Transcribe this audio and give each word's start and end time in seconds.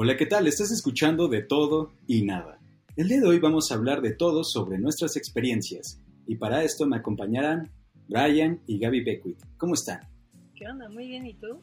Hola, 0.00 0.16
¿qué 0.16 0.26
tal? 0.26 0.46
Estás 0.46 0.70
escuchando 0.70 1.26
de 1.26 1.42
todo 1.42 1.92
y 2.06 2.22
nada. 2.22 2.60
El 2.94 3.08
día 3.08 3.18
de 3.18 3.26
hoy 3.26 3.40
vamos 3.40 3.72
a 3.72 3.74
hablar 3.74 4.00
de 4.00 4.14
todo 4.14 4.44
sobre 4.44 4.78
nuestras 4.78 5.16
experiencias. 5.16 6.00
Y 6.24 6.36
para 6.36 6.62
esto 6.62 6.86
me 6.86 6.96
acompañarán 6.96 7.68
Brian 8.06 8.60
y 8.68 8.78
Gaby 8.78 9.02
Beckwith. 9.02 9.42
¿Cómo 9.56 9.74
están? 9.74 9.98
¿Qué 10.54 10.68
onda? 10.68 10.88
Muy 10.88 11.08
bien, 11.08 11.26
¿y 11.26 11.34
tú? 11.34 11.60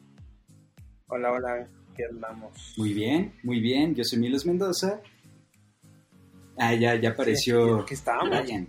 Hola, 1.06 1.32
hola, 1.32 1.66
¿qué 1.96 2.04
andamos? 2.04 2.74
Muy 2.76 2.92
bien, 2.92 3.32
muy 3.42 3.58
bien. 3.58 3.94
Yo 3.94 4.04
soy 4.04 4.18
Milos 4.18 4.44
Mendoza. 4.44 5.00
Ah, 6.58 6.74
ya, 6.74 6.94
ya 7.00 7.12
apareció 7.12 7.76
Sí, 7.76 7.82
aquí 7.84 7.94
estamos. 7.94 8.28
Brian. 8.28 8.68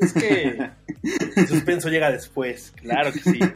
Es 0.00 0.14
que 0.14 0.70
el 1.36 1.46
suspenso 1.46 1.90
llega 1.90 2.10
después, 2.10 2.72
claro 2.76 3.12
que 3.12 3.18
sí. 3.18 3.38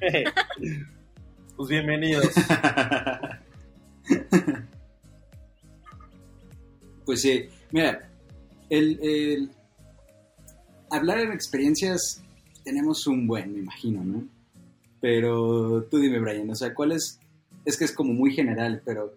pues 1.56 1.68
bienvenidos. 1.68 2.32
Pues 7.04 7.22
sí, 7.22 7.48
mira, 7.72 8.08
el, 8.68 8.98
el- 9.02 9.50
hablar 10.90 11.18
en 11.20 11.32
experiencias 11.32 12.22
tenemos 12.64 13.06
un 13.06 13.26
buen, 13.26 13.52
me 13.54 13.60
imagino, 13.60 14.04
¿no? 14.04 14.28
Pero 15.00 15.84
tú 15.90 15.98
dime, 15.98 16.20
Brian, 16.20 16.50
o 16.50 16.54
sea, 16.54 16.74
¿cuál 16.74 16.92
es? 16.92 17.18
Es 17.64 17.76
que 17.76 17.84
es 17.84 17.92
como 17.92 18.12
muy 18.12 18.32
general, 18.34 18.82
pero 18.84 19.14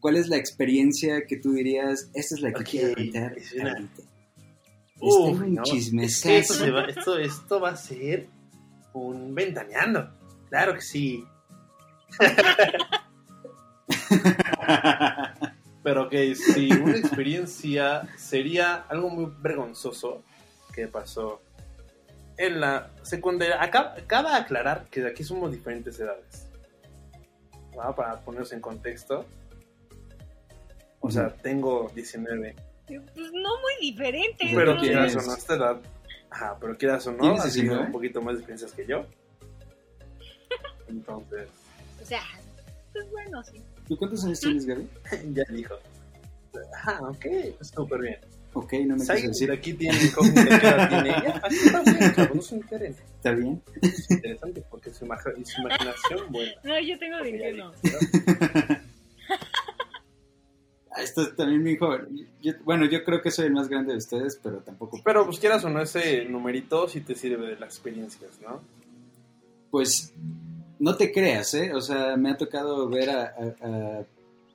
¿cuál 0.00 0.16
es 0.16 0.28
la 0.28 0.36
experiencia 0.36 1.26
que 1.26 1.36
tú 1.36 1.52
dirías, 1.52 2.10
esta 2.14 2.34
es 2.36 2.40
la 2.42 2.52
que 2.52 2.64
quiero 2.64 2.94
contar 2.94 3.36
es 3.38 3.52
una- 3.54 3.72
ahorita? 3.72 4.02
Uf, 5.00 5.30
tengo 5.32 5.44
un 5.46 5.54
no, 5.54 5.62
chismesazo. 5.64 6.28
es 6.30 6.46
que 6.48 6.54
esto, 6.64 6.72
va- 6.74 6.84
esto, 6.84 7.18
esto 7.18 7.60
va 7.60 7.70
a 7.70 7.76
ser 7.76 8.28
un 8.92 9.34
ventaneando. 9.34 10.08
Claro 10.48 10.74
que 10.74 10.82
sí. 10.82 11.24
Pero 15.82 16.08
que 16.08 16.34
si 16.34 16.72
una 16.72 16.96
experiencia 16.96 18.08
sería 18.16 18.84
algo 18.88 19.10
muy 19.10 19.32
vergonzoso 19.40 20.22
que 20.72 20.86
pasó 20.86 21.42
en 22.36 22.60
la 22.60 22.90
secundaria. 23.02 23.62
Acá, 23.62 23.96
cabe 24.06 24.30
aclarar 24.30 24.86
que 24.90 25.00
de 25.00 25.10
aquí 25.10 25.24
somos 25.24 25.50
diferentes 25.50 25.98
edades. 25.98 26.46
¿va? 27.78 27.94
Para 27.94 28.20
ponernos 28.20 28.52
en 28.52 28.60
contexto. 28.60 29.24
O 31.00 31.10
sea, 31.10 31.30
tengo 31.30 31.90
19. 31.94 32.54
Pues 32.86 33.32
no 33.32 33.60
muy 33.60 33.72
diferente. 33.80 34.52
Pero 34.54 34.76
¿tú 34.76 34.82
quieras 34.82 35.16
o 35.16 35.22
no, 35.22 35.34
esta 35.34 35.54
edad. 35.54 35.80
Ajá, 36.30 36.56
pero 36.60 36.76
quieras 36.76 37.06
o 37.06 37.12
no, 37.12 37.18
¿Tienes 37.18 37.44
has 37.44 37.52
tenido 37.52 37.74
19? 37.74 37.86
un 37.86 37.92
poquito 37.92 38.22
más 38.22 38.34
de 38.34 38.40
experiencias 38.40 38.72
que 38.72 38.86
yo. 38.86 39.04
Entonces, 40.88 41.48
O 42.00 42.04
sea, 42.04 42.22
pues 42.92 43.10
bueno, 43.10 43.42
sí. 43.42 43.62
¿Tú 43.92 43.98
cuántos 43.98 44.24
años 44.24 44.40
tienes, 44.40 44.64
Gaby? 44.64 44.88
ya 45.34 45.42
dijo. 45.52 45.74
Ah, 46.86 46.98
ok, 47.10 47.26
súper 47.60 48.00
bien. 48.00 48.16
Ok, 48.54 48.72
no 48.86 48.96
me 48.96 49.04
Pues 49.04 49.08
quieres 49.10 49.28
decir. 49.28 49.52
aquí 49.52 49.74
tiene 49.74 50.02
incógnita 50.02 50.44
que 50.46 50.66
edad 50.66 50.88
tiene 50.88 51.08
ella. 51.10 51.40
Aquí 51.44 51.54
está 51.56 51.82
bien, 51.82 52.14
chavos, 52.14 52.36
no 52.36 52.42
se 52.42 52.54
enteren. 52.54 52.92
¿Está 53.16 53.30
bien? 53.32 53.62
Es 53.82 54.10
interesante 54.10 54.62
porque 54.70 54.90
su, 54.90 55.00
su 55.00 55.04
imaginación, 55.04 56.20
bueno. 56.30 56.52
No, 56.64 56.80
yo 56.80 56.98
tengo 56.98 57.16
ya 57.18 57.22
21. 57.22 57.72
dijo, 57.72 57.92
¿no? 57.98 58.76
Ah, 60.94 61.02
Esto 61.02 61.22
es 61.22 61.36
también 61.36 61.62
mi 61.62 61.76
joven. 61.76 62.28
Yo- 62.42 62.52
bueno, 62.64 62.86
yo 62.86 63.04
creo 63.04 63.20
que 63.20 63.30
soy 63.30 63.46
el 63.46 63.52
más 63.52 63.68
grande 63.68 63.92
de 63.92 63.98
ustedes, 63.98 64.38
pero 64.42 64.58
tampoco. 64.60 64.98
Pero 65.04 65.26
pues 65.26 65.38
quieras 65.38 65.62
o 65.64 65.68
no, 65.68 65.82
ese 65.82 66.24
numerito 66.24 66.88
sí 66.88 67.02
te 67.02 67.14
sirve 67.14 67.46
de 67.48 67.56
las 67.58 67.74
experiencias, 67.74 68.40
¿no? 68.40 68.62
Pues 69.70 70.12
no 70.82 70.96
te 70.96 71.12
creas, 71.12 71.54
¿eh? 71.54 71.72
O 71.72 71.80
sea, 71.80 72.16
me 72.16 72.30
ha 72.30 72.36
tocado 72.36 72.88
ver 72.88 73.08
a, 73.10 73.22
a- 73.22 73.66
a- 73.68 74.04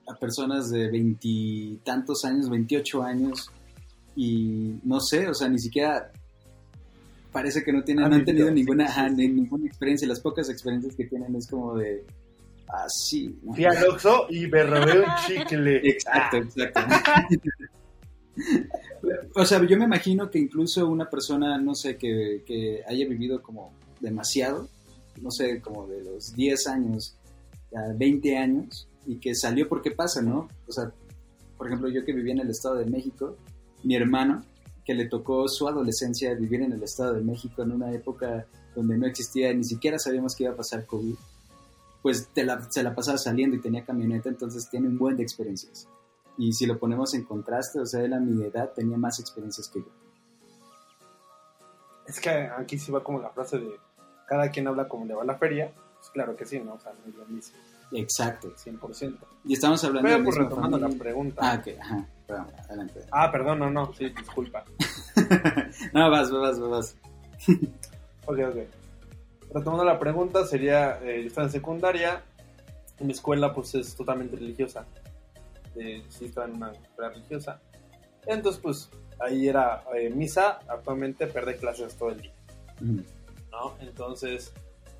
a 0.09 0.15
personas 0.19 0.69
de 0.69 0.89
veintitantos 0.89 2.23
años, 2.25 2.49
28 2.49 3.01
años, 3.03 3.49
y 4.15 4.75
no 4.83 4.99
sé, 4.99 5.27
o 5.27 5.33
sea, 5.33 5.47
ni 5.49 5.59
siquiera 5.59 6.11
parece 7.31 7.63
que 7.63 7.71
no 7.71 7.83
tienen, 7.83 8.05
Han 8.05 8.09
no 8.11 8.15
han 8.17 8.25
tenido 8.25 8.49
ninguna, 8.51 8.87
sí, 8.87 8.93
sí, 8.93 8.99
ajá, 8.99 9.09
sí. 9.09 9.15
ni- 9.15 9.27
ninguna 9.29 9.67
experiencia. 9.67 10.07
Las 10.07 10.19
pocas 10.19 10.49
experiencias 10.49 10.95
que 10.95 11.05
tienen 11.05 11.35
es 11.35 11.47
como 11.47 11.77
de, 11.77 12.03
ah, 12.69 12.85
sí. 12.89 13.37
¿no? 13.43 13.53
Fui 13.53 13.65
al 13.65 13.83
Oxxo 13.85 14.27
y 14.29 14.47
me 14.47 14.63
robé 14.63 14.99
un 14.99 15.05
chicle. 15.27 15.77
Exacto, 15.89 16.37
exacto. 16.37 16.81
o 19.35 19.45
sea, 19.45 19.63
yo 19.65 19.77
me 19.77 19.85
imagino 19.85 20.29
que 20.29 20.39
incluso 20.39 20.87
una 20.87 21.09
persona, 21.09 21.57
no 21.57 21.75
sé, 21.75 21.97
que, 21.97 22.43
que 22.45 22.81
haya 22.87 23.07
vivido 23.07 23.41
como 23.41 23.71
demasiado, 23.99 24.69
no 25.21 25.31
sé, 25.31 25.61
como 25.61 25.87
de 25.87 26.03
los 26.03 26.33
10 26.33 26.67
años 26.67 27.17
a 27.75 27.91
20 27.93 28.37
años, 28.37 28.87
y 29.05 29.17
que 29.17 29.35
salió 29.35 29.67
porque 29.69 29.91
pasa, 29.91 30.21
¿no? 30.21 30.47
O 30.67 30.71
sea, 30.71 30.91
por 31.57 31.67
ejemplo, 31.67 31.89
yo 31.89 32.03
que 32.05 32.13
vivía 32.13 32.33
en 32.33 32.39
el 32.41 32.49
Estado 32.49 32.75
de 32.75 32.85
México, 32.85 33.35
mi 33.83 33.95
hermano, 33.95 34.43
que 34.85 34.93
le 34.93 35.07
tocó 35.07 35.47
su 35.47 35.67
adolescencia 35.67 36.33
vivir 36.33 36.61
en 36.61 36.71
el 36.73 36.83
Estado 36.83 37.13
de 37.13 37.21
México 37.21 37.61
en 37.61 37.71
una 37.71 37.91
época 37.91 38.45
donde 38.75 38.97
no 38.97 39.05
existía, 39.07 39.53
ni 39.53 39.63
siquiera 39.63 39.97
sabíamos 39.99 40.35
que 40.35 40.43
iba 40.43 40.53
a 40.53 40.55
pasar 40.57 40.85
COVID, 40.85 41.15
pues 42.01 42.29
la- 42.35 42.69
se 42.71 42.83
la 42.83 42.93
pasaba 42.95 43.17
saliendo 43.17 43.55
y 43.55 43.61
tenía 43.61 43.83
camioneta, 43.83 44.29
entonces 44.29 44.69
tiene 44.69 44.87
un 44.87 44.97
buen 44.97 45.17
de 45.17 45.23
experiencias. 45.23 45.87
Y 46.37 46.53
si 46.53 46.65
lo 46.67 46.77
ponemos 46.79 47.13
en 47.15 47.23
contraste, 47.23 47.79
o 47.79 47.85
sea, 47.85 48.01
él 48.03 48.13
a 48.13 48.19
mi 48.19 48.43
edad 48.43 48.71
tenía 48.73 48.97
más 48.97 49.19
experiencias 49.19 49.67
que 49.67 49.79
yo. 49.79 49.87
Es 52.05 52.19
que 52.19 52.29
aquí 52.29 52.77
sí 52.77 52.91
va 52.91 53.03
como 53.03 53.19
la 53.19 53.29
frase 53.31 53.57
de 53.57 53.69
cada 54.27 54.51
quien 54.51 54.67
habla 54.67 54.87
como 54.87 55.05
le 55.05 55.15
va 55.15 55.23
a 55.23 55.25
la 55.25 55.35
feria. 55.35 55.71
Pues 55.95 56.09
claro 56.11 56.35
que 56.35 56.45
sí, 56.45 56.59
¿no? 56.59 56.73
O 56.73 56.79
sea, 56.79 56.93
no 56.93 57.09
es 57.09 57.15
lo 57.15 57.25
mismo, 57.25 57.57
Exacto. 57.91 58.53
100%. 58.55 59.17
Y 59.45 59.53
estamos 59.53 59.83
hablando 59.83 60.07
Pero 60.07 60.17
de 60.19 60.23
pues 60.23 60.35
misma 60.35 60.49
retomando 60.49 60.77
la 60.77 60.89
pregunta. 60.89 61.41
Ah, 61.41 61.59
ok, 61.59 61.79
ajá. 61.79 62.07
Perdón, 62.27 62.47
adelante. 62.67 62.99
Ah, 63.11 63.31
perdón, 63.31 63.59
no, 63.59 63.71
no, 63.71 63.93
sí, 63.93 64.09
disculpa. 64.09 64.65
no, 65.93 66.11
vas, 66.11 66.29
vas, 66.29 66.59
vas, 66.59 66.69
vas. 66.69 66.95
Ok, 68.25 68.39
ok. 68.49 68.57
Retomando 69.53 69.85
la 69.85 69.97
pregunta, 69.97 70.45
sería, 70.45 70.99
eh, 71.01 71.21
yo 71.21 71.27
estaba 71.27 71.47
en 71.47 71.53
secundaria, 71.53 72.21
mi 72.99 73.13
escuela 73.13 73.53
pues 73.53 73.73
es 73.75 73.95
totalmente 73.95 74.35
religiosa. 74.35 74.85
Eh, 75.77 76.03
sí, 76.09 76.25
estaba 76.25 76.47
en 76.47 76.57
una 76.57 76.71
escuela 76.71 77.11
religiosa. 77.11 77.61
Entonces, 78.25 78.61
pues, 78.61 78.89
ahí 79.19 79.47
era 79.47 79.83
eh, 79.95 80.09
misa, 80.09 80.59
actualmente 80.67 81.27
perde 81.27 81.55
clases 81.55 81.95
todo 81.95 82.09
el 82.09 82.21
día. 82.21 82.33
Ujú. 82.81 83.03
¿No? 83.57 83.75
Entonces, 83.79 84.53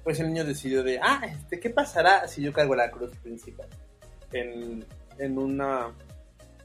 pues 0.04 0.20
el 0.20 0.28
niño 0.28 0.46
decidió 0.46 0.84
de, 0.84 1.00
ah, 1.02 1.22
este, 1.26 1.60
¿qué 1.60 1.70
pasará 1.70 2.28
si 2.28 2.42
yo 2.42 2.54
cargo 2.54 2.76
la 2.76 2.92
cruz 2.92 3.12
principal? 3.18 3.68
En, 4.32 4.86
en 5.18 5.38
una 5.38 5.94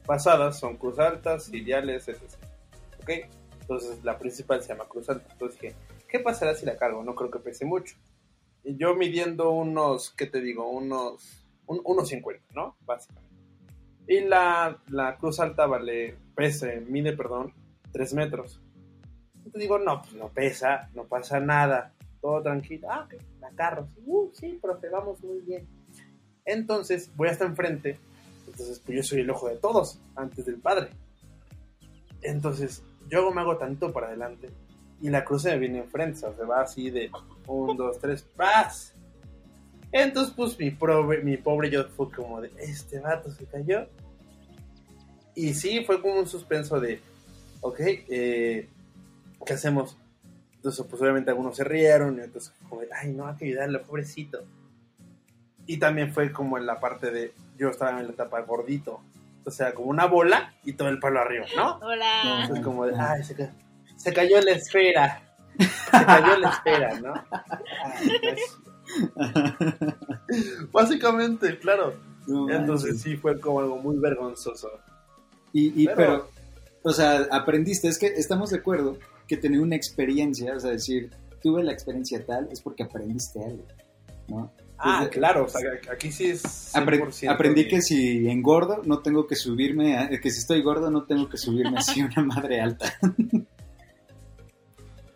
pasada 0.05 0.51
son 0.51 0.77
cruz 0.77 0.99
altas, 0.99 1.45
siriales, 1.45 2.07
etc. 2.07 2.21
¿Ok? 3.01 3.09
Entonces 3.61 4.03
la 4.03 4.17
principal 4.17 4.61
se 4.61 4.69
llama 4.69 4.85
cruz 4.85 5.09
alta. 5.09 5.27
Entonces 5.31 5.59
dije, 5.59 5.75
¿qué 6.07 6.19
pasará 6.19 6.55
si 6.55 6.65
la 6.65 6.77
cargo? 6.77 7.03
No 7.03 7.15
creo 7.15 7.31
que 7.31 7.39
pese 7.39 7.65
mucho. 7.65 7.95
Y 8.63 8.77
yo 8.77 8.95
midiendo 8.95 9.51
unos, 9.51 10.11
¿qué 10.11 10.25
te 10.25 10.41
digo? 10.41 10.69
Unos, 10.69 11.45
un, 11.65 11.81
unos 11.83 12.09
50, 12.09 12.53
¿no? 12.53 12.77
Básicamente. 12.81 13.33
Y 14.07 14.21
la, 14.21 14.81
la 14.87 15.17
cruz 15.17 15.39
alta 15.39 15.65
vale, 15.65 16.17
pese, 16.35 16.81
mide, 16.81 17.13
perdón, 17.13 17.53
3 17.91 18.13
metros. 18.15 18.61
Entonces 19.45 19.61
digo, 19.61 19.77
no, 19.79 20.01
pues 20.01 20.13
no 20.13 20.29
pesa, 20.29 20.89
no 20.93 21.03
pasa 21.03 21.39
nada, 21.39 21.93
todo 22.21 22.41
tranquilo. 22.41 22.87
Ah, 22.89 23.07
la 23.41 23.49
carro. 23.51 23.87
Uh, 24.05 24.29
sí, 24.33 24.57
profe, 24.61 24.89
vamos 24.89 25.21
muy 25.23 25.41
bien. 25.41 25.67
Entonces 26.45 27.11
voy 27.15 27.27
hasta 27.29 27.45
enfrente. 27.45 27.99
Entonces, 28.47 28.79
pues 28.79 28.97
yo 28.97 29.03
soy 29.03 29.21
el 29.21 29.29
ojo 29.29 29.49
de 29.49 29.55
todos, 29.55 29.99
antes 30.15 30.45
del 30.45 30.57
padre. 30.57 30.89
Entonces, 32.21 32.83
yo 33.09 33.29
me 33.31 33.41
hago 33.41 33.57
tanto 33.57 33.91
para 33.91 34.07
adelante 34.07 34.49
y 35.01 35.09
la 35.09 35.25
cruz 35.25 35.43
me 35.45 35.57
viene 35.57 35.79
enfrente, 35.79 36.17
o 36.17 36.19
sea, 36.19 36.33
se 36.33 36.43
va 36.45 36.61
así 36.61 36.89
de 36.89 37.11
un, 37.47 37.75
dos, 37.75 37.99
tres, 37.99 38.23
¡paz! 38.35 38.93
Entonces, 39.91 40.33
pues 40.35 40.57
mi 40.57 40.71
pobre, 40.71 41.21
mi 41.21 41.37
pobre 41.37 41.69
yo 41.69 41.83
fue 41.89 42.09
como 42.09 42.41
de, 42.41 42.51
este 42.57 42.99
vato 42.99 43.29
se 43.31 43.45
cayó. 43.45 43.87
Y 45.35 45.53
sí, 45.53 45.83
fue 45.83 46.01
como 46.01 46.19
un 46.19 46.27
suspenso 46.27 46.79
de, 46.79 47.01
ok, 47.61 47.79
eh, 47.81 48.69
¿qué 49.45 49.53
hacemos? 49.53 49.97
Entonces, 50.55 50.85
pues 50.89 51.01
obviamente 51.01 51.29
algunos 51.31 51.55
se 51.57 51.63
rieron 51.63 52.17
y 52.17 52.21
entonces 52.23 52.53
como 52.69 52.81
de, 52.81 52.89
ay, 52.93 53.11
no, 53.11 53.27
hay 53.27 53.35
que 53.35 53.45
ayudarle, 53.45 53.79
pobrecito. 53.79 54.43
Y 55.65 55.77
también 55.77 56.13
fue 56.13 56.31
como 56.31 56.57
en 56.57 56.65
la 56.65 56.79
parte 56.79 57.11
de, 57.11 57.33
yo 57.57 57.69
estaba 57.69 57.99
en 57.99 58.07
la 58.07 58.13
etapa 58.13 58.41
gordito. 58.41 59.01
O 59.45 59.51
sea, 59.51 59.73
como 59.73 59.89
una 59.89 60.05
bola 60.05 60.53
y 60.63 60.73
todo 60.73 60.87
el 60.89 60.99
palo 60.99 61.19
arriba, 61.19 61.45
¿no? 61.55 61.77
Hola. 61.79 62.41
Entonces 62.43 62.63
como 62.63 62.85
de, 62.85 62.95
ay, 62.97 63.23
se, 63.23 63.35
ca- 63.35 63.51
se 63.97 64.13
cayó 64.13 64.39
la 64.41 64.51
esfera. 64.51 65.21
Se 65.59 66.05
cayó 66.05 66.37
la 66.37 66.49
esfera, 66.49 66.99
¿no? 67.01 67.13
Ay, 67.83 68.09
pues. 68.21 68.57
Básicamente, 70.71 71.57
claro. 71.59 71.93
No 72.27 72.49
Entonces 72.49 73.01
sí 73.01 73.17
fue 73.17 73.39
como 73.39 73.59
algo 73.59 73.77
muy 73.77 73.97
vergonzoso. 73.97 74.69
Y, 75.51 75.83
y- 75.83 75.87
pero, 75.87 75.95
Pero- 75.97 76.29
o 76.83 76.91
sea, 76.93 77.27
aprendiste, 77.31 77.87
es 77.87 77.97
que 77.99 78.07
estamos 78.07 78.49
de 78.49 78.57
acuerdo 78.59 78.97
que 79.35 79.41
tener 79.41 79.59
una 79.59 79.75
experiencia, 79.75 80.55
o 80.55 80.59
sea, 80.59 80.71
decir, 80.71 81.09
tuve 81.41 81.63
la 81.63 81.71
experiencia 81.71 82.25
tal, 82.25 82.47
es 82.51 82.61
porque 82.61 82.83
aprendiste 82.83 83.43
algo, 83.43 83.65
¿no? 84.27 84.51
Ah, 84.77 85.07
claro, 85.09 85.45
o 85.45 85.47
sea, 85.47 85.61
aquí 85.91 86.11
sí 86.11 86.25
es 86.31 86.73
Apre- 86.75 86.99
100% 86.99 87.29
aprendí 87.29 87.67
que 87.69 87.81
si 87.81 88.27
engordo 88.27 88.81
no 88.83 88.99
tengo 88.99 89.25
que 89.27 89.35
subirme, 89.35 89.97
a- 89.97 90.09
que 90.09 90.29
si 90.29 90.39
estoy 90.39 90.61
gordo 90.61 90.89
no 90.91 91.03
tengo 91.05 91.29
que 91.29 91.37
subirme 91.37 91.77
así 91.77 92.01
a 92.01 92.05
una 92.05 92.23
madre 92.35 92.59
alta. 92.61 92.93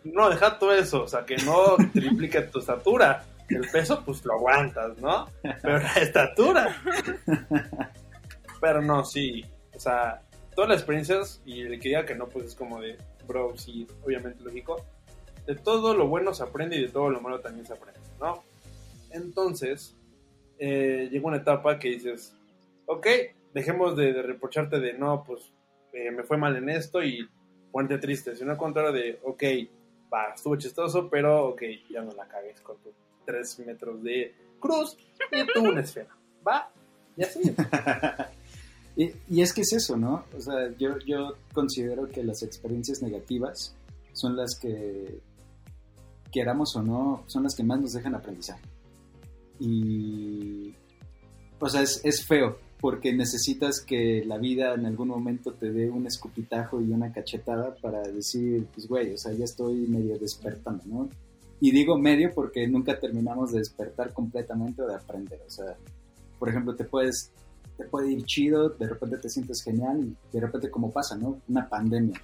No, 0.04 0.30
deja 0.30 0.58
todo 0.58 0.72
eso, 0.74 1.02
o 1.02 1.08
sea, 1.08 1.26
que 1.26 1.36
no 1.38 1.76
triplique 1.92 2.40
tu 2.42 2.60
estatura. 2.60 3.24
El 3.50 3.68
peso, 3.70 4.02
pues 4.04 4.24
lo 4.24 4.34
aguantas, 4.34 4.96
¿no? 4.98 5.26
Pero 5.42 5.78
la 5.78 5.92
estatura. 5.94 6.76
Pero 8.60 8.80
no, 8.80 9.04
sí. 9.04 9.44
O 9.74 9.80
sea, 9.80 10.22
todas 10.54 10.70
las 10.70 10.78
experiencias, 10.78 11.42
y 11.44 11.60
el 11.62 11.78
que 11.80 11.88
diga 11.88 12.06
que 12.06 12.14
no, 12.14 12.26
pues 12.26 12.46
es 12.46 12.54
como 12.54 12.80
de, 12.80 12.96
bro, 13.28 13.56
sí, 13.56 13.86
obviamente 14.04 14.42
lógico. 14.42 14.84
De 15.46 15.54
todo 15.54 15.94
lo 15.94 16.08
bueno 16.08 16.34
se 16.34 16.42
aprende 16.42 16.76
y 16.76 16.82
de 16.82 16.88
todo 16.88 17.10
lo 17.10 17.20
malo 17.20 17.40
también 17.40 17.66
se 17.66 17.74
aprende, 17.74 18.00
¿no? 18.20 18.42
Entonces, 19.10 19.94
eh, 20.58 21.08
llega 21.10 21.28
una 21.28 21.36
etapa 21.36 21.78
que 21.78 21.90
dices, 21.90 22.34
ok, 22.86 23.06
dejemos 23.54 23.96
de, 23.96 24.12
de 24.12 24.22
reprocharte 24.22 24.80
de, 24.80 24.94
no, 24.94 25.22
pues 25.24 25.52
eh, 25.92 26.10
me 26.10 26.24
fue 26.24 26.36
mal 26.36 26.56
en 26.56 26.68
esto 26.68 27.02
y 27.02 27.28
ponte 27.70 27.98
triste, 27.98 28.36
sino 28.36 28.50
al 28.50 28.56
contrario 28.56 28.92
de, 28.92 29.20
ok, 29.22 29.42
va, 30.12 30.34
estuvo 30.34 30.56
chistoso, 30.56 31.08
pero 31.08 31.48
ok, 31.48 31.62
ya 31.90 32.02
no 32.02 32.12
la 32.12 32.26
cagues 32.26 32.60
con 32.60 32.76
tus 32.78 32.92
3 33.24 33.60
metros 33.60 34.02
de 34.02 34.34
cruz 34.58 34.96
y 35.30 35.46
tú 35.52 35.68
una 35.68 35.80
esfera, 35.80 36.16
va, 36.46 36.70
y 37.16 37.22
así. 37.22 37.40
Y, 38.98 39.12
y 39.30 39.40
es 39.40 39.54
que 39.54 39.62
es 39.62 39.72
eso, 39.72 39.96
¿no? 39.96 40.24
O 40.36 40.40
sea, 40.40 40.76
yo, 40.76 40.98
yo 41.06 41.36
considero 41.54 42.06
que 42.08 42.22
las 42.22 42.42
experiencias 42.42 43.00
negativas 43.00 43.74
son 44.12 44.36
las 44.36 44.58
que, 44.60 45.20
queramos 46.30 46.74
o 46.76 46.82
no, 46.82 47.24
son 47.26 47.44
las 47.44 47.54
que 47.54 47.62
más 47.62 47.80
nos 47.80 47.92
dejan 47.92 48.14
aprendizaje. 48.14 48.62
Y, 49.58 50.74
o 51.58 51.68
sea, 51.68 51.82
es, 51.82 52.00
es 52.04 52.24
feo, 52.24 52.58
porque 52.80 53.12
necesitas 53.12 53.80
que 53.80 54.24
la 54.24 54.38
vida 54.38 54.74
en 54.74 54.86
algún 54.86 55.08
momento 55.08 55.52
te 55.52 55.72
dé 55.72 55.90
un 55.90 56.06
escupitajo 56.06 56.80
y 56.80 56.90
una 56.90 57.12
cachetada 57.12 57.74
para 57.76 58.02
decir, 58.02 58.66
pues 58.74 58.86
güey, 58.86 59.14
o 59.14 59.18
sea, 59.18 59.32
ya 59.32 59.44
estoy 59.44 59.74
medio 59.88 60.18
despertando, 60.18 60.84
¿no? 60.86 61.08
Y 61.60 61.72
digo 61.72 61.98
medio 61.98 62.30
porque 62.32 62.68
nunca 62.68 63.00
terminamos 63.00 63.50
de 63.50 63.58
despertar 63.58 64.12
completamente 64.12 64.80
o 64.82 64.86
de 64.86 64.94
aprender. 64.94 65.40
O 65.44 65.50
sea, 65.50 65.76
por 66.38 66.48
ejemplo, 66.48 66.76
te 66.76 66.84
puedes 66.84 67.32
te 67.78 67.84
puede 67.84 68.12
ir 68.12 68.24
chido, 68.24 68.68
de 68.70 68.86
repente 68.88 69.16
te 69.16 69.30
sientes 69.30 69.62
genial 69.62 70.00
y 70.04 70.16
de 70.32 70.40
repente 70.40 70.70
como 70.70 70.90
pasa, 70.90 71.16
¿no? 71.16 71.40
Una 71.48 71.66
pandemia 71.68 72.20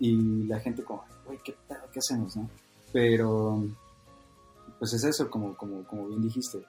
y 0.00 0.44
la 0.46 0.60
gente 0.60 0.82
como, 0.84 1.04
güey, 1.26 1.38
¿qué? 1.42 1.54
¿Qué 1.92 1.98
hacemos, 2.00 2.36
no? 2.36 2.50
Pero, 2.92 3.64
pues 4.78 4.92
es 4.92 5.04
eso, 5.04 5.30
como, 5.30 5.56
como, 5.56 5.84
como 5.84 6.08
bien 6.08 6.22
dijiste, 6.22 6.62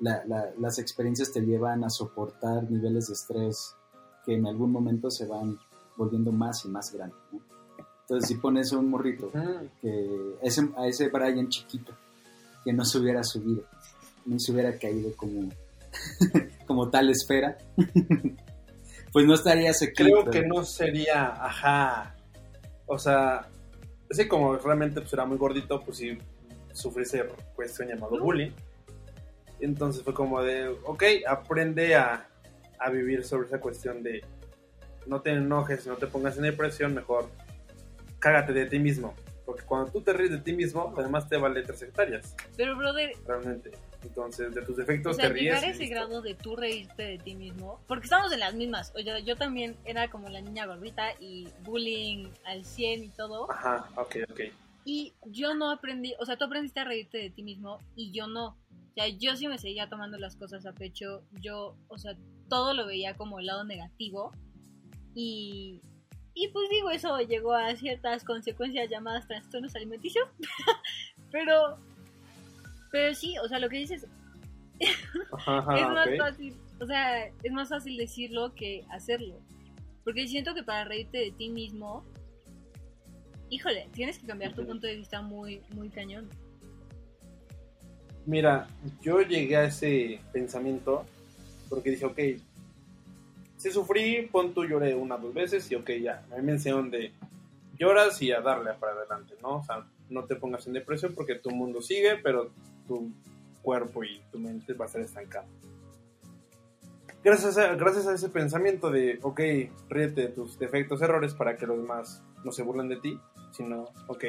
la- 0.00 0.24
la- 0.26 0.52
las 0.58 0.78
experiencias 0.78 1.32
te 1.32 1.40
llevan 1.40 1.82
a 1.84 1.90
soportar 1.90 2.70
niveles 2.70 3.08
de 3.08 3.14
estrés 3.14 3.74
que 4.24 4.34
en 4.34 4.46
algún 4.46 4.70
momento 4.70 5.10
se 5.10 5.26
van 5.26 5.58
volviendo 5.96 6.30
más 6.32 6.64
y 6.64 6.68
más 6.68 6.92
grandes, 6.92 7.18
¿no? 7.32 7.40
Entonces, 8.02 8.28
si 8.28 8.34
pones 8.36 8.72
a 8.72 8.78
un 8.78 8.90
morrito 8.90 9.30
Mm, 9.32 9.66
que 9.80 10.36
ese, 10.42 10.68
a 10.76 10.86
ese 10.86 11.08
Brian 11.08 11.48
chiquito 11.48 11.92
que 12.64 12.72
no 12.72 12.84
se 12.84 12.98
hubiera 12.98 13.22
subido, 13.24 13.62
no 14.26 14.38
se 14.38 14.52
hubiera 14.52 14.76
caído 14.78 15.14
como, 15.16 15.48
como 16.66 16.90
tal 16.90 17.10
esfera, 17.10 17.58
pues 19.12 19.26
no 19.26 19.34
estaría 19.34 19.72
clip, 19.72 19.94
Creo 19.94 20.24
que 20.24 20.42
no 20.42 20.64
sería, 20.64 21.26
ajá, 21.44 22.16
o 22.86 22.98
sea, 22.98 23.48
ese 24.08 24.28
como 24.28 24.56
realmente 24.56 25.00
pues, 25.00 25.12
era 25.12 25.24
muy 25.24 25.38
gordito, 25.38 25.80
pues 25.80 25.98
sí 25.98 26.18
sufrí 26.72 27.02
esa 27.02 27.24
cuestión 27.54 27.88
llamado 27.88 28.18
bullying. 28.18 28.50
Entonces 29.60 30.02
fue 30.02 30.12
como 30.12 30.42
de, 30.42 30.68
ok, 30.68 31.02
aprende 31.26 31.94
a, 31.94 32.28
a 32.78 32.90
vivir 32.90 33.24
sobre 33.24 33.46
esa 33.46 33.60
cuestión 33.60 34.02
de 34.02 34.22
no 35.06 35.20
te 35.20 35.30
enojes, 35.30 35.86
no 35.86 35.96
te 35.96 36.06
pongas 36.06 36.36
en 36.36 36.42
depresión, 36.44 36.94
mejor 36.94 37.28
cágate 38.18 38.52
de 38.52 38.66
ti 38.66 38.78
mismo. 38.78 39.14
Porque 39.44 39.64
cuando 39.64 39.90
tú 39.90 40.00
te 40.00 40.12
ríes 40.12 40.30
de 40.30 40.38
ti 40.38 40.52
mismo, 40.52 40.94
además 40.96 41.28
te 41.28 41.36
vale 41.36 41.62
tres 41.62 41.82
hectáreas, 41.82 42.34
Pero, 42.56 42.76
brother, 42.76 43.12
realmente. 43.26 43.72
Entonces, 44.02 44.54
de 44.54 44.62
tus 44.62 44.74
o 44.74 44.78
defectos 44.78 45.16
sea, 45.16 45.28
te 45.28 45.34
ríes. 45.34 45.44
llegar 45.44 45.64
a 45.64 45.68
ese 45.68 45.86
grado 45.86 46.22
de 46.22 46.34
tú 46.34 46.56
reírte 46.56 47.02
de 47.02 47.18
ti 47.18 47.34
mismo, 47.34 47.80
porque 47.86 48.04
estamos 48.04 48.32
en 48.32 48.40
las 48.40 48.54
mismas. 48.54 48.92
Oye, 48.94 49.22
yo 49.24 49.36
también 49.36 49.76
era 49.84 50.10
como 50.10 50.28
la 50.28 50.40
niña 50.40 50.66
gordita 50.66 51.12
y 51.20 51.48
bullying 51.62 52.28
al 52.44 52.64
100 52.64 53.04
y 53.04 53.08
todo. 53.10 53.50
Ajá, 53.50 53.88
ok, 53.96 54.16
ok. 54.30 54.40
Y 54.84 55.12
yo 55.26 55.54
no 55.54 55.70
aprendí, 55.70 56.14
o 56.18 56.26
sea, 56.26 56.36
tú 56.36 56.44
aprendiste 56.44 56.80
a 56.80 56.84
reírte 56.84 57.18
de 57.18 57.30
ti 57.30 57.42
mismo 57.42 57.78
y 57.94 58.10
yo 58.10 58.26
no. 58.26 58.48
O 58.48 58.94
sea, 58.94 59.08
yo 59.08 59.36
sí 59.36 59.48
me 59.48 59.58
seguía 59.58 59.88
tomando 59.88 60.18
las 60.18 60.36
cosas 60.36 60.66
a 60.66 60.72
pecho. 60.72 61.22
Yo, 61.40 61.76
o 61.88 61.98
sea, 61.98 62.16
todo 62.48 62.74
lo 62.74 62.84
veía 62.84 63.16
como 63.16 63.38
el 63.38 63.46
lado 63.46 63.64
negativo. 63.64 64.32
Y, 65.14 65.80
y 66.34 66.48
pues 66.48 66.68
digo, 66.68 66.90
eso 66.90 67.18
llegó 67.20 67.54
a 67.54 67.74
ciertas 67.76 68.24
consecuencias 68.24 68.90
llamadas 68.90 69.26
trastornos 69.28 69.74
alimenticios. 69.76 70.28
pero, 71.30 71.78
pero 72.92 73.14
sí, 73.14 73.34
o 73.42 73.48
sea, 73.48 73.58
lo 73.58 73.68
que 73.68 73.78
dices 73.78 74.06
Ajá, 75.32 75.58
ajá, 75.58 75.78
es 75.78 75.88
más 75.88 76.08
fácil, 76.18 76.56
o 76.80 76.86
sea, 76.86 77.26
es 77.26 77.52
más 77.52 77.68
fácil 77.68 77.96
decirlo 77.96 78.54
que 78.54 78.84
hacerlo. 78.90 79.40
Porque 80.04 80.26
siento 80.28 80.54
que 80.54 80.62
para 80.62 80.84
reírte 80.84 81.18
de 81.18 81.30
ti 81.30 81.48
mismo, 81.48 82.04
híjole, 83.50 83.88
tienes 83.92 84.18
que 84.18 84.26
cambiar 84.26 84.54
tu 84.54 84.66
punto 84.66 84.86
de 84.86 84.96
vista 84.96 85.22
muy, 85.22 85.62
muy 85.74 85.88
cañón. 85.90 86.28
Mira, 88.26 88.68
yo 89.00 89.20
llegué 89.20 89.56
a 89.56 89.64
ese 89.64 90.20
pensamiento 90.32 91.04
porque 91.68 91.90
dije, 91.90 92.04
ok, 92.04 92.18
si 93.56 93.70
sufrí, 93.70 94.28
pon 94.30 94.52
tú 94.52 94.64
lloré 94.64 94.94
una 94.94 95.14
o 95.14 95.18
dos 95.18 95.34
veces 95.34 95.70
y 95.70 95.76
ok, 95.76 95.90
ya, 96.00 96.24
me 96.30 96.42
mencionaron 96.42 96.90
de 96.90 97.12
lloras 97.78 98.20
y 98.22 98.32
a 98.32 98.40
darle 98.40 98.72
para 98.74 98.92
adelante, 98.92 99.34
¿no? 99.40 99.58
O 99.58 99.64
sea, 99.64 99.86
no 100.10 100.24
te 100.24 100.36
pongas 100.36 100.66
en 100.66 100.72
depresión 100.72 101.14
porque 101.14 101.36
tu 101.36 101.50
mundo 101.50 101.80
sigue, 101.80 102.16
pero 102.16 102.50
tu 102.86 103.12
cuerpo 103.62 104.04
y 104.04 104.20
tu 104.30 104.38
mente 104.38 104.74
va 104.74 104.84
a 104.84 104.88
estar 104.88 105.02
estancado. 105.02 105.46
Gracias 107.24 107.56
a, 107.56 107.74
gracias 107.74 108.06
a 108.08 108.14
ese 108.14 108.28
pensamiento 108.28 108.90
de, 108.90 109.20
ok, 109.22 109.40
ríete 109.88 110.22
de 110.22 110.28
tus 110.28 110.58
defectos, 110.58 111.02
errores 111.02 111.34
para 111.34 111.56
que 111.56 111.66
los 111.66 111.78
demás 111.78 112.20
no 112.44 112.50
se 112.50 112.64
burlen 112.64 112.88
de 112.88 112.96
ti, 112.96 113.20
sino, 113.52 113.84
ok, 114.08 114.24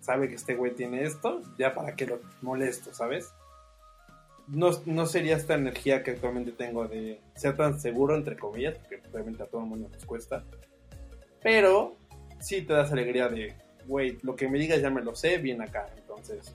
sabe 0.00 0.28
que 0.28 0.36
este 0.36 0.54
güey 0.54 0.74
tiene 0.74 1.04
esto, 1.04 1.42
ya 1.58 1.74
para 1.74 1.94
que 1.94 2.06
lo 2.06 2.20
molesto, 2.40 2.94
¿sabes? 2.94 3.32
No, 4.48 4.70
no 4.86 5.06
sería 5.06 5.36
esta 5.36 5.54
energía 5.54 6.02
que 6.02 6.12
actualmente 6.12 6.52
tengo 6.52 6.88
de 6.88 7.20
ser 7.36 7.56
tan 7.56 7.78
seguro, 7.78 8.16
entre 8.16 8.36
comillas, 8.36 8.78
porque 8.78 9.02
obviamente 9.12 9.42
a 9.42 9.46
todo 9.46 9.60
el 9.60 9.66
mundo 9.68 9.90
nos 9.92 10.04
cuesta, 10.06 10.42
pero 11.42 11.96
sí 12.40 12.62
te 12.62 12.72
das 12.72 12.92
alegría 12.92 13.28
de, 13.28 13.54
güey, 13.86 14.18
lo 14.22 14.36
que 14.36 14.48
me 14.48 14.58
digas 14.58 14.80
ya 14.80 14.88
me 14.88 15.02
lo 15.02 15.14
sé, 15.14 15.36
bien 15.36 15.60
acá, 15.60 15.86
entonces 15.98 16.54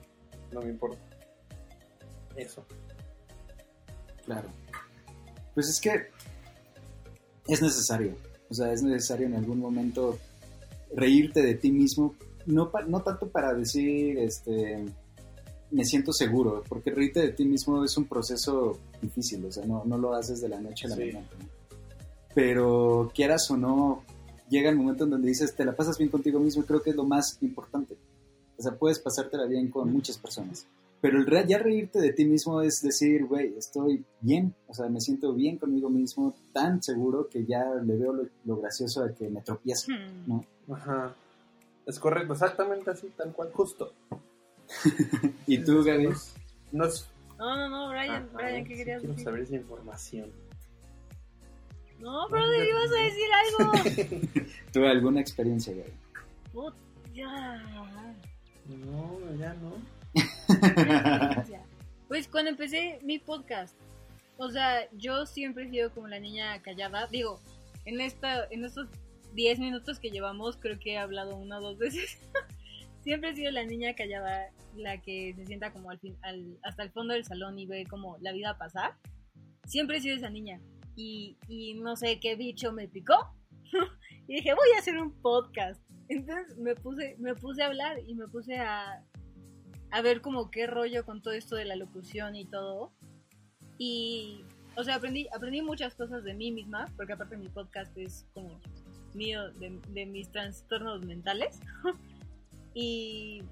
no 0.50 0.60
me 0.60 0.70
importa. 0.70 1.07
Eso. 2.36 2.64
Claro. 4.24 4.48
Pues 5.54 5.68
es 5.68 5.80
que 5.80 6.08
es 7.48 7.62
necesario. 7.62 8.14
O 8.50 8.54
sea, 8.54 8.72
es 8.72 8.82
necesario 8.82 9.26
en 9.26 9.34
algún 9.34 9.58
momento 9.58 10.18
reírte 10.94 11.42
de 11.42 11.54
ti 11.54 11.70
mismo. 11.72 12.14
No, 12.46 12.70
pa- 12.70 12.82
no 12.82 13.02
tanto 13.02 13.28
para 13.28 13.52
decir, 13.54 14.18
este, 14.18 14.84
me 15.70 15.84
siento 15.84 16.12
seguro, 16.12 16.62
porque 16.68 16.90
reírte 16.90 17.20
de 17.20 17.32
ti 17.32 17.44
mismo 17.44 17.84
es 17.84 17.96
un 17.96 18.06
proceso 18.06 18.78
difícil. 19.02 19.44
O 19.44 19.52
sea, 19.52 19.64
no, 19.66 19.84
no 19.84 19.98
lo 19.98 20.14
haces 20.14 20.40
de 20.40 20.48
la 20.48 20.60
noche 20.60 20.86
a 20.86 20.90
la 20.90 20.96
Sí. 20.96 21.02
mañana. 21.06 21.28
¿no? 21.38 21.48
Pero 22.34 23.10
quieras 23.14 23.50
o 23.50 23.56
no, 23.56 24.02
llega 24.48 24.70
el 24.70 24.76
momento 24.76 25.04
en 25.04 25.10
donde 25.10 25.28
dices, 25.28 25.54
te 25.54 25.64
la 25.64 25.74
pasas 25.74 25.98
bien 25.98 26.10
contigo 26.10 26.38
mismo 26.40 26.62
y 26.62 26.66
creo 26.66 26.82
que 26.82 26.90
es 26.90 26.96
lo 26.96 27.04
más 27.04 27.36
importante. 27.42 27.96
O 28.56 28.62
sea, 28.62 28.72
puedes 28.76 28.98
pasártela 28.98 29.44
bien 29.46 29.70
con 29.70 29.92
muchas 29.92 30.18
personas. 30.18 30.66
Pero 31.00 31.18
el 31.18 31.26
re- 31.26 31.46
ya 31.46 31.58
reírte 31.58 32.00
de 32.00 32.12
ti 32.12 32.24
mismo 32.24 32.60
es 32.60 32.82
decir, 32.82 33.24
güey, 33.26 33.54
estoy 33.56 34.04
bien, 34.20 34.52
o 34.66 34.74
sea, 34.74 34.88
me 34.88 35.00
siento 35.00 35.32
bien 35.32 35.56
conmigo 35.56 35.88
mismo, 35.88 36.34
tan 36.52 36.82
seguro 36.82 37.28
que 37.28 37.44
ya 37.44 37.64
le 37.84 37.96
veo 37.96 38.12
lo, 38.12 38.24
lo 38.44 38.56
gracioso 38.56 39.04
de 39.04 39.14
que 39.14 39.28
me 39.28 39.40
tropiezo, 39.42 39.92
Hmm. 39.92 40.26
¿no? 40.66 40.74
Ajá. 40.74 41.14
Es 41.86 41.98
correcto, 42.00 42.32
exactamente 42.32 42.90
así, 42.90 43.08
tal 43.16 43.32
cual, 43.32 43.50
justo. 43.52 43.92
Y 45.46 45.58
tú, 45.64 45.82
Gaby, 45.84 46.08
No 46.08 46.12
No 46.72 46.84
es... 46.86 47.08
No, 47.38 47.56
no, 47.56 47.68
no, 47.68 47.88
Brian, 47.90 48.28
Ah, 48.34 48.36
Brian, 48.36 48.64
¿qué 48.64 48.70
sí 48.72 48.78
querías 48.78 48.98
quiero 49.00 49.12
decir? 49.14 49.24
saber 49.24 49.42
esa 49.42 49.54
información. 49.54 50.30
No, 52.00 52.28
brother, 52.28 52.66
ibas 52.66 52.90
a 52.92 53.02
decir 53.04 53.28
algo. 54.02 54.40
¿tú 54.72 54.84
alguna 54.84 55.20
experiencia, 55.20 55.72
Gaby? 55.74 55.92
Put- 56.52 56.74
ya. 57.14 57.56
No, 58.68 59.34
ya 59.38 59.54
no. 59.54 59.72
Pues 62.08 62.26
cuando 62.26 62.50
empecé 62.50 63.00
mi 63.02 63.18
podcast, 63.18 63.76
o 64.38 64.50
sea, 64.50 64.88
yo 64.92 65.26
siempre 65.26 65.66
he 65.66 65.70
sido 65.70 65.92
como 65.92 66.08
la 66.08 66.18
niña 66.18 66.62
callada. 66.62 67.06
Digo, 67.08 67.38
en 67.84 68.00
esta, 68.00 68.46
en 68.50 68.64
estos 68.64 68.88
10 69.34 69.58
minutos 69.58 69.98
que 69.98 70.10
llevamos, 70.10 70.56
creo 70.56 70.78
que 70.78 70.92
he 70.92 70.98
hablado 70.98 71.36
una 71.36 71.58
o 71.58 71.60
dos 71.60 71.76
veces. 71.78 72.18
siempre 73.02 73.30
he 73.30 73.34
sido 73.34 73.50
la 73.50 73.64
niña 73.64 73.94
callada, 73.94 74.50
la 74.74 75.02
que 75.02 75.34
se 75.36 75.44
sienta 75.44 75.70
como 75.70 75.90
al 75.90 75.98
fin, 75.98 76.16
al, 76.22 76.58
hasta 76.62 76.82
el 76.82 76.90
fondo 76.92 77.12
del 77.12 77.24
salón 77.24 77.58
y 77.58 77.66
ve 77.66 77.84
como 77.84 78.16
la 78.20 78.32
vida 78.32 78.56
pasar. 78.56 78.96
Siempre 79.66 79.98
he 79.98 80.00
sido 80.00 80.16
esa 80.16 80.30
niña. 80.30 80.60
Y, 80.96 81.36
y 81.46 81.74
no 81.74 81.94
sé 81.94 82.20
qué 82.20 82.36
bicho 82.36 82.72
me 82.72 82.88
picó. 82.88 83.16
y 84.28 84.36
dije, 84.36 84.54
voy 84.54 84.68
a 84.76 84.78
hacer 84.78 84.96
un 84.98 85.12
podcast. 85.20 85.82
Entonces 86.08 86.56
me 86.56 86.74
puse, 86.74 87.16
me 87.18 87.34
puse 87.34 87.62
a 87.62 87.66
hablar 87.66 87.98
y 88.06 88.14
me 88.14 88.26
puse 88.28 88.56
a, 88.56 89.04
a 89.90 90.02
ver 90.02 90.20
como 90.20 90.50
qué 90.50 90.66
rollo 90.66 91.04
con 91.04 91.22
todo 91.22 91.34
esto 91.34 91.56
de 91.56 91.64
la 91.64 91.76
locución 91.76 92.36
y 92.36 92.44
todo. 92.44 92.92
Y, 93.78 94.42
o 94.76 94.84
sea, 94.84 94.96
aprendí, 94.96 95.28
aprendí 95.34 95.62
muchas 95.62 95.94
cosas 95.94 96.24
de 96.24 96.34
mí 96.34 96.50
misma, 96.50 96.86
porque 96.96 97.12
aparte 97.12 97.36
mi 97.36 97.48
podcast 97.48 97.96
es 97.96 98.26
como 98.34 98.60
mío, 99.14 99.50
de, 99.52 99.80
de 99.88 100.06
mis 100.06 100.30
trastornos 100.30 101.04
mentales. 101.04 101.60
y, 102.74 103.42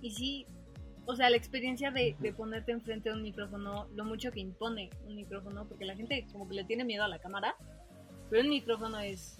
y 0.00 0.10
sí, 0.10 0.46
o 1.06 1.14
sea, 1.14 1.30
la 1.30 1.36
experiencia 1.36 1.90
de, 1.90 2.16
de, 2.18 2.32
ponerte 2.32 2.72
enfrente 2.72 3.10
de 3.10 3.16
un 3.16 3.22
micrófono, 3.22 3.86
lo 3.94 4.04
mucho 4.04 4.32
que 4.32 4.40
impone 4.40 4.90
un 5.06 5.16
micrófono, 5.16 5.66
porque 5.68 5.84
la 5.84 5.94
gente 5.94 6.26
como 6.32 6.48
que 6.48 6.56
le 6.56 6.64
tiene 6.64 6.84
miedo 6.84 7.04
a 7.04 7.08
la 7.08 7.20
cámara, 7.20 7.54
pero 8.28 8.42
un 8.42 8.50
micrófono 8.50 8.98
es, 8.98 9.38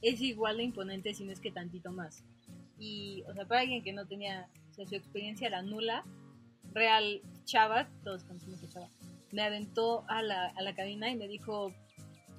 es 0.00 0.20
igual 0.20 0.58
de 0.58 0.64
imponente, 0.64 1.14
si 1.14 1.24
no 1.24 1.32
es 1.32 1.40
que 1.40 1.50
tantito 1.50 1.90
más. 1.92 2.24
Y, 2.78 3.24
o 3.28 3.34
sea, 3.34 3.46
para 3.46 3.62
alguien 3.62 3.82
que 3.82 3.92
no 3.92 4.06
tenía, 4.06 4.48
sea, 4.78 4.86
su 4.86 4.94
experiencia 4.94 5.48
era 5.48 5.62
nula, 5.62 6.04
real 6.72 7.20
Chava, 7.44 7.88
todos 8.04 8.24
conocemos 8.24 8.62
a 8.62 8.68
Chava, 8.68 8.88
me 9.32 9.42
aventó 9.42 10.04
a 10.08 10.22
la, 10.22 10.48
a 10.48 10.62
la 10.62 10.74
cabina 10.74 11.10
y 11.10 11.16
me 11.16 11.28
dijo, 11.28 11.74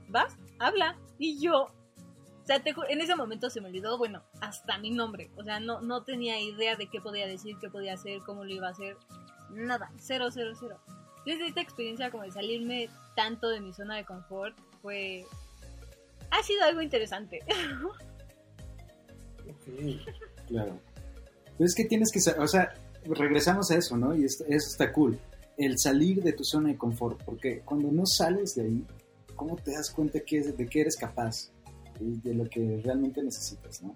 vas, 0.10 0.36
habla. 0.60 0.98
Y 1.18 1.40
yo, 1.40 1.64
o 1.64 2.46
sea, 2.46 2.62
en 2.90 3.02
ese 3.02 3.16
momento 3.16 3.50
se 3.50 3.62
me 3.62 3.68
olvidó, 3.68 4.00
bueno, 4.00 4.24
hasta 4.42 4.78
mi 4.80 4.90
nombre. 4.90 5.30
O 5.38 5.44
sea, 5.44 5.60
no, 5.60 5.82
no 5.82 6.04
tenía 6.04 6.40
idea 6.40 6.76
de 6.76 6.88
qué 6.88 7.00
podía 7.00 7.28
decir, 7.28 7.58
qué 7.62 7.70
podía 7.70 7.94
hacer, 7.94 8.22
cómo 8.26 8.44
lo 8.44 8.52
iba 8.52 8.68
a 8.68 8.72
hacer. 8.72 8.98
Nada, 9.52 9.92
cero, 9.98 10.30
cero, 10.32 10.54
cero. 10.60 10.80
Desde 11.26 11.48
esta 11.48 11.62
experiencia 11.62 12.10
como 12.10 12.24
de 12.24 12.32
salirme 12.32 12.90
tanto 13.16 13.50
de 13.50 13.62
mi 13.62 13.72
zona 13.74 13.98
de 13.98 14.06
confort 14.06 14.58
fue... 14.82 15.26
Ha 16.32 16.42
sido 16.42 16.64
algo 16.64 16.82
interesante. 16.82 17.42
ok, 19.48 19.68
claro. 20.48 20.80
Pero 21.60 21.68
es 21.68 21.76
que 21.76 21.84
tienes 21.84 22.10
que, 22.10 22.20
o 22.40 22.48
sea, 22.48 22.74
regresamos 23.04 23.70
a 23.70 23.76
eso, 23.76 23.98
¿no? 23.98 24.16
Y 24.16 24.24
esto, 24.24 24.46
eso 24.46 24.70
está 24.70 24.94
cool. 24.94 25.20
El 25.58 25.78
salir 25.78 26.24
de 26.24 26.32
tu 26.32 26.46
zona 26.46 26.70
de 26.70 26.78
confort, 26.78 27.22
porque 27.26 27.60
cuando 27.66 27.92
no 27.92 28.06
sales 28.06 28.56
de 28.56 28.62
ahí, 28.62 28.88
¿cómo 29.36 29.58
te 29.58 29.74
das 29.74 29.92
cuenta 29.92 30.22
que, 30.22 30.40
de 30.40 30.66
qué 30.68 30.80
eres 30.80 30.96
capaz? 30.96 31.52
Y 32.00 32.18
de 32.22 32.34
lo 32.34 32.46
que 32.46 32.80
realmente 32.82 33.22
necesitas, 33.22 33.84
¿no? 33.84 33.94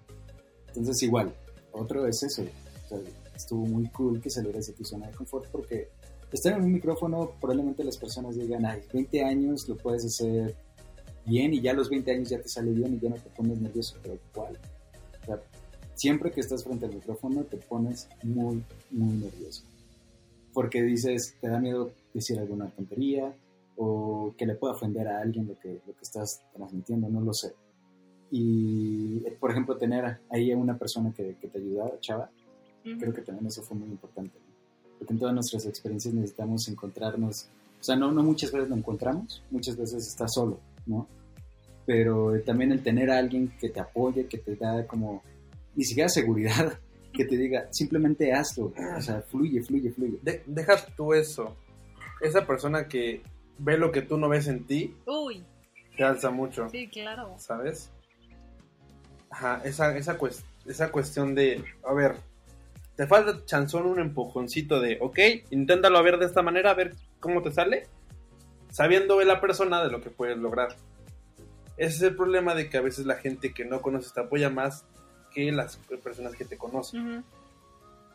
Entonces 0.68 1.02
igual, 1.04 1.34
otro 1.72 2.06
es 2.06 2.22
eso. 2.22 2.42
O 2.42 2.88
sea, 2.88 2.98
estuvo 3.34 3.64
muy 3.64 3.88
cool 3.88 4.20
que 4.20 4.28
salieras 4.28 4.66
de 4.66 4.74
tu 4.74 4.84
zona 4.84 5.06
de 5.06 5.14
confort 5.14 5.48
porque 5.50 5.88
estar 6.32 6.52
en 6.52 6.64
un 6.64 6.72
micrófono 6.74 7.32
probablemente 7.40 7.82
las 7.82 7.96
personas 7.96 8.36
digan, 8.36 8.66
ay, 8.66 8.82
20 8.92 9.24
años 9.24 9.66
lo 9.70 9.78
puedes 9.78 10.04
hacer 10.04 10.54
bien 11.24 11.54
y 11.54 11.62
ya 11.62 11.70
a 11.70 11.74
los 11.74 11.88
20 11.88 12.10
años 12.10 12.28
ya 12.28 12.38
te 12.38 12.48
sale 12.48 12.72
bien 12.72 12.92
y 12.92 13.00
ya 13.00 13.08
no 13.08 13.16
te 13.16 13.30
pones 13.30 13.58
nervioso, 13.58 13.96
pero 14.02 14.18
¿cuál? 14.34 14.58
O 15.22 15.24
sea, 15.24 15.40
siempre 15.94 16.30
que 16.32 16.40
estás 16.40 16.64
frente 16.64 16.86
al 16.86 16.94
micrófono 16.94 17.42
te 17.44 17.56
pones 17.56 18.08
muy, 18.22 18.62
muy 18.90 19.14
nervioso. 19.14 19.62
Porque 20.52 20.82
dices, 20.82 21.34
te 21.40 21.48
da 21.48 21.58
miedo 21.58 21.90
decir 22.12 22.38
alguna 22.38 22.68
tontería 22.70 23.34
o 23.76 24.34
que 24.36 24.46
le 24.46 24.54
pueda 24.54 24.74
ofender 24.74 25.08
a 25.08 25.20
alguien 25.20 25.48
lo 25.48 25.58
que, 25.58 25.80
lo 25.86 25.94
que 25.94 26.02
estás 26.02 26.42
transmitiendo, 26.54 27.08
no 27.08 27.20
lo 27.20 27.32
sé. 27.32 27.54
Y, 28.30 29.20
por 29.40 29.50
ejemplo, 29.50 29.76
tener 29.76 30.18
ahí 30.30 30.52
a 30.52 30.56
una 30.56 30.76
persona 30.78 31.12
que, 31.12 31.36
que 31.40 31.48
te 31.48 31.58
ayudaba, 31.58 31.98
Chava, 32.00 32.30
uh 32.84 32.88
-huh. 32.88 32.98
creo 32.98 33.12
que 33.12 33.22
también 33.22 33.46
eso 33.46 33.62
fue 33.62 33.76
muy 33.76 33.88
importante. 33.88 34.38
Porque 34.98 35.12
en 35.12 35.18
todas 35.18 35.34
nuestras 35.34 35.66
experiencias 35.66 36.14
necesitamos 36.14 36.68
encontrarnos, 36.68 37.48
o 37.80 37.82
sea, 37.82 37.96
no, 37.96 38.12
no 38.12 38.22
muchas 38.22 38.52
veces 38.52 38.68
lo 38.68 38.76
encontramos, 38.76 39.42
muchas 39.50 39.76
veces 39.76 40.06
estás 40.06 40.34
solo, 40.34 40.58
¿no? 40.86 41.06
Pero 41.84 42.40
también 42.42 42.72
el 42.72 42.82
tener 42.82 43.10
a 43.10 43.18
alguien 43.18 43.52
que 43.60 43.68
te 43.68 43.80
apoye, 43.80 44.26
que 44.26 44.38
te 44.38 44.56
da 44.56 44.86
como 44.86 45.22
ni 45.74 45.84
siquiera 45.84 46.08
seguridad 46.08 46.78
que 47.12 47.24
te 47.24 47.36
diga, 47.36 47.68
simplemente 47.70 48.32
hazlo, 48.32 48.72
o 48.96 49.00
sea, 49.00 49.22
fluye, 49.22 49.62
fluye, 49.62 49.90
fluye. 49.92 50.18
De, 50.22 50.42
deja 50.46 50.84
tú 50.96 51.14
eso. 51.14 51.56
Esa 52.20 52.46
persona 52.46 52.88
que 52.88 53.22
ve 53.58 53.78
lo 53.78 53.92
que 53.92 54.02
tú 54.02 54.18
no 54.18 54.28
ves 54.28 54.48
en 54.48 54.66
ti, 54.66 54.96
Uy. 55.06 55.44
te 55.96 56.02
alza 56.02 56.30
mucho. 56.30 56.68
Sí, 56.68 56.88
claro. 56.88 57.34
¿Sabes? 57.38 57.92
Ajá, 59.30 59.60
esa, 59.64 59.96
esa, 59.96 60.18
cuest 60.18 60.44
esa 60.66 60.90
cuestión 60.90 61.34
de, 61.34 61.62
a 61.86 61.92
ver, 61.92 62.16
te 62.96 63.06
falta 63.06 63.44
chanzón 63.44 63.86
un 63.86 64.00
empujoncito 64.00 64.80
de, 64.80 64.98
ok, 65.00 65.18
inténtalo 65.50 65.98
a 65.98 66.02
ver 66.02 66.18
de 66.18 66.26
esta 66.26 66.42
manera, 66.42 66.70
a 66.70 66.74
ver 66.74 66.94
cómo 67.20 67.42
te 67.42 67.52
sale, 67.52 67.88
sabiendo 68.70 69.18
de 69.18 69.24
la 69.24 69.40
persona 69.40 69.82
de 69.84 69.90
lo 69.90 70.00
que 70.00 70.10
puedes 70.10 70.38
lograr. 70.38 70.76
Ese 71.76 71.96
es 71.96 72.02
el 72.02 72.16
problema 72.16 72.54
de 72.54 72.68
que 72.68 72.76
a 72.76 72.80
veces 72.82 73.06
la 73.06 73.16
gente 73.16 73.52
que 73.52 73.64
no 73.64 73.82
conoces 73.82 74.12
te 74.12 74.20
apoya 74.20 74.50
más 74.50 74.84
que 75.34 75.50
las 75.52 75.76
personas 76.02 76.34
que 76.34 76.44
te 76.44 76.56
conocen. 76.56 77.00
Uh 77.00 77.10
-huh. 77.10 77.24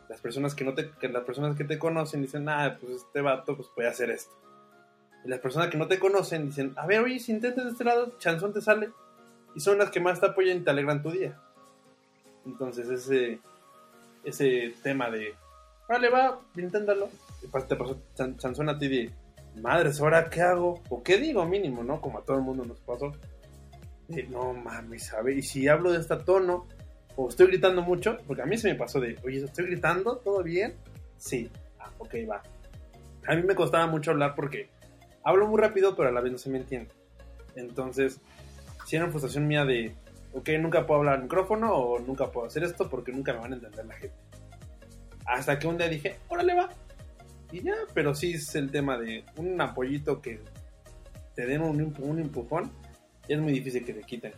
Las 0.08 0.20
personas 0.20 0.54
que 0.54 0.64
no 0.64 0.74
te, 0.74 0.90
que 0.90 1.08
las 1.08 1.22
personas 1.24 1.56
que 1.56 1.64
te 1.64 1.78
conocen 1.78 2.22
dicen, 2.22 2.48
ah, 2.48 2.76
pues 2.80 2.96
este 2.96 3.20
vato 3.20 3.56
pues 3.56 3.68
puede 3.68 3.88
hacer 3.88 4.10
esto. 4.10 4.34
Y 5.24 5.28
las 5.28 5.38
personas 5.38 5.68
que 5.68 5.78
no 5.78 5.86
te 5.86 5.98
conocen 5.98 6.46
dicen, 6.46 6.72
a 6.76 6.86
ver, 6.86 7.00
oye, 7.00 7.20
si 7.20 7.32
intentas 7.32 7.64
de 7.64 7.70
este 7.70 7.84
lado, 7.84 8.18
chanzón 8.18 8.52
te 8.52 8.60
sale. 8.60 8.90
Y 9.54 9.60
son 9.60 9.78
las 9.78 9.90
que 9.90 10.00
más 10.00 10.18
te 10.18 10.26
apoyan 10.26 10.58
y 10.58 10.60
te 10.60 10.70
alegran 10.70 11.02
tu 11.02 11.10
día. 11.10 11.38
Entonces 12.46 12.88
ese, 12.88 13.38
ese 14.24 14.74
tema 14.82 15.10
de, 15.10 15.34
vale, 15.88 16.08
va, 16.08 16.40
inténtalo. 16.56 17.08
Y 17.42 17.48
te 17.66 17.76
pasó 17.76 17.98
chan, 18.16 18.36
chanzón 18.36 18.68
a 18.68 18.78
ti 18.78 18.88
de, 18.88 19.12
madres, 19.56 20.00
¿ahora 20.00 20.28
qué 20.30 20.42
hago? 20.42 20.82
O 20.88 21.02
qué 21.02 21.18
digo 21.18 21.44
mínimo, 21.44 21.82
¿no? 21.82 22.00
Como 22.00 22.18
a 22.18 22.22
todo 22.22 22.36
el 22.36 22.42
mundo 22.42 22.64
nos 22.64 22.78
pasó. 22.80 23.12
De, 24.08 24.24
no 24.24 24.52
mames, 24.54 25.06
¿sabe? 25.06 25.34
Y 25.34 25.42
si 25.42 25.68
hablo 25.68 25.92
de 25.92 25.98
este 26.00 26.16
tono, 26.16 26.66
o 27.16 27.28
estoy 27.28 27.48
gritando 27.48 27.82
mucho, 27.82 28.18
porque 28.26 28.42
a 28.42 28.46
mí 28.46 28.56
se 28.56 28.68
me 28.68 28.74
pasó 28.74 29.00
de, 29.00 29.16
oye, 29.24 29.44
¿estoy 29.44 29.66
gritando? 29.66 30.16
¿Todo 30.16 30.42
bien? 30.42 30.74
Sí. 31.16 31.50
Ah, 31.78 31.90
ok, 31.98 32.14
va. 32.28 32.42
A 33.26 33.34
mí 33.34 33.42
me 33.42 33.54
costaba 33.54 33.86
mucho 33.86 34.10
hablar 34.10 34.34
porque 34.34 34.68
hablo 35.22 35.46
muy 35.46 35.60
rápido, 35.60 35.94
pero 35.96 36.08
a 36.08 36.12
la 36.12 36.20
vez 36.20 36.32
no 36.32 36.38
se 36.38 36.50
me 36.50 36.58
entiende. 36.58 36.90
Entonces, 37.56 38.20
si 38.86 38.96
era 38.96 39.04
una 39.04 39.12
frustración 39.12 39.46
mía 39.46 39.64
de, 39.64 39.94
ok, 40.32 40.48
nunca 40.60 40.86
puedo 40.86 41.00
hablar 41.00 41.16
al 41.16 41.22
micrófono 41.22 41.74
o 41.74 41.98
nunca 41.98 42.30
puedo 42.30 42.46
hacer 42.46 42.64
esto 42.64 42.88
porque 42.88 43.12
nunca 43.12 43.32
me 43.32 43.40
van 43.40 43.52
a 43.52 43.56
entender 43.56 43.86
la 43.86 43.94
gente. 43.94 44.16
Hasta 45.26 45.58
que 45.58 45.66
un 45.66 45.76
día 45.76 45.88
dije, 45.88 46.16
órale 46.28 46.54
va. 46.54 46.70
Y 47.52 47.62
ya, 47.62 47.74
pero 47.94 48.14
sí 48.14 48.34
es 48.34 48.54
el 48.54 48.70
tema 48.70 48.96
de 48.98 49.24
un 49.36 49.60
apoyito 49.60 50.20
que 50.22 50.40
te 51.34 51.46
den 51.46 51.62
un, 51.62 51.94
un 51.98 52.18
empujón 52.20 52.70
es 53.28 53.40
muy 53.40 53.52
difícil 53.52 53.84
que 53.84 53.94
te 53.94 54.02
quiten 54.02 54.32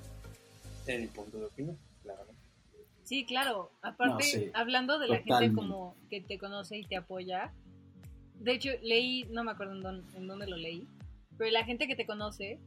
en 0.87 1.01
mi 1.01 1.07
punto 1.07 1.39
de 1.39 1.47
opinión. 1.47 1.79
Sí, 3.05 3.25
claro. 3.25 3.71
Aparte, 3.83 4.25
no, 4.25 4.41
sí. 4.41 4.51
hablando 4.55 4.99
de 4.99 5.07
Totalmente. 5.07 5.31
la 5.31 5.39
gente 5.41 5.57
como 5.57 5.97
que 6.09 6.21
te 6.21 6.39
conoce 6.39 6.79
y 6.79 6.85
te 6.85 6.97
apoya, 6.97 7.53
de 8.41 8.53
hecho, 8.53 8.71
leí, 8.83 9.25
no 9.31 9.45
me 9.45 9.53
acuerdo 9.53 9.75
en 9.75 9.83
dónde, 9.83 10.19
en 10.19 10.27
dónde 10.27 10.47
lo 10.47 10.57
leí, 10.57 10.87
pero 11.39 11.51
la 11.51 11.65
gente 11.65 11.87
que 11.87 11.97
te 11.97 12.07
conoce 12.07 12.59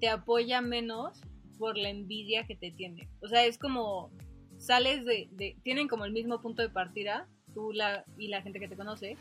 te 0.00 0.08
apoya 0.08 0.60
menos 0.60 1.20
por 1.58 1.76
la 1.76 1.90
envidia 1.90 2.46
que 2.46 2.54
te 2.54 2.70
tiene. 2.70 3.08
O 3.20 3.28
sea, 3.28 3.44
es 3.44 3.58
como 3.58 4.10
sales 4.58 5.04
de, 5.04 5.28
de, 5.32 5.56
tienen 5.62 5.88
como 5.88 6.04
el 6.04 6.12
mismo 6.12 6.40
punto 6.40 6.62
de 6.62 6.68
partida, 6.68 7.28
tú 7.54 7.72
la, 7.72 8.04
y 8.16 8.28
la 8.28 8.42
gente 8.42 8.60
que 8.60 8.68
te 8.68 8.76
conoce, 8.76 9.16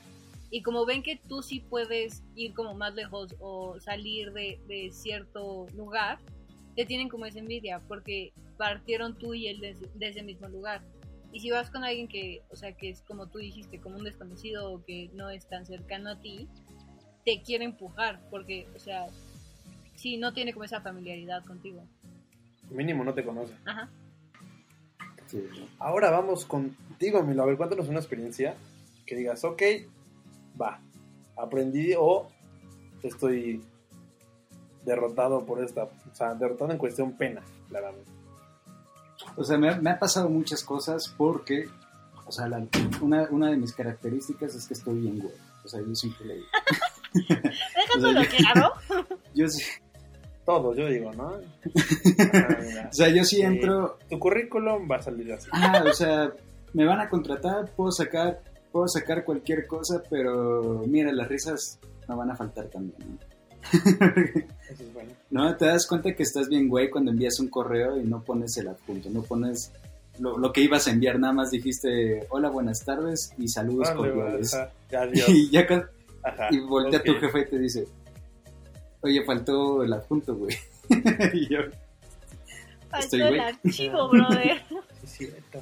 y 0.49 0.61
como 0.61 0.85
ven 0.85 1.03
que 1.03 1.17
tú 1.17 1.41
sí 1.41 1.59
puedes 1.59 2.23
ir 2.35 2.53
como 2.53 2.73
más 2.73 2.95
lejos 2.95 3.35
o 3.39 3.79
salir 3.79 4.31
de, 4.31 4.59
de 4.67 4.91
cierto 4.91 5.65
lugar, 5.75 6.19
te 6.75 6.85
tienen 6.85 7.09
como 7.09 7.25
esa 7.25 7.39
envidia, 7.39 7.81
porque 7.87 8.33
partieron 8.57 9.17
tú 9.17 9.33
y 9.33 9.47
él 9.47 9.59
de, 9.59 9.75
de, 9.95 10.07
ese 10.07 10.23
mismo 10.23 10.47
lugar. 10.47 10.81
Y 11.31 11.39
si 11.39 11.51
vas 11.51 11.69
con 11.69 11.83
alguien 11.83 12.07
que, 12.07 12.41
o 12.49 12.55
sea, 12.55 12.71
que 12.73 12.89
es 12.89 13.01
como 13.01 13.27
tú 13.27 13.39
dijiste, 13.39 13.79
como 13.79 13.97
un 13.97 14.03
desconocido 14.03 14.71
o 14.71 14.83
que 14.83 15.09
no 15.13 15.29
es 15.29 15.47
tan 15.47 15.65
cercano 15.65 16.11
a 16.11 16.19
ti, 16.19 16.47
te 17.25 17.41
quiere 17.41 17.65
empujar, 17.65 18.21
porque, 18.29 18.67
o 18.75 18.79
sea, 18.79 19.07
sí, 19.95 20.17
no 20.17 20.33
tiene 20.33 20.53
como 20.53 20.63
esa 20.63 20.81
familiaridad 20.81 21.43
contigo. 21.45 21.83
Mínimo 22.69 23.03
no 23.03 23.13
te 23.13 23.23
conoce. 23.23 23.53
Ajá. 23.65 23.89
Sí. 25.25 25.43
Ahora 25.79 26.09
vamos 26.09 26.45
contigo, 26.45 27.21
Milo. 27.23 27.43
A 27.43 27.45
ver, 27.45 27.57
cuéntanos 27.57 27.89
una 27.89 27.99
experiencia 27.99 28.55
que 29.05 29.15
digas, 29.15 29.43
ok, 29.43 29.61
va, 30.59 30.79
aprendí 31.35 31.93
o 31.97 32.29
estoy 33.03 33.61
derrotado 34.85 35.45
por 35.45 35.61
esta, 35.61 35.83
o 35.83 36.15
sea, 36.15 36.33
derrotado 36.33 36.71
en 36.71 36.77
cuestión 36.77 37.17
pena, 37.17 37.43
claramente. 37.67 38.16
O 39.37 39.43
sea, 39.43 39.57
me, 39.57 39.79
me 39.79 39.91
ha 39.91 39.99
pasado 39.99 40.29
muchas 40.29 40.63
cosas 40.63 41.13
porque, 41.15 41.69
o 42.25 42.31
sea, 42.31 42.47
la, 42.47 42.65
una, 43.01 43.27
una, 43.29 43.51
de 43.51 43.57
mis 43.57 43.71
características 43.71 44.55
es 44.55 44.67
que 44.67 44.73
estoy 44.73 44.99
bien 44.99 45.19
güey. 45.19 45.33
O 45.63 45.67
sea, 45.67 45.79
yo 45.79 45.93
siempre 45.93 46.25
le 46.25 46.33
digo. 46.35 46.47
Déjalo 47.93 48.09
o 48.09 48.23
sea, 48.23 48.25
claro. 48.25 48.73
Yo 49.35 49.47
sí. 49.47 49.63
Todo, 50.45 50.73
yo 50.73 50.87
digo, 50.87 51.11
¿no? 51.11 51.27
o 52.89 52.93
sea, 52.93 53.09
yo 53.09 53.25
sí 53.25 53.41
entro. 53.41 53.99
Tu 54.09 54.17
currículum 54.17 54.89
va 54.89 54.95
a 54.95 55.01
salir 55.01 55.33
así. 55.33 55.49
Ah, 55.51 55.83
o 55.85 55.93
sea, 55.93 56.31
me 56.73 56.85
van 56.85 57.01
a 57.01 57.09
contratar, 57.09 57.69
puedo 57.75 57.91
sacar, 57.91 58.41
puedo 58.71 58.87
sacar 58.87 59.25
cualquier 59.25 59.67
cosa, 59.67 60.01
pero 60.09 60.85
mira, 60.87 61.11
las 61.11 61.27
risas 61.27 61.79
no 62.07 62.15
van 62.15 62.31
a 62.31 62.35
faltar 62.37 62.67
también, 62.67 62.97
¿no? 62.97 63.26
Eso 64.69 64.83
es 64.83 64.93
bueno. 64.93 65.11
No, 65.29 65.55
te 65.57 65.65
das 65.65 65.85
cuenta 65.87 66.13
que 66.15 66.23
estás 66.23 66.47
bien, 66.49 66.67
güey, 66.69 66.89
cuando 66.89 67.11
envías 67.11 67.39
un 67.39 67.49
correo 67.49 67.99
y 67.99 68.03
no 68.03 68.23
pones 68.23 68.55
el 68.57 68.67
adjunto, 68.69 69.09
no 69.09 69.21
pones 69.23 69.71
lo, 70.19 70.37
lo 70.37 70.51
que 70.53 70.61
ibas 70.61 70.87
a 70.87 70.91
enviar, 70.91 71.19
nada 71.19 71.33
más 71.33 71.51
dijiste 71.51 72.25
hola, 72.29 72.49
buenas 72.49 72.83
tardes 72.83 73.31
y 73.37 73.47
saludos 73.47 73.89
Vale, 73.95 74.11
cordiales. 74.13 74.53
ajá, 74.53 74.71
ya, 74.91 75.01
adiós. 75.01 75.29
Y 75.29 75.49
ya 75.51 75.67
con- 75.67 75.85
Ajá, 76.23 76.47
y 76.51 76.59
voltea 76.59 76.99
ok. 76.99 77.05
tu 77.05 77.13
jefe 77.15 77.39
y 77.41 77.45
te 77.49 77.59
dice, 77.59 77.87
oye, 79.01 79.23
faltó 79.25 79.83
el 79.83 79.93
adjunto, 79.93 80.35
güey. 80.35 80.55
y 81.33 81.47
yo, 81.53 81.59
Faltó 82.89 83.05
Estoy, 83.17 83.21
el 83.21 83.39
archivo, 83.41 84.09
brother. 84.09 84.61
Sí, 85.05 85.25
cierto. 85.27 85.61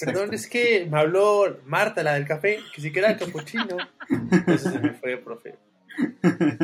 Exacto. 0.00 0.20
Perdón, 0.20 0.34
es 0.34 0.46
que 0.48 0.86
me 0.90 0.98
habló 0.98 1.58
Marta, 1.66 2.02
la 2.02 2.14
del 2.14 2.26
café, 2.26 2.58
que 2.74 2.80
si 2.80 2.92
quería 2.92 3.16
capuchino. 3.16 3.76
Eso 4.46 4.70
se 4.70 4.78
me 4.78 4.92
fue, 4.92 5.16
profe. 5.16 5.54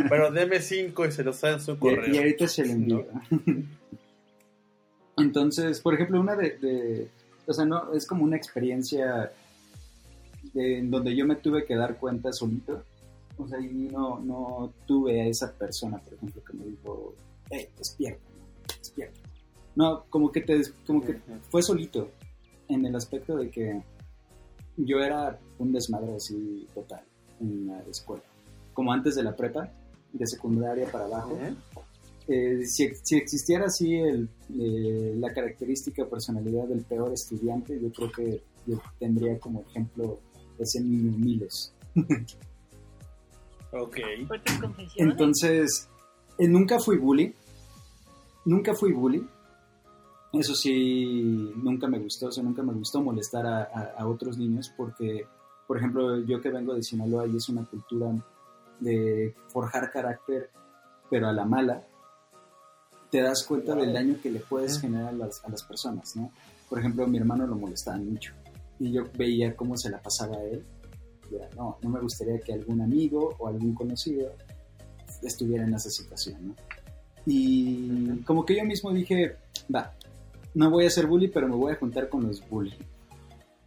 Pero 0.09 0.31
deme 0.31 0.61
cinco 0.61 1.07
y 1.07 1.13
se 1.13 1.25
los 1.25 1.41
da 1.41 1.53
en 1.53 1.61
su 1.61 1.73
Y, 1.73 1.77
correo. 1.77 2.15
y 2.15 2.19
ahorita 2.19 2.47
se 2.49 2.65
le 2.67 2.73
envía. 2.73 3.05
Entonces, 5.17 5.81
por 5.81 5.95
ejemplo, 5.95 6.21
una 6.21 6.37
de, 6.37 6.51
de- 6.59 7.09
o 7.47 7.53
sea, 7.53 7.65
no, 7.65 7.93
es 7.95 8.07
como 8.07 8.25
una 8.25 8.37
experiencia 8.37 9.33
de- 10.55 10.79
en 10.79 10.91
donde 10.91 11.15
yo 11.15 11.27
me 11.27 11.37
tuve 11.37 11.65
que 11.65 11.75
dar 11.77 11.97
cuenta 11.97 12.33
solito. 12.33 12.85
O 13.39 13.47
sea, 13.49 13.59
y 13.61 13.89
no, 13.91 14.21
no 14.21 14.73
tuve 14.87 15.23
a 15.23 15.27
esa 15.27 15.53
persona, 15.53 15.99
por 15.99 16.15
ejemplo, 16.15 16.43
que 16.45 16.53
me 16.57 16.65
dijo, 16.67 17.15
hey, 17.51 17.69
despierta, 17.79 18.21
¿no? 18.31 18.75
despierta. 18.79 19.19
No, 19.75 20.05
como 20.11 20.31
que 20.31 20.43
te, 20.43 20.61
como 20.87 21.03
que 21.03 21.17
fue 21.51 21.63
solito, 21.63 22.11
en 22.73 22.87
el 22.87 22.97
aspecto 22.97 23.37
de 23.37 23.51
que 23.51 23.83
yo 24.77 24.99
era 25.01 25.39
un 25.59 25.73
desmadre 25.73 26.15
así 26.15 26.67
total 26.75 27.03
en 27.41 27.67
la 27.67 27.81
escuela. 27.83 28.23
Como 28.73 28.93
antes 28.93 29.15
de 29.15 29.23
la 29.23 29.37
prepa, 29.37 29.71
de 30.13 30.27
secundaria 30.27 30.91
para 30.91 31.07
abajo. 31.07 31.39
Eh, 32.29 32.65
si, 32.67 32.89
si 33.03 33.17
existiera 33.17 33.67
así 33.67 33.95
el, 33.97 34.29
eh, 34.59 35.15
la 35.19 35.33
característica 35.33 36.07
personalidad 36.07 36.69
del 36.69 36.83
peor 36.83 37.13
estudiante, 37.13 37.79
yo 37.81 37.91
creo 37.93 38.13
que 38.13 38.43
yo 38.67 38.81
tendría 38.99 39.39
como 39.39 39.63
ejemplo 39.63 40.21
ese 40.59 40.81
niño 40.81 41.19
Milos. 41.19 41.73
Ok. 43.75 43.97
Entonces, 44.97 45.89
eh, 46.39 46.47
nunca 46.47 46.79
fui 46.79 46.99
bully. 46.99 47.35
Nunca 48.45 48.75
fui 48.75 48.93
bully. 48.93 49.27
Eso 50.33 50.55
sí, 50.55 51.53
nunca 51.57 51.87
me 51.89 51.99
gustó. 51.99 52.29
O 52.29 52.33
sea, 52.33 52.43
nunca 52.43 52.63
me 52.63 52.73
gustó 52.73 53.03
molestar 53.03 53.47
a, 53.47 53.63
a- 53.65 53.95
a 53.99 54.07
otros 54.09 54.39
niños 54.39 54.73
porque, 54.77 55.27
por 55.67 55.77
ejemplo, 55.79 56.19
yo 56.25 56.41
que 56.41 56.51
vengo 56.51 56.75
de 56.75 56.83
Sinaloa 56.83 57.27
y 57.27 57.37
es 57.37 57.49
una 57.49 57.65
cultura 57.67 58.13
de 58.81 59.35
forjar 59.49 59.91
carácter, 59.91 60.51
pero 61.11 61.29
a 61.29 61.33
la 61.33 61.45
mala, 61.45 61.83
te 63.11 63.21
das 63.21 63.45
cuenta 63.45 63.75
del 63.75 63.93
daño 63.93 64.17
que 64.23 64.31
le 64.31 64.41
puedes 64.41 64.81
generar 64.81 65.09
a 65.09 65.13
las, 65.13 65.45
a 65.45 65.51
las 65.51 65.63
personas, 65.63 66.17
¿no? 66.17 66.31
Por 66.71 66.79
ejemplo, 66.79 67.07
mi 67.07 67.19
hermano 67.19 67.47
lo 67.47 67.55
molestaba 67.57 67.99
mucho 67.99 68.33
y 68.81 68.91
yo 68.91 69.03
veía 69.19 69.55
cómo 69.55 69.77
se 69.77 69.91
la 69.91 70.01
pasaba 70.01 70.37
a 70.39 70.43
él. 70.45 70.65
Y 71.31 71.35
era, 71.37 71.49
no, 71.55 71.77
no 71.83 71.91
me 71.91 72.01
gustaría 72.01 72.39
que 72.41 72.55
algún 72.55 72.81
amigo 72.81 73.37
o 73.39 73.49
algún 73.49 73.75
conocido 73.75 74.33
estuviera 75.23 75.65
en 75.65 75.75
esa 75.75 75.91
situación, 75.91 76.49
¿no? 76.49 76.55
Y 77.27 78.17
como 78.25 78.45
que 78.47 78.57
yo 78.57 78.65
mismo 78.65 78.91
dije, 78.93 79.37
va, 79.73 79.93
no 80.55 80.71
voy 80.71 80.87
a 80.87 80.91
ser 80.91 81.07
bully, 81.07 81.29
pero 81.29 81.49
me 81.49 81.57
voy 81.57 81.73
a 81.73 81.77
juntar 81.77 82.09
con 82.09 82.27
los 82.27 82.47
bully. 82.49 82.77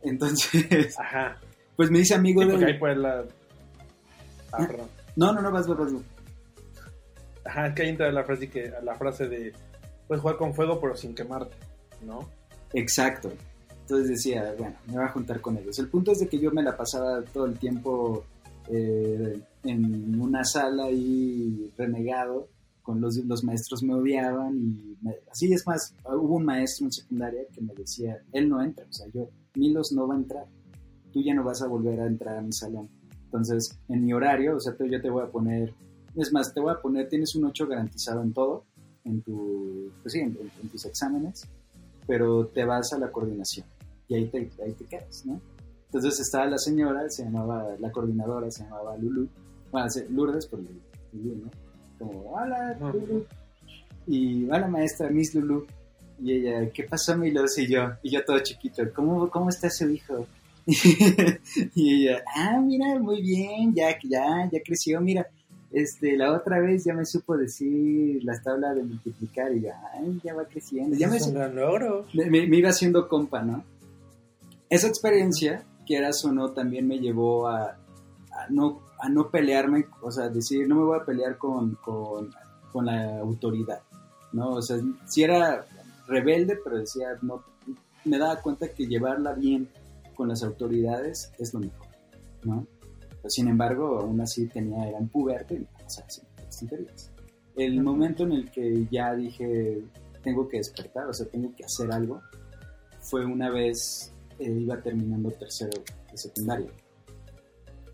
Entonces, 0.01 0.96
Ajá. 1.00 1.39
pues 1.75 1.89
me 1.92 2.00
dice 2.00 2.15
amigo 2.15 2.42
Sí, 2.44 2.58
de... 2.58 2.65
ahí 2.65 2.80
puede 2.80 2.96
la. 2.96 3.25
Ah, 4.51 4.65
perdón. 4.68 4.88
No, 5.15 5.34
no, 5.34 5.42
no, 5.42 5.51
vas, 5.51 5.68
vas, 5.68 5.77
vas. 5.77 5.94
Ajá, 7.46 7.68
es 7.68 7.75
que 7.75 7.84
ahí 7.84 7.89
entra 7.89 8.12
la 8.12 8.24
frase, 8.24 8.50
que, 8.50 8.72
la 8.84 8.96
frase 8.96 9.27
de. 9.27 9.54
Puedes 10.07 10.22
jugar 10.22 10.38
con 10.38 10.53
fuego, 10.53 10.79
pero 10.79 10.96
sin 10.96 11.16
quemarte. 11.16 11.55
¿No? 12.01 12.29
Exacto. 12.74 13.31
Entonces 13.81 14.10
decía, 14.10 14.53
bueno, 14.57 14.75
me 14.88 14.94
voy 14.94 15.03
a 15.03 15.10
juntar 15.10 15.42
con 15.42 15.57
ellos. 15.57 15.77
El 15.79 15.90
punto 15.90 16.12
es 16.12 16.20
de 16.20 16.27
que 16.27 16.40
yo 16.40 16.51
me 16.51 16.64
la 16.64 16.75
pasaba 16.75 17.22
todo 17.24 17.46
el 17.46 17.57
tiempo 17.57 18.25
eh, 18.68 19.40
en 19.64 20.20
una 20.20 20.44
sala 20.44 20.86
ahí 20.86 21.72
renegado, 21.77 22.48
con 22.86 23.02
los, 23.02 23.18
los 23.18 23.44
maestros 23.44 23.82
me 23.84 23.94
odiaban 23.96 24.56
y 24.58 24.96
me- 25.02 25.16
así 25.32 25.52
es 25.52 25.66
más, 25.66 25.94
hubo 26.06 26.36
un 26.36 26.46
maestro 26.46 26.86
en 26.86 26.92
secundaria 26.92 27.42
que 27.52 27.60
me 27.62 27.74
decía, 27.74 28.22
él 28.32 28.48
no 28.48 28.62
entra, 28.62 28.86
o 28.90 28.94
sea, 28.94 29.08
yo, 29.14 29.28
Milos 29.56 29.92
no 29.92 30.08
va 30.08 30.14
a 30.14 30.18
entrar, 30.18 30.46
tú 31.12 31.22
ya 31.24 31.34
no 31.34 31.44
vas 31.44 31.62
a 31.62 31.68
volver 31.68 32.00
a 32.00 32.06
entrar 32.08 32.38
a 32.38 32.42
mi 32.42 32.54
salón. 32.54 32.88
Entonces, 33.26 33.78
en 33.90 34.06
mi 34.06 34.14
horario, 34.14 34.56
o 34.56 34.60
sea, 34.60 34.74
yo 34.78 35.02
te 35.02 35.10
voy 35.10 35.24
a 35.24 35.28
poner, 35.32 35.74
es 36.16 36.32
más, 36.32 36.54
te 36.54 36.62
voy 36.62 36.72
a 36.72 36.80
poner, 36.82 37.10
tienes 37.10 37.36
un 37.36 37.46
8 37.46 37.68
garantizado 37.68 38.22
en 38.22 38.32
todo, 38.34 38.66
en, 39.04 39.22
tu, 39.22 39.90
pues 40.02 40.14
sí, 40.14 40.20
en- 40.20 40.38
en 40.62 40.70
tus 40.70 40.86
exámenes, 40.86 41.44
pero 42.08 42.46
te 42.48 42.64
vas 42.66 42.94
a 42.94 43.00
la 43.00 43.12
coordinación 43.12 43.66
y 44.08 44.14
ahí 44.16 44.28
te, 44.28 44.50
ahí 44.64 44.74
te 44.74 44.86
quedas, 44.86 45.26
¿no? 45.26 45.42
Entonces 45.88 46.20
estaba 46.20 46.46
la 46.46 46.58
señora, 46.60 47.10
se 47.10 47.24
llamaba, 47.24 47.76
la 47.80 47.92
coordinadora 47.92 48.52
se 48.52 48.64
llamaba 48.64 48.96
Lulu, 48.98 49.28
bueno, 49.72 49.88
Lourdes, 50.10 50.46
pero 50.48 50.62
Lulu, 51.14 51.36
¿no? 51.46 51.52
Como, 52.00 52.31
hola. 52.34 52.77
Lulu. 52.79 53.25
Y 54.08 54.46
hola 54.46 54.68
maestra, 54.68 55.10
Miss 55.10 55.34
Lulu. 55.36 55.66
Y 56.22 56.31
ella, 56.34 56.70
¿qué 56.72 56.84
pasó, 56.84 57.18
Milos? 57.18 57.58
Y 57.58 57.68
yo, 57.68 57.92
y 58.01 58.12
yo 58.12 58.24
todo 58.24 58.40
chiquito, 58.40 58.84
¿cómo, 58.96 59.29
cómo 59.29 59.50
está 59.50 59.70
su 59.70 59.90
hijo? 59.90 60.25
y 61.75 62.05
ella, 62.05 62.24
ah, 62.36 62.60
mira, 62.62 62.98
muy 63.00 63.22
bien, 63.22 63.74
ya, 63.75 63.90
ya, 64.03 64.50
ya 64.51 64.60
creció, 64.66 65.00
mira, 65.01 65.27
este, 65.72 66.16
la 66.16 66.31
otra 66.34 66.60
vez 66.60 66.84
ya 66.86 66.94
me 66.94 67.05
supo 67.05 67.36
decir 67.38 68.24
las 68.24 68.42
tablas 68.44 68.75
de 68.75 68.84
multiplicar 68.84 69.53
y 69.55 69.62
ya, 69.62 69.79
ay, 69.94 70.20
ya 70.24 70.34
va 70.34 70.46
creciendo, 70.46 70.96
ya 70.96 71.08
me, 71.08 71.20
me, 72.14 72.25
me- 72.29 72.48
me 72.48 72.58
iba 72.58 72.70
haciendo 72.70 73.08
compa, 73.08 73.42
¿no? 73.44 73.64
Esa 74.70 74.88
experiencia, 74.88 75.64
quieras 75.86 76.24
o 76.25 76.31
no, 76.31 76.51
también 76.51 76.88
me 76.88 76.98
llevó 77.00 77.48
a, 77.48 77.72
a 78.31 78.48
no, 78.50 78.79
a 79.05 79.09
no 79.09 79.29
pelearme, 79.29 79.85
o 80.01 80.11
sea, 80.11 80.29
decir, 80.29 80.68
no 80.68 80.75
me 80.75 80.83
voy 80.83 81.00
a 81.00 81.05
pelear 81.05 81.37
con, 81.37 81.75
con, 81.75 82.31
con 82.72 82.87
la 82.87 83.20
autoridad, 83.20 83.81
¿no? 84.33 84.53
O 84.53 84.61
sea, 84.63 84.77
si 85.05 85.24
era 85.24 85.63
rebelde, 86.07 86.57
pero 86.63 86.79
decía, 86.79 87.09
no, 87.22 87.44
me 88.03 88.18
daba 88.18 88.41
cuenta 88.41 88.68
que 88.70 88.87
llevarla 88.87 89.33
bien 89.33 89.70
con 90.15 90.27
las 90.27 90.41
autoridades 90.41 91.31
es 91.37 91.53
lo 91.53 91.59
mejor, 91.59 91.87
¿no? 92.44 92.68
Pero, 93.09 93.29
sin 93.29 93.48
embargo, 93.48 94.00
aún 94.00 94.20
así 94.22 94.48
tenía, 94.48 94.87
era 94.87 94.98
un 94.98 95.09
puberto 95.09 95.53
y 95.53 95.68
haciendo 95.85 96.31
las 96.44 96.59
tonterías. 96.59 97.11
El 97.55 97.83
momento 97.83 98.24
en 98.24 98.31
el 98.31 98.50
que 98.50 98.87
ya 98.89 99.13
dije, 99.13 99.83
tengo 100.24 100.48
que 100.48 100.57
despertar, 100.57 101.07
o 101.07 101.13
sea, 101.13 101.27
tengo 101.27 101.53
que 101.55 101.63
hacer 101.63 101.91
algo, 101.91 102.22
fue 103.01 103.24
una 103.24 103.51
vez 103.51 104.11
eh, 104.39 104.50
iba 104.50 104.81
terminando 104.81 105.29
tercero 105.29 105.79
de 106.11 106.18
secundaria. 106.18 106.72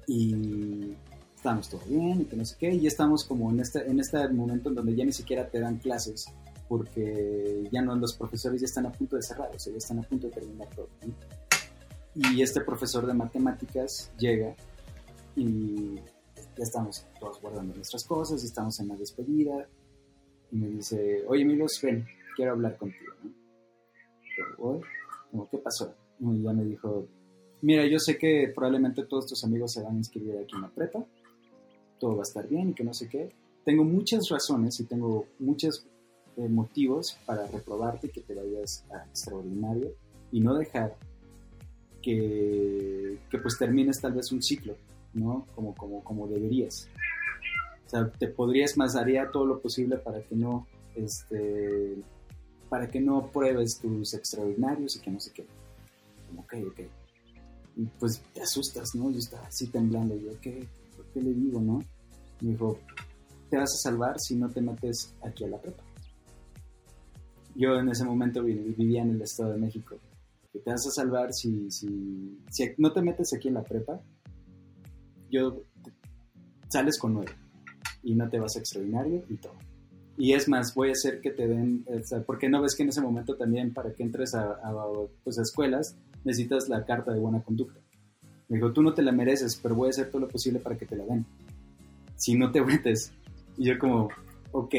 Y 0.07 0.95
estábamos 1.35 1.69
todo 1.69 1.81
bien 1.87 2.21
y 2.21 2.25
que 2.25 2.35
no 2.35 2.45
sé 2.45 2.55
qué, 2.59 2.71
y 2.73 2.85
estamos 2.85 3.25
como 3.25 3.49
en 3.49 3.59
este, 3.59 3.89
en 3.89 3.99
este 3.99 4.27
momento 4.29 4.69
en 4.69 4.75
donde 4.75 4.95
ya 4.95 5.03
ni 5.03 5.11
siquiera 5.11 5.49
te 5.49 5.59
dan 5.59 5.77
clases, 5.77 6.25
porque 6.67 7.67
ya 7.71 7.81
no 7.81 7.95
los 7.95 8.15
profesores 8.15 8.61
ya 8.61 8.65
están 8.65 8.85
a 8.85 8.91
punto 8.91 9.15
de 9.15 9.23
cerrar, 9.23 9.49
o 9.53 9.59
sea, 9.59 9.73
ya 9.73 9.77
están 9.77 9.99
a 9.99 10.03
punto 10.03 10.27
de 10.27 10.33
terminar 10.33 10.69
todo. 10.75 10.87
¿no? 11.05 11.13
Y 12.13 12.41
este 12.41 12.61
profesor 12.61 13.07
de 13.07 13.13
matemáticas 13.13 14.11
llega 14.19 14.55
y 15.35 15.95
ya 15.95 16.63
estamos 16.63 17.07
todos 17.19 17.41
guardando 17.41 17.73
nuestras 17.73 18.03
cosas 18.03 18.43
y 18.43 18.45
estamos 18.45 18.79
en 18.79 18.89
la 18.89 18.95
despedida 18.95 19.67
y 20.51 20.57
me 20.57 20.67
dice, 20.67 21.23
oye 21.27 21.43
amigos, 21.43 21.79
ven, 21.81 22.05
quiero 22.35 22.51
hablar 22.51 22.77
contigo. 22.77 23.13
¿no? 23.23 24.81
Como, 25.31 25.49
¿qué 25.49 25.57
pasó? 25.57 25.95
Y 26.19 26.43
ya 26.43 26.53
me 26.53 26.65
dijo, 26.65 27.07
mira, 27.61 27.85
yo 27.87 27.99
sé 27.99 28.17
que 28.17 28.51
probablemente 28.53 29.03
todos 29.05 29.27
tus 29.27 29.43
amigos 29.43 29.73
se 29.73 29.81
van 29.81 29.95
a 29.95 29.97
inscribir 29.97 30.37
aquí 30.37 30.55
en 30.55 30.61
la 30.61 30.69
prepa, 30.69 31.05
todo 31.99 32.15
va 32.15 32.21
a 32.21 32.23
estar 32.23 32.47
bien 32.47 32.69
y 32.69 32.73
que 32.73 32.83
no 32.83 32.93
sé 32.93 33.07
qué. 33.07 33.29
Tengo 33.63 33.83
muchas 33.83 34.27
razones 34.29 34.79
y 34.79 34.85
tengo 34.85 35.27
muchos 35.39 35.85
eh, 36.37 36.47
motivos 36.47 37.17
para 37.25 37.45
reprobarte 37.47 38.09
que 38.09 38.21
te 38.21 38.33
vayas 38.33 38.85
a 38.91 39.05
extraordinario 39.05 39.93
y 40.31 40.39
no 40.39 40.55
dejar 40.55 40.95
que, 42.01 43.19
que 43.29 43.37
pues 43.37 43.57
termines 43.57 44.01
tal 44.01 44.13
vez 44.13 44.31
un 44.31 44.41
ciclo, 44.41 44.75
¿no? 45.13 45.45
Como, 45.55 45.75
como, 45.75 46.03
como 46.03 46.27
deberías. 46.27 46.87
O 47.85 47.89
sea, 47.89 48.09
te 48.09 48.27
podrías 48.27 48.77
más, 48.77 48.95
haría 48.95 49.29
todo 49.29 49.45
lo 49.45 49.61
posible 49.61 49.97
para 49.97 50.21
que 50.23 50.35
no, 50.35 50.65
este, 50.95 51.97
para 52.69 52.87
que 52.89 53.01
no 53.01 53.29
pruebes 53.31 53.79
tus 53.79 54.13
extraordinarios 54.13 54.95
y 54.95 55.01
que 55.01 55.11
no 55.11 55.19
sé 55.19 55.31
qué. 55.33 55.45
Como, 56.27 56.41
ok, 56.41 56.53
ok. 56.69 57.00
Y 57.75 57.85
pues 57.99 58.21
te 58.33 58.41
asustas, 58.41 58.89
¿no? 58.95 59.09
Yo 59.11 59.17
estaba 59.17 59.47
así 59.47 59.67
temblando, 59.67 60.15
yo, 60.15 60.31
¿qué, 60.41 60.67
¿qué 61.13 61.21
le 61.21 61.33
digo, 61.33 61.59
no? 61.61 61.79
Me 62.41 62.51
dijo, 62.51 62.77
te 63.49 63.57
vas 63.57 63.69
a 63.73 63.89
salvar 63.89 64.15
si 64.19 64.35
no 64.35 64.49
te 64.49 64.61
metes 64.61 65.13
aquí 65.23 65.43
a 65.45 65.47
la 65.47 65.57
prepa. 65.61 65.83
yo 67.55 67.75
en 67.75 67.89
ese 67.89 68.05
momento 68.05 68.43
vi- 68.43 68.53
vivía 68.77 69.01
en 69.01 69.11
el 69.11 69.21
Estado 69.21 69.51
de 69.53 69.57
México. 69.59 69.95
Te 70.53 70.59
vas 70.69 70.85
a 70.87 70.91
salvar 70.91 71.33
si, 71.33 71.69
si, 71.71 72.37
si 72.49 72.69
no 72.77 72.91
te 72.91 73.01
metes 73.01 73.33
aquí 73.33 73.47
en 73.49 73.55
la 73.55 73.63
prepa, 73.63 73.99
yo 75.29 75.63
sales 76.69 76.97
con 76.99 77.13
nueve 77.13 77.31
y 78.03 78.15
no 78.15 78.29
te 78.29 78.39
vas 78.39 78.55
a 78.55 78.59
extraordinario 78.59 79.23
y 79.29 79.35
todo. 79.35 79.53
Y 80.17 80.33
es 80.33 80.47
más, 80.47 80.73
voy 80.75 80.89
a 80.89 80.91
hacer 80.91 81.19
que 81.21 81.31
te 81.31 81.47
den, 81.47 81.85
porque 82.25 82.49
no 82.49 82.61
ves 82.61 82.75
que 82.75 82.83
en 82.83 82.89
ese 82.89 83.01
momento 83.01 83.35
también 83.35 83.73
para 83.73 83.93
que 83.93 84.03
entres 84.03 84.33
a, 84.33 84.51
a, 84.51 84.73
pues, 85.23 85.37
a 85.39 85.41
escuelas 85.41 85.95
necesitas 86.23 86.69
la 86.69 86.85
carta 86.85 87.11
de 87.13 87.19
buena 87.19 87.41
conducta. 87.41 87.79
Me 88.49 88.57
dijo, 88.57 88.71
tú 88.73 88.81
no 88.81 88.93
te 88.93 89.01
la 89.01 89.11
mereces, 89.11 89.55
pero 89.61 89.75
voy 89.75 89.87
a 89.87 89.89
hacer 89.91 90.09
todo 90.09 90.21
lo 90.21 90.27
posible 90.27 90.59
para 90.59 90.77
que 90.77 90.85
te 90.85 90.95
la 90.95 91.05
den. 91.05 91.25
Si 92.17 92.35
no 92.35 92.51
te 92.51 92.61
metes. 92.61 93.11
Y 93.57 93.65
yo 93.65 93.79
como, 93.79 94.09
ok. 94.51 94.75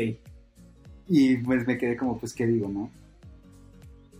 Y 1.08 1.36
pues 1.38 1.66
me 1.66 1.76
quedé 1.78 1.96
como, 1.96 2.18
pues, 2.18 2.32
¿qué 2.34 2.46
digo, 2.46 2.68
no? 2.68 2.90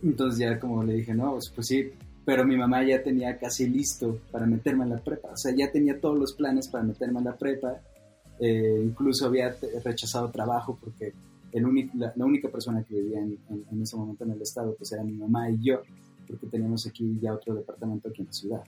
Entonces 0.03 0.39
ya 0.39 0.59
como 0.59 0.83
le 0.83 0.95
dije, 0.95 1.13
no, 1.13 1.31
pues, 1.33 1.49
pues 1.49 1.67
sí, 1.67 1.91
pero 2.25 2.45
mi 2.45 2.57
mamá 2.57 2.83
ya 2.83 3.01
tenía 3.03 3.37
casi 3.37 3.67
listo 3.67 4.19
para 4.31 4.45
meterme 4.45 4.83
en 4.83 4.91
la 4.91 4.97
prepa. 4.97 5.29
O 5.33 5.37
sea, 5.37 5.53
ya 5.55 5.71
tenía 5.71 5.99
todos 5.99 6.17
los 6.17 6.33
planes 6.33 6.67
para 6.67 6.83
meterme 6.83 7.19
en 7.19 7.25
la 7.25 7.35
prepa. 7.37 7.79
Eh, 8.39 8.81
incluso 8.83 9.27
había 9.27 9.55
rechazado 9.85 10.29
trabajo 10.31 10.77
porque 10.81 11.13
el 11.51 11.63
la, 11.93 12.11
la 12.15 12.25
única 12.25 12.49
persona 12.49 12.83
que 12.83 12.95
vivía 12.95 13.19
en, 13.19 13.37
en- 13.49 13.63
en 13.71 13.81
ese 13.83 13.95
momento 13.95 14.23
en 14.23 14.31
el 14.31 14.41
estado 14.41 14.73
pues 14.75 14.91
era 14.91 15.03
mi 15.03 15.13
mamá 15.13 15.49
y 15.51 15.59
yo, 15.61 15.81
porque 16.27 16.47
teníamos 16.47 16.85
aquí 16.87 17.19
ya 17.21 17.33
otro 17.33 17.55
departamento 17.55 18.09
aquí 18.09 18.21
en 18.21 18.27
la 18.27 18.33
ciudad. 18.33 18.63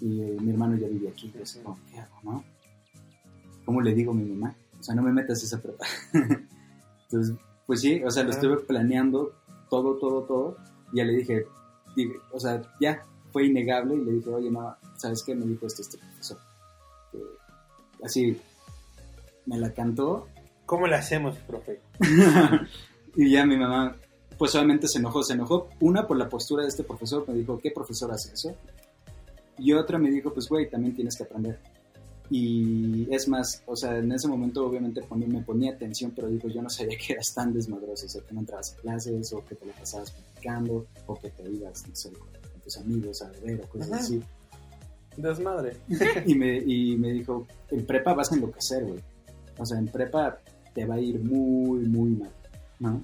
Y 0.00 0.22
eh, 0.22 0.36
mi 0.40 0.50
hermano 0.50 0.76
ya 0.76 0.88
vivía 0.88 1.10
aquí. 1.10 1.30
Yo 1.32 1.40
decía, 1.40 1.62
"Oh, 1.64 1.76
¿qué 1.90 1.98
hago, 1.98 2.16
no? 2.22 2.44
¿Cómo 3.64 3.80
le 3.80 3.94
digo 3.94 4.12
a 4.12 4.14
mi 4.14 4.24
mamá? 4.24 4.54
O 4.78 4.82
sea, 4.82 4.94
no 4.94 5.02
me 5.02 5.12
metas 5.12 5.42
esa 5.42 5.60
prepa. 5.60 5.86
Entonces, 7.04 7.34
pues 7.66 7.80
sí, 7.80 8.02
o 8.04 8.10
sea, 8.10 8.22
lo 8.22 8.30
estuve 8.30 8.58
planeando 8.58 9.32
todo, 9.70 9.96
todo, 9.96 10.22
todo. 10.22 10.56
Y 10.92 10.98
ya 10.98 11.04
le 11.04 11.16
dije, 11.16 11.46
dije, 11.96 12.14
o 12.32 12.38
sea, 12.38 12.62
ya 12.80 13.02
fue 13.32 13.46
innegable 13.46 13.94
y 13.96 14.04
le 14.04 14.12
dije, 14.12 14.30
oye, 14.30 14.50
no, 14.50 14.76
¿sabes 14.96 15.22
qué? 15.22 15.34
Me 15.34 15.46
dijo 15.46 15.66
esto 15.66 15.82
este 15.82 15.98
profesor. 15.98 16.38
Que 17.10 17.18
así, 18.04 18.40
me 19.46 19.58
la 19.58 19.72
cantó 19.72 20.28
¿Cómo 20.66 20.88
le 20.88 20.96
hacemos, 20.96 21.38
profe? 21.38 21.80
y 23.16 23.30
ya 23.30 23.46
mi 23.46 23.56
mamá, 23.56 23.94
pues 24.38 24.54
obviamente 24.54 24.88
se 24.88 24.98
enojó, 24.98 25.22
se 25.22 25.34
enojó. 25.34 25.68
Una 25.80 26.06
por 26.06 26.16
la 26.16 26.28
postura 26.28 26.62
de 26.62 26.68
este 26.68 26.82
profesor, 26.84 27.24
me 27.28 27.34
dijo, 27.34 27.58
¿qué 27.58 27.70
profesor 27.70 28.12
hace 28.12 28.32
eso? 28.34 28.54
Y 29.58 29.72
otra 29.72 29.98
me 29.98 30.10
dijo, 30.10 30.32
pues 30.32 30.48
güey, 30.48 30.68
también 30.68 30.94
tienes 30.94 31.16
que 31.16 31.22
aprender. 31.24 31.58
Y 32.28 33.06
es 33.14 33.28
más, 33.28 33.62
o 33.66 33.76
sea, 33.76 33.96
en 33.98 34.10
ese 34.10 34.26
momento 34.26 34.66
obviamente 34.66 35.00
ponía- 35.02 35.28
me 35.28 35.42
ponía 35.42 35.72
atención, 35.72 36.12
pero 36.14 36.28
digo, 36.28 36.48
yo 36.48 36.60
no 36.60 36.68
sabía 36.68 36.96
que 36.98 37.12
eras 37.12 37.32
tan 37.32 37.52
desmadroso, 37.52 38.06
o 38.06 38.08
sea, 38.08 38.22
que 38.22 38.34
no 38.34 38.40
entrabas 38.40 38.72
a 38.74 38.76
clases, 38.80 39.32
o 39.32 39.44
que 39.44 39.54
te 39.54 39.64
la 39.64 39.72
pasabas 39.74 40.10
platicando, 40.10 40.86
o 41.06 41.14
que 41.14 41.30
te 41.30 41.48
ibas, 41.48 41.86
no 41.88 41.94
sé, 41.94 42.10
con, 42.12 42.28
con 42.28 42.60
tus 42.62 42.76
amigos 42.78 43.22
a 43.22 43.30
beber 43.30 43.60
o 43.64 43.68
cosas 43.68 43.92
Ajá. 43.92 44.00
así. 44.02 44.20
Desmadre. 45.16 45.76
Y 46.26 46.34
me, 46.34 46.58
y 46.58 46.96
me 46.96 47.12
dijo, 47.12 47.46
en 47.70 47.86
prepa 47.86 48.12
vas 48.12 48.32
a 48.32 48.34
enloquecer, 48.34 48.84
güey. 48.84 49.00
O 49.58 49.64
sea, 49.64 49.78
en 49.78 49.86
prepa 49.86 50.38
te 50.74 50.84
va 50.84 50.96
a 50.96 51.00
ir 51.00 51.20
muy, 51.20 51.86
muy 51.86 52.10
mal, 52.10 52.32
¿no? 52.80 53.02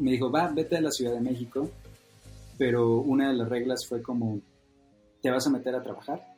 Me 0.00 0.12
dijo, 0.12 0.30
va, 0.30 0.50
vete 0.52 0.76
a 0.76 0.80
la 0.80 0.90
Ciudad 0.90 1.12
de 1.12 1.20
México, 1.20 1.68
pero 2.58 2.98
una 2.98 3.28
de 3.28 3.36
las 3.36 3.48
reglas 3.48 3.86
fue 3.86 4.02
como, 4.02 4.40
te 5.22 5.30
vas 5.30 5.46
a 5.46 5.50
meter 5.50 5.74
a 5.74 5.82
trabajar 5.82 6.34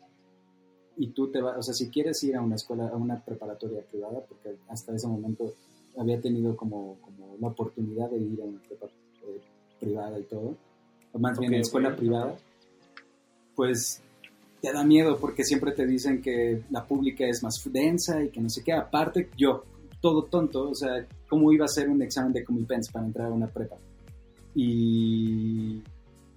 y 0.96 1.08
tú 1.08 1.30
te 1.30 1.40
vas, 1.40 1.56
o 1.58 1.62
sea, 1.62 1.74
si 1.74 1.88
quieres 1.88 2.22
ir 2.24 2.36
a 2.36 2.42
una 2.42 2.56
escuela, 2.56 2.88
a 2.88 2.96
una 2.96 3.18
preparatoria 3.24 3.82
privada, 3.82 4.20
porque 4.28 4.56
hasta 4.68 4.94
ese 4.94 5.08
momento 5.08 5.52
había 5.96 6.20
tenido 6.20 6.56
como, 6.56 6.96
como 7.00 7.36
la 7.40 7.48
oportunidad 7.48 8.10
de 8.10 8.18
ir 8.18 8.40
a 8.40 8.44
una 8.44 8.60
prepa 8.60 8.86
eh, 8.86 9.40
privada 9.80 10.18
y 10.18 10.24
todo, 10.24 10.56
o 11.12 11.18
más 11.18 11.38
bien 11.38 11.54
en 11.54 11.60
escuela 11.60 11.94
privada, 11.94 12.36
pues 13.54 14.00
te 14.60 14.72
da 14.72 14.84
miedo 14.84 15.18
porque 15.18 15.44
siempre 15.44 15.72
te 15.72 15.86
dicen 15.86 16.22
que 16.22 16.62
la 16.70 16.84
pública 16.86 17.26
es 17.26 17.42
más 17.42 17.60
densa 17.70 18.22
y 18.22 18.28
que 18.28 18.40
no 18.40 18.48
sé 18.48 18.62
qué. 18.62 18.72
Aparte, 18.72 19.28
yo, 19.36 19.64
todo 20.02 20.24
tonto, 20.24 20.68
o 20.68 20.74
sea, 20.74 21.06
¿cómo 21.28 21.50
iba 21.52 21.64
a 21.64 21.66
hacer 21.66 21.88
un 21.88 22.02
examen 22.02 22.32
de 22.34 22.44
Comipens 22.44 22.90
para 22.90 23.06
entrar 23.06 23.28
a 23.28 23.32
una 23.32 23.46
prepa? 23.46 23.76
Y 24.54 25.82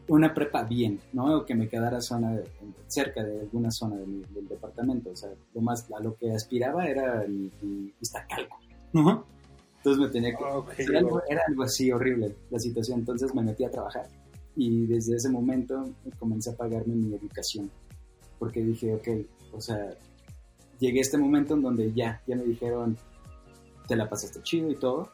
una 0.08 0.34
prepa 0.34 0.64
bien, 0.64 1.00
¿no? 1.14 1.38
O 1.40 1.46
que 1.46 1.56
me 1.56 1.68
quedara 1.68 2.00
zona 2.00 2.34
de- 2.36 2.44
cerca 2.88 3.24
de 3.24 3.42
alguna 3.42 3.72
zona 3.72 3.96
de 3.98 4.06
mi- 4.06 4.24
del 4.34 4.48
departamento. 4.48 5.10
O 5.10 5.16
sea, 5.16 5.32
lo 5.54 5.62
más, 5.62 5.92
a 5.92 6.00
lo 6.02 6.16
que 6.16 6.32
aspiraba 6.32 6.86
era 6.88 7.26
mi, 7.28 7.50
mi 7.62 7.92
Iztacalco, 8.00 8.58
¿no? 8.94 9.26
Entonces 9.78 10.02
me 10.04 10.10
tenía 10.10 10.36
que... 10.36 10.44
Ok, 10.44 10.70
Era 10.78 11.00
algo, 11.00 11.22
era 11.30 11.42
algo 11.48 11.64
así 11.64 11.92
horrible 11.92 12.36
la 12.52 12.60
situación, 12.60 13.00
entonces 13.00 13.34
me 13.36 13.42
metí 13.44 13.64
a 13.66 13.70
trabajar 13.72 14.08
y 14.56 14.86
desde 14.88 15.16
ese 15.18 15.30
momento 15.30 15.84
comencé 16.18 16.50
a 16.52 16.56
pagarme 16.56 16.96
mi 16.96 17.14
educación, 17.14 17.70
porque 18.40 18.64
dije, 18.64 18.96
ok, 18.96 19.08
o 19.54 19.60
sea, 19.62 19.90
llegué 20.80 21.00
a 21.00 21.02
este 21.02 21.18
momento 21.18 21.54
en 21.56 21.62
donde 21.62 21.92
ya, 21.94 22.22
ya 22.26 22.36
me 22.36 22.44
dijeron, 22.44 22.98
te 23.88 23.96
la 23.96 24.10
pasaste 24.10 24.42
chido 24.44 24.70
y 24.70 24.76
todo, 24.76 25.10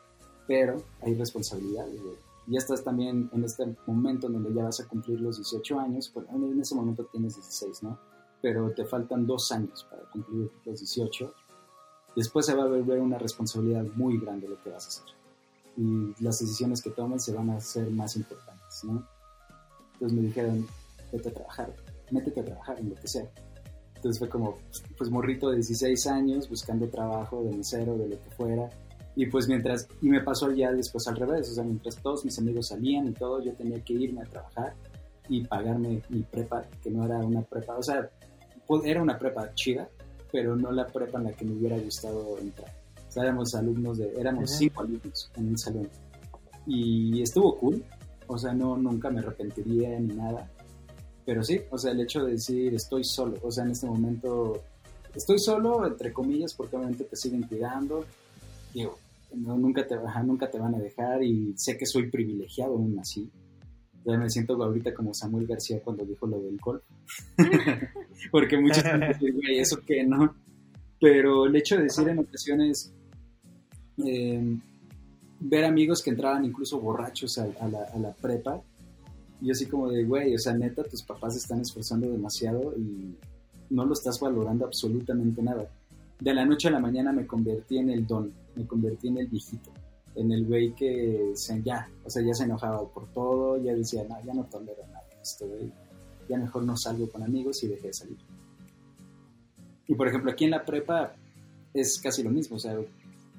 pero 0.47 0.81
hay 1.01 1.15
responsabilidades, 1.15 2.01
güey. 2.01 2.15
Ya 2.47 2.57
estás 2.57 2.83
también 2.83 3.29
en 3.33 3.43
este 3.43 3.75
momento 3.85 4.27
en 4.27 4.33
donde 4.33 4.53
ya 4.53 4.63
vas 4.63 4.79
a 4.79 4.87
cumplir 4.87 5.21
los 5.21 5.37
18 5.37 5.79
años, 5.79 6.09
pues 6.09 6.25
en 6.29 6.59
ese 6.59 6.75
momento 6.75 7.05
tienes 7.11 7.35
16, 7.35 7.83
¿no? 7.83 7.99
Pero 8.41 8.71
te 8.71 8.85
faltan 8.85 9.27
dos 9.27 9.51
años 9.51 9.85
para 9.89 10.03
cumplir 10.09 10.51
los 10.65 10.79
18 10.79 11.33
después 12.15 12.45
se 12.45 12.53
va 12.53 12.63
a 12.63 12.67
volver 12.67 12.99
una 12.99 13.17
responsabilidad 13.17 13.83
muy 13.95 14.19
grande 14.19 14.47
lo 14.47 14.61
que 14.61 14.69
vas 14.69 14.85
a 14.85 14.89
hacer. 14.89 15.15
Y 15.77 16.23
las 16.23 16.39
decisiones 16.39 16.81
que 16.81 16.89
tomes 16.89 17.23
se 17.23 17.33
van 17.33 17.49
a 17.49 17.57
hacer 17.57 17.89
más 17.91 18.15
importantes, 18.15 18.83
¿no? 18.83 19.07
Entonces 19.93 20.17
me 20.17 20.27
dijeron, 20.27 20.67
vete 21.11 21.29
a 21.29 21.33
trabajar, 21.33 21.75
métete 22.11 22.41
a 22.41 22.45
trabajar 22.45 22.79
en 22.79 22.89
lo 22.89 22.95
que 22.95 23.07
sea. 23.07 23.29
Entonces 24.01 24.17
fue 24.17 24.29
como, 24.29 24.57
pues 24.97 25.11
morrito 25.11 25.51
de 25.51 25.57
16 25.57 26.07
años, 26.07 26.49
buscando 26.49 26.87
trabajo 26.87 27.43
de 27.43 27.55
mesero, 27.55 27.95
de 27.99 28.09
lo 28.09 28.15
que 28.19 28.31
fuera. 28.31 28.67
Y 29.15 29.27
pues 29.27 29.47
mientras, 29.47 29.87
y 30.01 30.09
me 30.09 30.21
pasó 30.21 30.51
ya 30.51 30.71
después 30.71 31.07
al 31.07 31.17
revés, 31.17 31.51
o 31.51 31.53
sea, 31.53 31.63
mientras 31.63 31.97
todos 31.97 32.25
mis 32.25 32.39
amigos 32.39 32.69
salían 32.69 33.09
y 33.09 33.11
todo, 33.11 33.43
yo 33.43 33.53
tenía 33.53 33.79
que 33.83 33.93
irme 33.93 34.21
a 34.21 34.25
trabajar 34.25 34.73
y 35.29 35.45
pagarme 35.45 36.01
mi 36.09 36.23
prepa, 36.23 36.63
que 36.81 36.89
no 36.89 37.05
era 37.05 37.17
una 37.19 37.43
prepa, 37.43 37.77
o 37.77 37.83
sea, 37.83 38.09
pues, 38.65 38.81
era 38.85 39.03
una 39.03 39.19
prepa 39.19 39.53
chida, 39.53 39.87
pero 40.31 40.55
no 40.55 40.71
la 40.71 40.87
prepa 40.87 41.19
en 41.19 41.25
la 41.25 41.33
que 41.33 41.45
me 41.45 41.53
hubiera 41.53 41.77
gustado 41.77 42.39
entrar. 42.39 42.73
O 43.07 43.11
sea, 43.11 43.21
éramos 43.21 43.53
alumnos 43.53 43.99
de, 43.99 44.13
éramos 44.17 44.49
cinco 44.49 44.81
alumnos 44.81 45.31
en 45.35 45.47
un 45.47 45.57
salón. 45.59 45.89
Y 46.65 47.21
estuvo 47.21 47.55
cool, 47.59 47.83
o 48.25 48.35
sea, 48.35 48.51
no, 48.51 48.77
nunca 48.77 49.11
me 49.11 49.19
arrepentiría 49.19 49.99
ni 49.99 50.15
nada. 50.15 50.49
Pero 51.25 51.43
sí, 51.43 51.59
o 51.69 51.77
sea, 51.77 51.91
el 51.91 52.01
hecho 52.01 52.23
de 52.25 52.33
decir 52.33 52.73
estoy 52.73 53.03
solo, 53.03 53.37
o 53.43 53.51
sea, 53.51 53.63
en 53.63 53.71
este 53.71 53.87
momento 53.87 54.61
estoy 55.13 55.39
solo, 55.39 55.85
entre 55.85 56.11
comillas, 56.11 56.53
porque 56.53 56.75
obviamente 56.75 57.03
te 57.03 57.15
siguen 57.15 57.43
cuidando. 57.43 58.05
Digo, 58.73 58.97
no, 59.35 59.57
nunca, 59.57 59.85
te, 59.85 59.95
ajá, 59.95 60.23
nunca 60.23 60.49
te 60.49 60.59
van 60.59 60.75
a 60.75 60.79
dejar 60.79 61.23
y 61.23 61.53
sé 61.57 61.77
que 61.77 61.85
soy 61.85 62.09
privilegiado 62.09 62.73
aún 62.73 62.97
así. 62.99 63.29
Ya 64.03 64.17
me 64.17 64.29
siento 64.29 64.61
ahorita 64.61 64.93
como 64.93 65.13
Samuel 65.13 65.45
García 65.45 65.79
cuando 65.83 66.03
dijo 66.05 66.25
lo 66.25 66.41
del 66.41 66.57
golf. 66.57 66.83
porque 68.31 68.57
muchos 68.57 68.83
dicen, 69.19 69.35
güey, 69.35 69.59
eso 69.59 69.79
que 69.85 70.03
no. 70.03 70.35
Pero 70.99 71.45
el 71.45 71.55
hecho 71.55 71.77
de 71.77 71.83
decir 71.83 72.07
en 72.07 72.19
ocasiones, 72.19 72.93
eh, 74.05 74.57
ver 75.39 75.65
amigos 75.65 76.01
que 76.01 76.09
entraban 76.09 76.45
incluso 76.45 76.79
borrachos 76.79 77.37
a, 77.37 77.43
a 77.43 77.67
la, 77.67 77.83
a 77.93 77.97
la 77.97 78.13
prepa, 78.13 78.61
y 79.41 79.51
así 79.51 79.65
como 79.65 79.89
de, 79.89 80.03
güey, 80.03 80.35
o 80.35 80.37
sea, 80.37 80.53
neta, 80.53 80.83
tus 80.83 81.03
papás 81.03 81.35
están 81.35 81.61
esforzando 81.61 82.09
demasiado 82.09 82.73
y 82.77 83.15
no 83.69 83.85
lo 83.85 83.93
estás 83.93 84.19
valorando 84.19 84.65
absolutamente 84.65 85.41
nada. 85.41 85.67
De 86.19 86.33
la 86.33 86.45
noche 86.45 86.67
a 86.67 86.71
la 86.71 86.79
mañana 86.79 87.11
me 87.11 87.25
convertí 87.25 87.79
en 87.79 87.89
el 87.89 88.05
don, 88.05 88.31
me 88.55 88.67
convertí 88.67 89.07
en 89.07 89.17
el 89.17 89.27
viejito, 89.27 89.71
en 90.15 90.31
el 90.31 90.45
güey 90.45 90.73
que 90.73 91.31
se, 91.33 91.61
ya, 91.63 91.89
o 92.05 92.09
sea, 92.09 92.21
ya 92.21 92.33
se 92.33 92.43
enojaba 92.43 92.87
por 92.87 93.07
todo, 93.13 93.57
ya 93.57 93.73
decía, 93.73 94.03
no, 94.07 94.23
ya 94.23 94.33
no 94.33 94.43
tolero 94.43 94.85
nada 94.87 95.01
esto, 95.21 95.47
güey, 95.47 95.71
ya 96.29 96.37
mejor 96.37 96.63
no 96.63 96.75
salgo 96.77 97.09
con 97.09 97.23
amigos 97.23 97.63
y 97.63 97.67
dejé 97.67 97.87
de 97.87 97.93
salir. 97.93 98.17
Y 99.87 99.95
por 99.95 100.07
ejemplo, 100.07 100.31
aquí 100.31 100.45
en 100.45 100.51
la 100.51 100.65
prepa 100.65 101.13
es 101.73 101.99
casi 102.01 102.23
lo 102.23 102.29
mismo, 102.29 102.57
o 102.57 102.59
sea, 102.59 102.77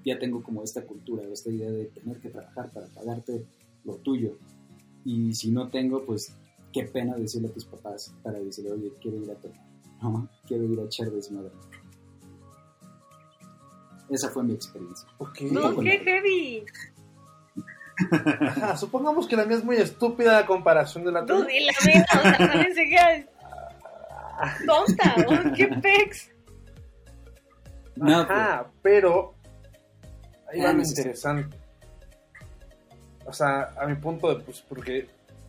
ya 0.05 0.19
tengo 0.19 0.43
como 0.43 0.63
esta 0.63 0.83
cultura, 0.83 1.23
esta 1.33 1.51
idea 1.51 1.71
de 1.71 1.87
tener 1.87 2.19
que 2.19 2.31
trabajar 2.31 2.71
para 2.71 2.87
pagarte 2.87 3.45
lo 3.85 3.95
tuyo. 3.97 4.37
Y 5.05 5.35
si 5.35 5.51
no 5.51 5.69
tengo, 5.69 6.05
pues 6.05 6.35
qué 6.73 6.85
pena 6.85 7.15
decirle 7.17 7.49
a 7.49 7.53
tus 7.53 7.65
papás 7.65 8.15
para 8.23 8.39
decirle, 8.39 8.73
oye, 8.73 8.93
quiero 9.01 9.19
ir 9.19 9.31
a 9.31 9.35
tomar, 9.35 9.59
¿no? 10.03 10.29
quiero 10.47 10.65
ir 10.65 10.79
a 10.81 10.85
echar 10.85 11.11
desmadre. 11.11 11.51
Esa 14.11 14.29
fue 14.31 14.43
mi 14.45 14.53
experiencia. 14.55 15.09
Ok. 15.19 15.41
No, 15.51 15.77
qué 15.79 15.99
heavy. 15.99 16.65
Ajá, 18.41 18.77
supongamos 18.77 19.27
que 19.27 19.37
la 19.37 19.45
mía 19.45 19.57
es 19.59 19.65
muy 19.65 19.77
estúpida 19.77 20.39
a 20.39 20.47
comparación 20.47 21.05
de 21.05 21.13
la 21.13 21.25
Tú 21.25 21.35
tuya. 21.43 21.47
di 21.49 21.61
la 21.65 21.73
mía, 21.87 22.07
o 22.19 22.23
sea, 22.23 22.39
también 22.39 22.75
se 22.75 22.89
queda 22.89 23.27
tonta, 24.67 25.15
¿o? 25.29 25.53
¿Qué 25.55 25.69
pex? 25.69 26.31
Ajá, 28.01 28.71
pero 28.83 29.35
ahí 30.51 30.61
va 30.61 30.71
Ah, 30.71 30.73
lo 30.73 30.85
sé. 30.85 30.91
interesante. 31.01 31.57
O 33.27 33.33
sea, 33.33 33.75
a 33.79 33.87
mi 33.87 33.97
punto 33.97 34.35
de, 34.35 34.43
pues, 34.45 34.63
porque 34.69 35.07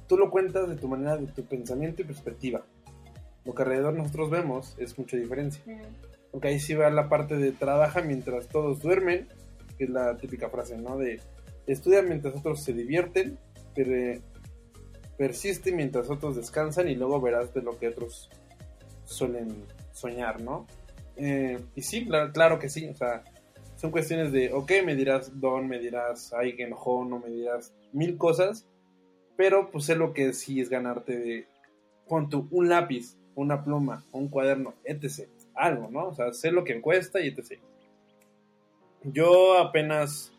tú 0.08 0.18
lo 0.18 0.30
cuentas 0.30 0.70
de 0.70 0.76
tu 0.76 0.88
manera, 0.88 1.18
de 1.18 1.28
tu 1.28 1.44
pensamiento 1.44 2.02
y 2.02 2.06
perspectiva. 2.06 2.64
Lo 3.46 3.54
que 3.54 3.64
alrededor 3.64 3.94
nosotros 3.94 4.30
vemos 4.30 4.76
es 4.78 4.98
mucha 4.98 5.18
diferencia. 5.18 5.62
Porque 6.32 6.48
ahí 6.48 6.60
sí 6.60 6.74
va 6.74 6.90
la 6.90 7.10
parte 7.10 7.38
de 7.38 7.52
trabaja 7.52 8.02
mientras 8.02 8.48
todos 8.48 8.80
duermen, 8.80 9.28
que 9.78 9.86
es 9.86 9.90
la 9.90 10.18
típica 10.18 10.50
frase, 10.50 10.78
¿no? 10.78 10.98
De 10.98 11.20
estudia 11.68 12.02
mientras 12.02 12.36
otros 12.36 12.64
se 12.64 12.74
divierten, 12.74 13.38
pero 13.76 14.20
persiste 15.18 15.72
mientras 15.72 16.10
otros 16.10 16.36
descansan 16.36 16.90
y 16.90 16.96
luego 16.96 17.22
verás 17.22 17.54
de 17.54 17.62
lo 17.62 17.78
que 17.78 17.90
otros 17.90 18.30
suelen 19.06 19.66
soñar, 19.92 20.42
¿no? 20.42 20.66
Eh, 21.16 21.60
y 21.76 21.82
sí, 21.82 22.08
claro, 22.34 22.60
que 22.60 22.70
sí, 22.70 22.88
o 22.88 22.96
sea, 22.96 23.24
son 23.84 23.91
cuestiones 23.91 24.32
de, 24.32 24.54
ok, 24.54 24.72
me 24.86 24.96
dirás 24.96 25.41
don, 25.41 25.67
me 25.67 25.78
dirás 25.78 26.32
ay, 26.32 26.56
que 26.56 26.63
enojó, 26.63 27.04
no 27.04 27.19
me 27.19 27.28
dirás 27.28 27.74
mil 27.91 28.17
cosas, 28.17 28.65
pero 29.36 29.72
pues 29.72 29.84
sé 29.84 29.98
lo 29.98 30.13
que 30.13 30.32
sí 30.32 30.62
es 30.62 30.69
ganarte 30.69 31.17
de, 31.17 31.48
pon 32.08 32.30
un 32.50 32.69
lápiz, 32.69 33.17
una 33.36 33.62
pluma, 33.65 34.06
un 34.13 34.30
cuaderno, 34.30 34.74
etc. 34.86 35.28
Algo, 35.54 35.89
¿no? 35.91 36.08
O 36.08 36.13
sea, 36.13 36.32
sé 36.32 36.50
lo 36.50 36.63
que 36.63 36.80
cuesta 36.80 37.19
y 37.19 37.28
etc. 37.28 37.60
Yo 39.04 39.58
apenas, 39.58 40.32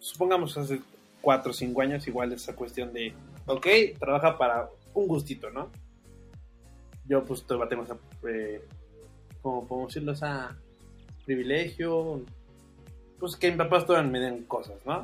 supongamos 0.00 0.58
hace 0.58 0.80
4 1.20 1.50
o 1.52 1.54
5 1.54 1.82
años, 1.82 2.08
igual 2.08 2.32
esa 2.32 2.56
cuestión 2.56 2.92
de, 2.92 3.14
ok, 3.46 3.64
trabaja 4.00 4.36
para 4.36 4.68
un 4.92 5.06
gustito, 5.06 5.50
¿no? 5.50 5.70
Yo 7.04 7.24
pues 7.24 7.44
todavía 7.44 7.68
tengo 7.68 7.84
esa, 7.84 7.96
eh, 8.28 8.60
como 9.40 9.68
podemos 9.68 9.94
decirlo, 9.94 10.10
esa 10.10 10.56
privilegio, 11.26 12.22
pues 13.18 13.36
que 13.36 13.48
mis 13.48 13.58
papás 13.58 13.84
todavía 13.84 14.10
me 14.10 14.20
den 14.20 14.44
cosas, 14.44 14.76
¿no? 14.86 15.02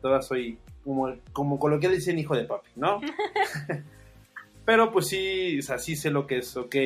Todavía 0.00 0.22
soy, 0.22 0.58
como, 0.82 1.14
como 1.32 1.58
coloquial 1.58 1.92
dicen, 1.92 2.18
hijo 2.18 2.34
de 2.34 2.44
papi, 2.44 2.70
¿no? 2.76 3.00
Pero 4.64 4.92
pues 4.92 5.08
sí, 5.08 5.58
o 5.58 5.62
sea, 5.62 5.78
sí 5.78 5.96
sé 5.96 6.10
lo 6.10 6.26
que 6.26 6.38
es, 6.38 6.56
ok, 6.56 6.76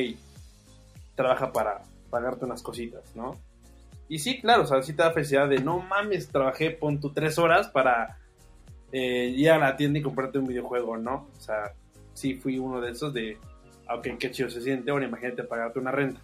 trabaja 1.15 1.51
para 1.51 1.83
pagarte 2.09 2.45
unas 2.45 2.61
cositas, 2.61 3.15
¿no? 3.15 3.39
Y 4.07 4.19
sí, 4.19 4.39
claro, 4.39 4.63
o 4.63 4.65
sea, 4.65 4.83
sí 4.83 4.93
te 4.93 5.03
da 5.03 5.11
felicidad 5.11 5.47
de, 5.47 5.59
no 5.59 5.79
mames, 5.79 6.27
trabajé, 6.27 6.71
pon 6.71 6.99
tu 6.99 7.11
tres 7.11 7.37
horas 7.37 7.67
para 7.69 8.19
eh, 8.91 9.33
ir 9.35 9.49
a 9.49 9.57
la 9.57 9.75
tienda 9.75 9.99
y 9.99 10.01
comprarte 10.01 10.37
un 10.37 10.47
videojuego, 10.47 10.97
¿no? 10.97 11.27
O 11.37 11.41
sea, 11.41 11.73
sí 12.13 12.35
fui 12.35 12.59
uno 12.59 12.81
de 12.81 12.91
esos 12.91 13.13
de, 13.13 13.37
ok, 13.89 14.17
qué 14.19 14.31
chido 14.31 14.49
se 14.49 14.61
siente, 14.61 14.91
ahora 14.91 15.05
imagínate 15.05 15.43
pagarte 15.43 15.79
una 15.79 15.91
renta, 15.91 16.21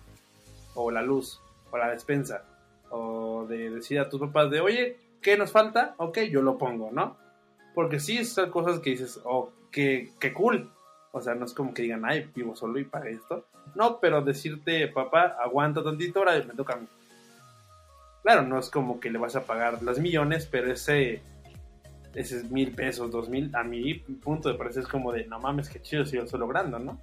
o 0.75 0.91
la 0.91 1.01
luz, 1.01 1.41
o 1.71 1.77
la 1.77 1.89
despensa, 1.89 2.43
o 2.89 3.45
de 3.47 3.69
decir 3.69 3.99
a 3.99 4.09
tus 4.09 4.19
papás 4.19 4.51
de, 4.51 4.61
oye, 4.61 4.97
¿qué 5.21 5.37
nos 5.37 5.51
falta? 5.51 5.95
Ok, 5.97 6.19
yo 6.29 6.41
lo 6.41 6.57
pongo, 6.57 6.91
¿no? 6.91 7.17
Porque 7.73 7.99
sí 7.99 8.23
son 8.25 8.51
cosas 8.51 8.79
que 8.79 8.91
dices, 8.91 9.19
oh, 9.23 9.51
qué, 9.71 10.11
qué 10.19 10.33
cool. 10.33 10.69
O 11.13 11.21
sea, 11.21 11.35
no 11.35 11.45
es 11.45 11.53
como 11.53 11.73
que 11.73 11.83
digan, 11.83 12.05
ay, 12.05 12.29
vivo 12.35 12.55
solo 12.55 12.79
y 12.79 12.85
pagué 12.85 13.11
esto. 13.11 13.45
No, 13.75 13.99
pero 13.99 14.21
decirte, 14.21 14.87
papá, 14.87 15.37
aguanta 15.41 15.83
tantito, 15.83 16.19
ahora 16.19 16.41
me 16.45 16.53
toca 16.53 16.73
a 16.73 16.77
mí. 16.77 16.87
Claro, 18.23 18.43
no 18.43 18.59
es 18.59 18.69
como 18.69 18.99
que 18.99 19.09
le 19.09 19.17
vas 19.17 19.35
a 19.35 19.45
pagar 19.45 19.81
las 19.81 19.99
millones, 19.99 20.47
pero 20.49 20.71
ese, 20.71 21.21
ese 22.13 22.43
mil 22.45 22.73
pesos, 22.73 23.09
dos 23.11 23.29
mil, 23.29 23.53
a 23.55 23.63
mi 23.63 23.95
punto 23.95 24.49
de 24.49 24.55
parecer 24.55 24.83
es 24.83 24.89
como 24.89 25.11
de, 25.11 25.25
no 25.25 25.39
mames, 25.39 25.69
qué 25.69 25.81
chido 25.81 26.05
si 26.05 26.17
yo 26.17 26.23
estoy 26.23 26.39
logrando, 26.39 26.77
¿no? 26.77 26.99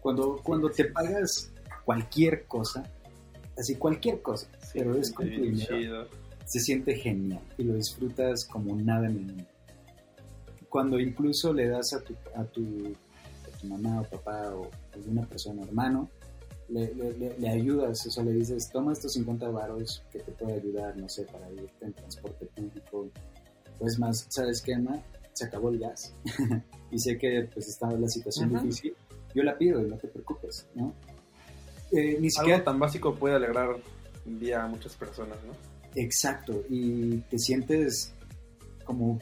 Cuando, 0.00 0.40
cuando 0.42 0.70
te 0.70 0.84
pagas 0.86 1.52
cualquier 1.84 2.44
cosa, 2.46 2.84
así 3.60 3.76
cualquier 3.76 4.22
cosa, 4.22 4.48
pero 4.72 4.94
es 4.96 5.12
con 5.12 5.28
se 6.50 6.58
siente 6.58 6.96
genial 6.96 7.40
y 7.58 7.62
lo 7.62 7.74
disfrutas 7.74 8.44
como 8.44 8.74
nada 8.74 9.06
en 9.06 9.16
el 9.16 9.26
mundo. 9.26 9.44
Cuando 10.68 10.98
incluso 10.98 11.52
le 11.52 11.68
das 11.68 11.92
a 11.92 12.00
tu, 12.00 12.14
a 12.34 12.42
tu, 12.44 12.92
a 13.46 13.56
tu 13.56 13.66
mamá 13.68 14.00
o 14.00 14.04
papá 14.04 14.52
o 14.56 14.68
alguna 14.92 15.24
persona, 15.26 15.62
hermano, 15.62 16.10
le, 16.68 16.92
le, 17.38 17.48
ayudas, 17.48 18.04
o 18.06 18.10
sea, 18.10 18.24
le 18.24 18.32
dices, 18.32 18.68
toma 18.70 18.92
estos 18.92 19.12
50 19.12 19.48
varos 19.50 20.02
que 20.10 20.20
te 20.20 20.32
puede 20.32 20.54
ayudar, 20.54 20.96
no 20.96 21.08
sé, 21.08 21.24
para 21.24 21.50
irte 21.52 21.84
en 21.84 21.92
transporte 21.92 22.46
público. 22.46 23.08
Pues 23.78 23.98
más, 23.98 24.26
¿sabes 24.28 24.60
qué, 24.60 24.72
Emma? 24.72 25.00
Se 25.32 25.44
acabó 25.44 25.70
el 25.70 25.78
gas 25.78 26.12
y 26.90 26.98
sé 26.98 27.16
que 27.16 27.48
pues 27.52 27.68
estaba 27.68 27.92
la 27.92 28.08
situación 28.08 28.52
difícil. 28.52 28.94
Yo 29.34 29.44
la 29.44 29.56
pido 29.56 29.80
y 29.84 29.88
no 29.88 29.96
te 29.96 30.08
preocupes, 30.08 30.66
¿no? 30.74 30.92
Eh, 31.92 32.18
ni 32.20 32.30
siquiera... 32.30 32.56
Algo 32.56 32.64
tan 32.70 32.78
básico 32.78 33.14
puede 33.14 33.36
alegrar 33.36 33.76
un 34.26 34.38
día 34.38 34.64
a 34.64 34.68
muchas 34.68 34.94
personas, 34.96 35.38
¿no? 35.46 35.52
Exacto, 35.94 36.62
y 36.68 37.16
te 37.22 37.38
sientes 37.38 38.14
como, 38.84 39.18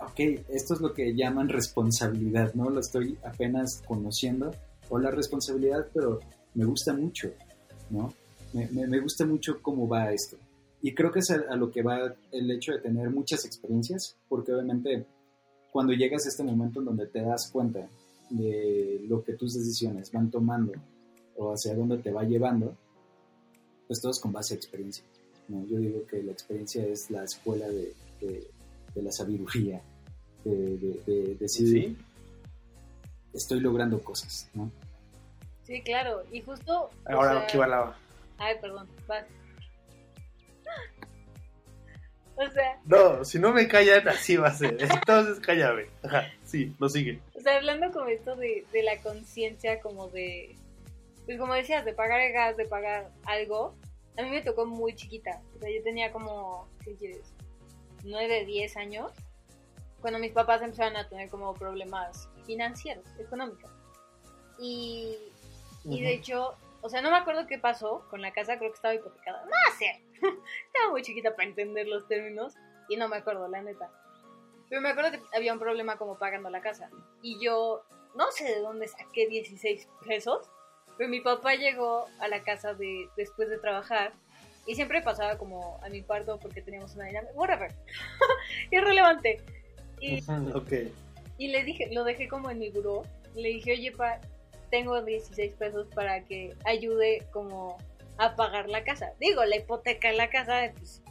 ok, 0.00 0.20
esto 0.48 0.74
es 0.74 0.80
lo 0.80 0.92
que 0.92 1.14
llaman 1.14 1.48
responsabilidad, 1.48 2.54
¿no? 2.54 2.70
Lo 2.70 2.80
estoy 2.80 3.16
apenas 3.24 3.82
conociendo, 3.86 4.50
o 4.88 4.98
la 4.98 5.10
responsabilidad, 5.10 5.86
pero 5.92 6.20
me 6.54 6.64
gusta 6.64 6.92
mucho, 6.92 7.30
¿no? 7.90 8.12
Me, 8.52 9.00
gusta 9.00 9.26
mucho 9.26 9.60
cómo 9.60 9.86
va 9.86 10.12
esto. 10.12 10.36
Y 10.80 10.94
creo 10.94 11.12
que 11.12 11.18
es 11.18 11.30
a, 11.30 11.54
lo 11.56 11.70
que 11.70 11.82
va 11.82 12.14
el 12.32 12.50
hecho 12.50 12.72
de 12.72 12.78
tener 12.78 13.10
muchas 13.10 13.44
experiencias, 13.44 14.16
porque 14.28 14.52
obviamente 14.52 15.06
cuando 15.70 15.92
llegas 15.92 16.24
a 16.24 16.30
este 16.30 16.42
momento 16.42 16.80
en 16.80 16.86
donde 16.86 17.06
te 17.06 17.20
das 17.20 17.50
cuenta 17.52 17.86
de 18.30 19.04
lo 19.06 19.22
que 19.22 19.34
tus 19.34 19.54
decisiones 19.54 20.10
van 20.10 20.30
tomando 20.30 20.72
o 21.38 21.52
hacia 21.52 21.74
dónde 21.74 21.98
te 21.98 22.10
va 22.10 22.24
llevando, 22.24 22.76
pues 23.86 24.00
todo 24.00 24.10
es 24.10 24.20
con 24.20 24.32
base 24.32 24.54
a 24.54 24.56
experiencia. 24.56 25.04
¿no? 25.48 25.64
Yo 25.66 25.78
digo 25.78 26.06
que 26.06 26.22
la 26.22 26.32
experiencia 26.32 26.84
es 26.84 27.10
la 27.10 27.24
escuela 27.24 27.66
de, 27.68 27.94
la 28.94 29.12
sabiduría, 29.12 29.80
de, 30.44 31.36
decir, 31.38 31.96
estoy 33.32 33.60
logrando 33.60 34.02
cosas, 34.02 34.50
¿no? 34.54 34.70
Sí, 35.62 35.80
claro, 35.82 36.24
y 36.32 36.40
justo... 36.42 36.90
Ahora, 37.06 37.46
¿qué 37.46 37.58
va 37.58 37.66
la... 37.66 37.96
Ay, 38.38 38.56
perdón, 38.60 38.88
va. 39.10 39.24
O 42.40 42.48
sea... 42.52 42.80
No, 42.84 43.24
si 43.24 43.40
no 43.40 43.52
me 43.52 43.66
callan, 43.66 44.06
así 44.08 44.36
va 44.36 44.46
a 44.46 44.54
ser. 44.54 44.76
Entonces 44.80 45.40
cállame. 45.40 45.86
Ajá, 46.04 46.22
sí, 46.44 46.72
lo 46.78 46.88
sigue. 46.88 47.20
O 47.34 47.40
sea, 47.40 47.56
hablando 47.56 47.90
como 47.90 48.06
esto 48.06 48.36
de, 48.36 48.64
de 48.72 48.82
la 48.84 48.96
conciencia, 49.02 49.80
como 49.80 50.08
de... 50.08 50.54
Pues 51.28 51.38
como 51.38 51.52
decías, 51.52 51.84
de 51.84 51.92
pagar 51.92 52.20
el 52.20 52.32
gas, 52.32 52.56
de 52.56 52.64
pagar 52.64 53.12
algo, 53.24 53.74
a 54.16 54.22
mí 54.22 54.30
me 54.30 54.40
tocó 54.40 54.64
muy 54.64 54.94
chiquita. 54.94 55.42
O 55.54 55.58
sea, 55.58 55.68
yo 55.70 55.82
tenía 55.82 56.10
como, 56.10 56.70
¿qué 56.82 56.94
quieres? 56.94 57.34
9, 58.02 58.46
10 58.46 58.76
años. 58.78 59.12
Cuando 60.00 60.20
mis 60.20 60.32
papás 60.32 60.62
empezaron 60.62 60.96
a 60.96 61.06
tener 61.06 61.28
como 61.28 61.52
problemas 61.52 62.30
financieros, 62.46 63.04
económicos. 63.18 63.70
Y, 64.58 65.18
y 65.84 66.00
de 66.00 66.14
hecho, 66.14 66.56
o 66.80 66.88
sea, 66.88 67.02
no 67.02 67.10
me 67.10 67.18
acuerdo 67.18 67.46
qué 67.46 67.58
pasó 67.58 68.06
con 68.08 68.22
la 68.22 68.32
casa, 68.32 68.56
creo 68.56 68.70
que 68.70 68.76
estaba 68.76 68.94
hipotecada. 68.94 69.44
No 69.44 69.76
sé. 69.78 70.02
estaba 70.14 70.90
muy 70.92 71.02
chiquita 71.02 71.36
para 71.36 71.46
entender 71.46 71.88
los 71.88 72.08
términos 72.08 72.54
y 72.88 72.96
no 72.96 73.06
me 73.06 73.18
acuerdo, 73.18 73.48
la 73.48 73.60
neta. 73.60 73.90
Pero 74.70 74.80
me 74.80 74.88
acuerdo 74.88 75.10
que 75.10 75.20
había 75.36 75.52
un 75.52 75.58
problema 75.58 75.98
como 75.98 76.16
pagando 76.16 76.48
la 76.48 76.62
casa. 76.62 76.88
Y 77.20 77.38
yo 77.38 77.82
no 78.14 78.32
sé 78.32 78.44
de 78.44 78.60
dónde 78.60 78.88
saqué 78.88 79.26
16 79.26 79.86
pesos 80.06 80.50
pero 80.98 81.08
mi 81.08 81.20
papá 81.20 81.54
llegó 81.54 82.06
a 82.18 82.28
la 82.28 82.42
casa 82.42 82.74
de, 82.74 83.08
después 83.16 83.48
de 83.48 83.58
trabajar 83.58 84.12
y 84.66 84.74
siempre 84.74 85.00
pasaba 85.00 85.38
como 85.38 85.80
a 85.82 85.88
mi 85.88 86.02
cuarto 86.02 86.38
porque 86.38 86.60
teníamos 86.60 86.94
una 86.96 87.06
dinámica. 87.06 87.32
Whatever. 87.34 87.72
Irrelevante. 88.70 89.40
Y, 90.00 90.22
y 91.38 91.48
le 91.48 91.64
dije, 91.64 91.88
lo 91.92 92.04
dejé 92.04 92.28
como 92.28 92.50
en 92.50 92.58
mi 92.58 92.70
buró. 92.70 93.04
Le 93.34 93.48
dije, 93.48 93.72
oye, 93.72 93.92
pa, 93.92 94.20
tengo 94.70 95.00
16 95.00 95.54
pesos 95.54 95.86
para 95.94 96.24
que 96.24 96.54
ayude 96.64 97.26
como 97.30 97.78
a 98.18 98.34
pagar 98.34 98.68
la 98.68 98.84
casa. 98.84 99.12
Digo, 99.20 99.44
la 99.44 99.56
hipoteca 99.56 100.10
en 100.10 100.16
la 100.16 100.28
casa, 100.28 100.72
pues. 100.76 101.02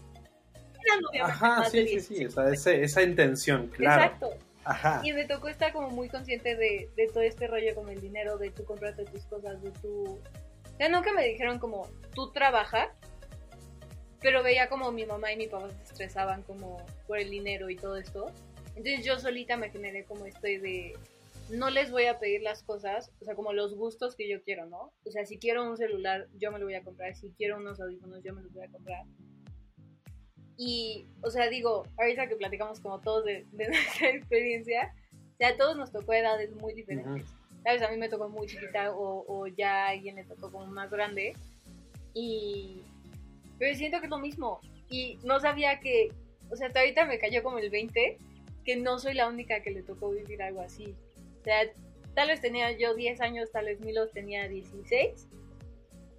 Ajá, 1.22 1.66
sí, 1.70 1.88
sí, 1.88 2.00
sí, 2.00 2.26
o 2.26 2.32
sea, 2.32 2.50
esa, 2.50 2.72
esa 2.72 3.02
intención, 3.02 3.68
claro. 3.68 4.04
Exacto. 4.04 4.47
Y 5.04 5.14
me 5.14 5.26
tocó 5.26 5.48
estar 5.48 5.74
como 5.74 5.90
muy 5.90 6.10
consciente 6.10 6.56
de, 6.56 6.90
todo 7.14 7.24
este 7.24 7.48
rollo 7.48 7.76
con 7.76 7.90
el 7.90 8.02
dinero, 8.02 8.38
de 8.38 8.52
tú 8.52 8.66
comprarte 8.66 9.06
tus 9.06 9.26
cosas, 9.26 9.62
de 9.62 9.72
tu... 9.72 10.04
O 10.06 10.78
sea, 10.78 10.90
nunca 10.90 11.12
me 11.14 11.26
dijeron 11.26 11.60
como, 11.60 11.90
tú 12.14 12.32
trabajas, 12.32 12.90
pero 14.22 14.44
veía 14.44 14.70
como 14.70 14.92
mi 14.92 15.06
mamá 15.06 15.32
y 15.32 15.38
mi 15.38 15.48
papá 15.48 15.70
se 15.70 15.84
estresaban 15.84 16.44
como 16.44 16.86
por 17.08 17.18
el 17.18 17.30
dinero 17.30 17.70
y 17.70 17.76
todo 17.76 17.98
esto. 17.98 18.32
Entonces 18.76 19.06
yo 19.06 19.18
solita 19.18 19.58
me 19.58 19.72
generé 19.72 20.04
como 20.04 20.26
estoy 20.26 20.58
de, 20.58 20.94
no 21.50 21.70
les 21.70 21.92
voy 21.92 22.06
a 22.06 22.20
pedir 22.20 22.42
las 22.42 22.64
cosas, 22.64 23.12
o 23.22 23.26
sea, 23.26 23.36
como 23.36 23.54
los 23.54 23.76
gustos 23.76 24.16
que 24.16 24.30
yo 24.30 24.42
quiero, 24.44 24.66
¿no? 24.66 24.94
O 25.06 25.12
sea, 25.12 25.26
si 25.26 25.38
quiero 25.38 25.68
un 25.68 25.78
celular, 25.78 26.28
yo 26.38 26.52
me 26.52 26.60
lo 26.60 26.66
voy 26.66 26.76
a 26.76 26.84
comprar, 26.84 27.16
si 27.16 27.30
quiero 27.32 27.58
unos 27.58 27.80
audífonos, 27.80 28.24
yo 28.24 28.34
me 28.34 28.42
los 28.42 28.54
voy 28.54 28.66
a 28.66 28.70
comprar. 28.70 29.06
Y, 30.58 31.06
o 31.22 31.30
sea, 31.30 31.50
digo, 31.50 31.86
ahorita 31.98 32.28
que 32.28 32.36
platicamos 32.36 32.80
como 32.80 33.00
todos 33.00 33.26
de, 33.26 33.46
nuestra 33.52 34.10
experiencia, 34.10 34.94
ya 35.40 35.50
a 35.50 35.58
todos 35.58 35.78
nos 35.78 35.92
tocó 35.92 36.14
edades 36.14 36.52
muy 36.56 36.74
diferentes. 36.74 37.28
¿Sabes? 37.64 37.82
A 37.82 37.90
mí 37.90 37.98
me 37.98 38.10
tocó 38.10 38.30
muy 38.30 38.48
chiquita 38.48 38.92
o, 38.92 39.26
o 39.28 39.48
ya 39.48 39.86
a 39.86 39.90
alguien 39.90 40.16
le 40.16 40.24
tocó 40.24 40.52
como 40.52 40.68
más 40.68 40.90
grande. 40.90 41.34
Y... 42.14 42.82
Pero 43.60 43.76
siento 43.76 44.00
que 44.00 44.06
es 44.06 44.10
lo 44.10 44.20
mismo. 44.20 44.60
Y 44.90 45.20
no 45.24 45.40
sabía 45.40 45.80
que... 45.80 46.12
O 46.50 46.56
sea, 46.56 46.68
hasta 46.68 46.80
ahorita 46.80 47.06
me 47.06 47.20
cayó 47.20 47.44
como 47.44 47.58
el 47.58 47.70
20 47.70 48.18
que 48.68 48.76
no 48.76 49.00
soy 49.00 49.14
la 49.14 49.30
única 49.30 49.62
que 49.62 49.72
le 49.72 49.82
tocó 49.82 50.12
vivir 50.12 50.44
algo 50.44 50.60
así. 50.62 50.94
O 51.40 51.44
sea, 51.46 51.62
tal 52.14 52.28
vez 52.28 52.42
tenía 52.42 52.72
yo 52.72 52.94
10 52.96 53.22
años, 53.22 53.50
tal 53.50 53.66
vez 53.66 53.80
Milos 53.80 54.12
tenía 54.12 54.48
16, 54.50 55.26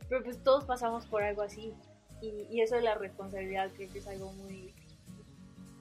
pero 0.08 0.24
pues 0.24 0.42
todos 0.42 0.64
pasamos 0.64 1.06
por 1.06 1.22
algo 1.22 1.42
así. 1.42 1.74
Y, 2.20 2.60
eso 2.60 2.76
es 2.76 2.82
la 2.82 2.94
responsabilidad, 2.94 3.70
creo 3.76 3.90
que 3.92 3.98
es 3.98 4.06
algo 4.08 4.32
muy, 4.32 4.74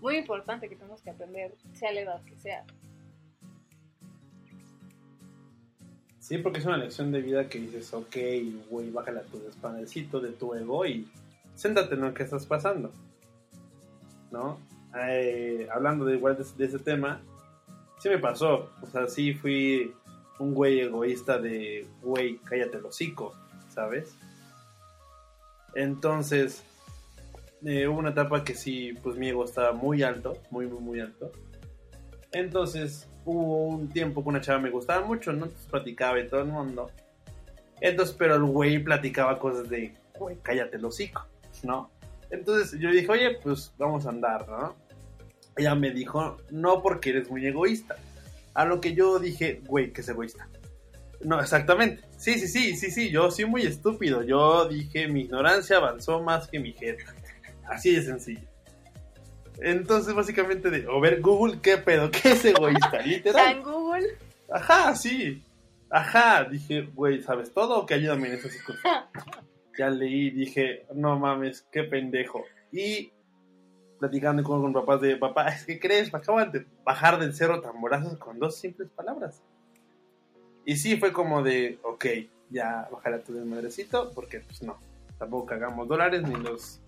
muy 0.02 0.17
importante 0.17 0.69
que 0.69 0.76
tenemos 0.76 1.02
que 1.02 1.10
aprender, 1.10 1.56
sea 1.73 1.91
la 1.91 2.02
edad 2.02 2.23
que 2.23 2.36
sea. 2.38 2.63
Sí, 6.19 6.38
porque 6.39 6.60
es 6.60 6.65
una 6.65 6.78
lección 6.78 7.12
de 7.12 7.21
vida 7.21 7.47
que 7.47 7.60
dices, 7.60 7.93
ok, 7.93 8.17
güey, 8.69 8.91
bájale 8.91 9.21
a 9.21 9.23
tu 9.23 9.39
despanecito 9.39 10.19
de 10.19 10.32
tu 10.32 10.54
ego 10.54 10.86
y 10.86 11.08
siéntate 11.56 11.95
en 11.95 12.02
lo 12.02 12.13
que 12.13 12.23
estás 12.23 12.45
pasando. 12.45 12.91
¿No? 14.30 14.60
Eh, 15.00 15.67
hablando 15.71 16.06
de 16.06 16.15
igual 16.15 16.38
de, 16.38 16.43
de, 16.58 16.65
ese 16.65 16.80
tema, 16.80 17.21
sí 18.00 18.10
me 18.10 18.17
pasó. 18.17 18.69
O 18.82 18.88
sea, 18.88 19.08
sí 19.08 19.34
fui 19.34 19.93
un 20.38 20.54
güey 20.54 20.82
egoísta 20.82 21.39
de, 21.39 21.88
güey, 22.02 22.38
cállate 22.39 22.78
el 22.78 22.86
hocico, 22.86 23.34
¿sabes? 23.69 24.13
Entonces, 25.78 26.63
eh, 27.63 27.88
hubo 27.88 28.00
una 28.00 28.10
etapa 28.10 28.44
que 28.44 28.56
sí, 28.56 28.94
pues 29.04 29.16
mi 29.16 29.30
ego 29.30 29.46
estaba 29.46 29.74
muy 29.74 30.02
alto, 30.02 30.34
muy, 30.50 30.66
muy, 30.66 30.80
muy 30.80 31.00
alto. 31.00 31.32
Entonces, 32.32 33.08
hubo 33.26 33.68
un 33.68 33.88
tiempo 33.88 34.24
que 34.24 34.30
una 34.30 34.42
chava 34.42 34.60
me 34.60 34.72
gustaba 34.72 35.06
mucho, 35.06 35.32
¿no? 35.34 35.46
Entonces 35.46 35.68
platicaba 35.70 36.20
y 36.20 36.28
todo 36.28 36.42
el 36.42 36.48
mundo. 36.48 36.90
Entonces, 37.80 38.16
pero 38.18 38.34
el 38.34 38.44
güey 38.46 38.80
platicaba 38.80 39.38
cosas 39.38 39.70
de, 39.70 39.94
güey, 40.18 40.38
cállate 40.42 40.78
el 40.78 40.86
hocico, 40.86 41.28
¿no? 41.62 41.92
Entonces 42.32 42.80
yo 42.80 42.90
dije, 42.90 43.12
oye, 43.12 43.38
pues 43.44 43.72
vamos 43.78 44.08
a 44.08 44.10
andar, 44.10 44.50
¿no? 44.50 44.76
Ella 45.58 45.76
me 45.76 45.92
dijo, 45.92 46.38
no 46.50 46.82
porque 46.82 47.12
eres 47.12 47.30
muy 47.30 47.46
egoísta. 47.46 47.98
A 48.56 48.66
lo 48.66 48.82
que 48.82 48.96
yo 48.96 49.20
dije, 49.20 49.62
güey, 49.68 49.94
que 49.94 50.02
es 50.02 50.10
egoísta. 50.10 50.48
No, 51.22 51.40
exactamente. 51.40 52.04
Sí, 52.18 52.40
sí, 52.40 52.48
sí, 52.48 52.76
sí, 52.76 52.92
sí, 52.92 53.10
yo 53.10 53.32
soy 53.32 53.46
muy 53.46 53.64
estúpido. 53.64 54.24
Yo 54.24 54.68
dije, 54.68 55.08
mi 55.08 55.22
ignorancia 55.22 55.78
avanzó 55.78 56.22
más 56.22 56.48
que 56.48 56.60
mi 56.60 56.74
jefe. 56.74 57.04
Así 57.68 57.96
de 57.96 58.02
sencillo. 58.04 58.48
Entonces, 59.60 60.14
básicamente, 60.14 60.70
de, 60.70 60.88
o 60.88 61.00
ver 61.00 61.22
Google, 61.22 61.60
¿qué 61.62 61.78
pedo? 61.78 62.12
¿Qué 62.12 62.32
es 62.32 62.46
egoísta? 62.46 63.02
Literal. 63.02 63.58
¿En 63.58 63.64
Google? 63.64 64.08
Ajá, 64.52 64.96
sí. 64.96 65.44
Ajá, 65.90 66.44
dije, 66.44 66.82
güey, 66.94 67.22
¿sabes 67.22 67.54
todo 67.54 67.80
o 67.80 67.86
que 67.86 67.96
ayúdame 67.96 68.28
en 68.28 68.34
esas 68.36 68.56
cosas? 68.64 69.06
ya 69.78 69.90
leí, 69.90 70.32
dije, 70.32 70.86
no 70.94 71.18
mames, 71.18 71.66
qué 71.72 71.84
pendejo. 71.84 72.44
Y 72.72 73.12
platicando 74.00 74.44
con, 74.44 74.62
con 74.62 74.74
papás 74.74 75.02
de, 75.02 75.16
papá, 75.16 75.50
es 75.50 75.66
que 75.66 75.80
crees, 75.80 76.12
me 76.12 76.20
acaban 76.20 76.52
de 76.52 76.66
bajar 76.84 77.20
del 77.20 77.34
cerro 77.34 77.62
tamborazos 77.62 78.18
con 78.18 78.40
dos 78.40 78.60
simples 78.60 78.90
palabras. 78.90 79.42
Y 80.68 80.76
sí, 80.76 80.98
fue 80.98 81.14
como 81.14 81.42
de, 81.42 81.80
ok, 81.82 82.06
ya 82.50 82.90
bajaré 82.92 83.16
a 83.16 83.24
tu 83.24 83.34
desmadrecito, 83.34 84.12
porque 84.14 84.42
pues 84.42 84.62
no, 84.62 84.78
tampoco 85.18 85.46
cagamos 85.46 85.88
dólares 85.88 86.24
ni 86.24 86.36
los... 86.36 86.82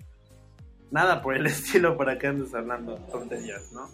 Nada 0.92 1.22
por 1.22 1.34
el 1.34 1.46
estilo 1.48 1.96
para 1.96 2.20
que 2.20 2.28
andes 2.28 2.54
hablando 2.54 2.96
tonterías, 3.10 3.72
¿no? 3.72 3.89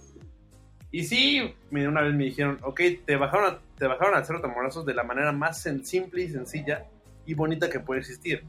Y 0.89 1.03
sí, 1.03 1.53
una 1.69 2.01
vez 2.01 2.15
me 2.15 2.23
dijeron, 2.23 2.57
ok, 2.63 2.81
te 3.05 3.15
bajaron, 3.15 3.53
a, 3.53 3.59
te 3.77 3.85
bajaron 3.85 4.15
al 4.15 4.25
cerro 4.25 4.41
tamborazos 4.41 4.87
de 4.87 4.95
la 4.95 5.03
manera 5.03 5.31
más 5.31 5.61
simple 5.61 6.23
y 6.23 6.29
sencilla 6.29 6.87
y 7.27 7.35
bonita 7.35 7.69
que 7.69 7.79
puede 7.79 7.99
existir 7.99 8.43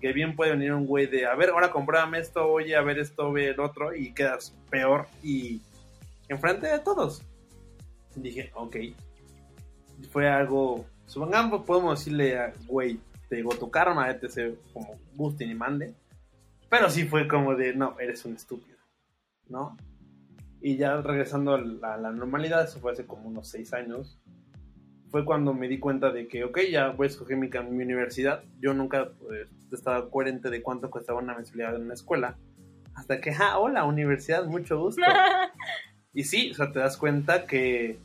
que 0.00 0.14
bien 0.14 0.34
puede 0.34 0.52
venir 0.52 0.72
un 0.72 0.86
güey 0.86 1.08
de, 1.08 1.26
a 1.26 1.34
ver, 1.34 1.50
ahora 1.50 1.70
compruébame 1.70 2.20
esto, 2.20 2.46
oye, 2.46 2.74
a 2.74 2.80
ver 2.80 2.98
esto, 2.98 3.30
ve 3.32 3.48
el 3.48 3.60
otro, 3.60 3.94
y 3.94 4.14
quedas 4.14 4.56
peor 4.70 5.08
y 5.22 5.60
enfrente 6.26 6.68
de 6.68 6.78
todos. 6.78 7.22
Dije, 8.14 8.50
ok. 8.54 8.76
Fue 10.10 10.28
algo, 10.28 10.86
supongamos, 11.06 11.64
podemos 11.64 11.98
decirle 11.98 12.38
a, 12.38 12.52
güey, 12.66 13.00
te 13.28 13.36
digo 13.36 13.54
tu 13.56 13.70
karma, 13.70 14.10
etc., 14.10 14.56
como 14.72 14.98
guste 15.14 15.44
y 15.44 15.54
mande. 15.54 15.94
Pero 16.68 16.88
sí 16.90 17.04
fue 17.04 17.26
como 17.28 17.54
de, 17.54 17.74
no, 17.74 17.98
eres 17.98 18.24
un 18.24 18.34
estúpido, 18.34 18.78
¿no? 19.48 19.76
Y 20.60 20.76
ya 20.76 21.00
regresando 21.00 21.54
a 21.54 21.60
la, 21.60 21.94
a 21.94 21.96
la 21.96 22.12
normalidad, 22.12 22.64
eso 22.64 22.80
fue 22.80 22.92
hace 22.92 23.06
como 23.06 23.28
unos 23.28 23.48
seis 23.48 23.72
años, 23.72 24.20
fue 25.10 25.24
cuando 25.24 25.52
me 25.52 25.68
di 25.68 25.78
cuenta 25.78 26.10
de 26.10 26.28
que, 26.28 26.44
ok, 26.44 26.60
ya 26.70 26.90
voy 26.90 27.06
a 27.06 27.10
escoger 27.10 27.36
mi, 27.36 27.48
mi 27.48 27.82
universidad. 27.82 28.44
Yo 28.60 28.74
nunca 28.74 29.10
pues, 29.18 29.48
estaba 29.72 30.08
coherente 30.08 30.50
de 30.50 30.62
cuánto 30.62 30.88
costaba 30.88 31.18
una 31.18 31.34
mensualidad 31.34 31.74
en 31.74 31.82
una 31.82 31.94
escuela. 31.94 32.38
Hasta 32.94 33.20
que, 33.20 33.30
ah, 33.30 33.58
hola, 33.58 33.84
universidad, 33.84 34.46
mucho 34.46 34.78
gusto. 34.78 35.02
y 36.14 36.24
sí, 36.24 36.52
o 36.52 36.54
sea, 36.54 36.70
te 36.70 36.78
das 36.78 36.96
cuenta 36.96 37.46
que 37.46 37.98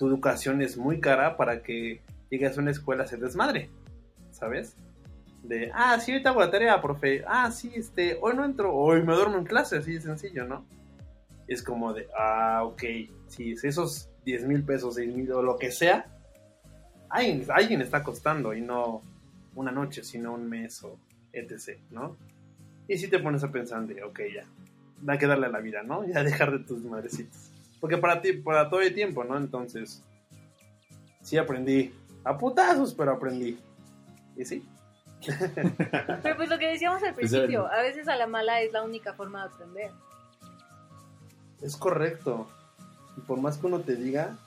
tu 0.00 0.08
educación 0.08 0.62
es 0.62 0.78
muy 0.78 0.98
cara 0.98 1.36
para 1.36 1.62
que 1.62 2.00
llegues 2.30 2.56
a 2.56 2.62
una 2.62 2.70
escuela 2.70 3.04
a 3.04 3.06
ser 3.06 3.20
desmadre, 3.20 3.68
¿sabes? 4.30 4.74
De, 5.42 5.70
ah, 5.74 6.00
sí, 6.00 6.12
ahorita 6.12 6.30
hago 6.30 6.40
la 6.40 6.50
tarea, 6.50 6.80
profe. 6.80 7.22
Ah, 7.26 7.50
sí, 7.50 7.70
este, 7.76 8.18
hoy 8.22 8.34
no 8.34 8.46
entro, 8.46 8.74
hoy 8.74 9.02
me 9.02 9.14
duermo 9.14 9.36
en 9.36 9.44
clase, 9.44 9.76
así 9.76 9.92
de 9.92 10.00
sencillo, 10.00 10.46
¿no? 10.46 10.64
Es 11.46 11.62
como 11.62 11.92
de, 11.92 12.08
ah, 12.18 12.62
ok, 12.64 12.82
si 13.28 13.52
esos 13.62 14.08
10 14.24 14.46
mil 14.46 14.64
pesos, 14.64 14.94
6 14.94 15.14
mil 15.14 15.30
o 15.32 15.42
lo 15.42 15.58
que 15.58 15.70
sea, 15.70 16.06
alguien, 17.10 17.44
alguien 17.50 17.82
está 17.82 18.02
costando 18.02 18.54
y 18.54 18.62
no 18.62 19.02
una 19.54 19.70
noche, 19.70 20.02
sino 20.02 20.32
un 20.32 20.48
mes 20.48 20.82
o 20.82 20.98
etc., 21.34 21.78
¿no? 21.90 22.16
Y 22.88 22.96
si 22.96 23.08
te 23.08 23.18
pones 23.18 23.44
a 23.44 23.52
pensar 23.52 23.86
de, 23.86 24.02
ok, 24.02 24.20
ya, 24.34 24.46
hay 25.06 25.18
que 25.18 25.26
darle 25.26 25.48
a 25.48 25.50
la 25.50 25.60
vida, 25.60 25.82
¿no? 25.82 26.06
Ya 26.06 26.24
dejar 26.24 26.52
de 26.52 26.60
tus 26.60 26.82
madrecitos. 26.84 27.49
Porque 27.80 27.96
para 27.96 28.20
ti, 28.20 28.34
para 28.34 28.68
todo 28.68 28.80
el 28.80 28.94
tiempo, 28.94 29.24
¿no? 29.24 29.36
Entonces, 29.36 30.02
sí 31.22 31.38
aprendí 31.38 31.94
a 32.24 32.36
putazos, 32.36 32.94
pero 32.94 33.12
aprendí. 33.12 33.58
Y 34.36 34.44
sí. 34.44 34.66
pero 36.22 36.36
pues 36.36 36.48
lo 36.48 36.58
que 36.58 36.68
decíamos 36.68 37.02
al 37.02 37.14
principio, 37.14 37.66
a 37.66 37.82
veces 37.82 38.08
a 38.08 38.16
la 38.16 38.26
mala 38.26 38.60
es 38.62 38.72
la 38.72 38.82
única 38.82 39.12
forma 39.14 39.42
de 39.42 39.54
aprender. 39.54 39.90
Es 41.60 41.76
correcto. 41.76 42.48
Y 43.16 43.20
por 43.22 43.40
más 43.40 43.58
que 43.58 43.66
uno 43.66 43.80
te 43.80 43.96
diga, 43.96 44.38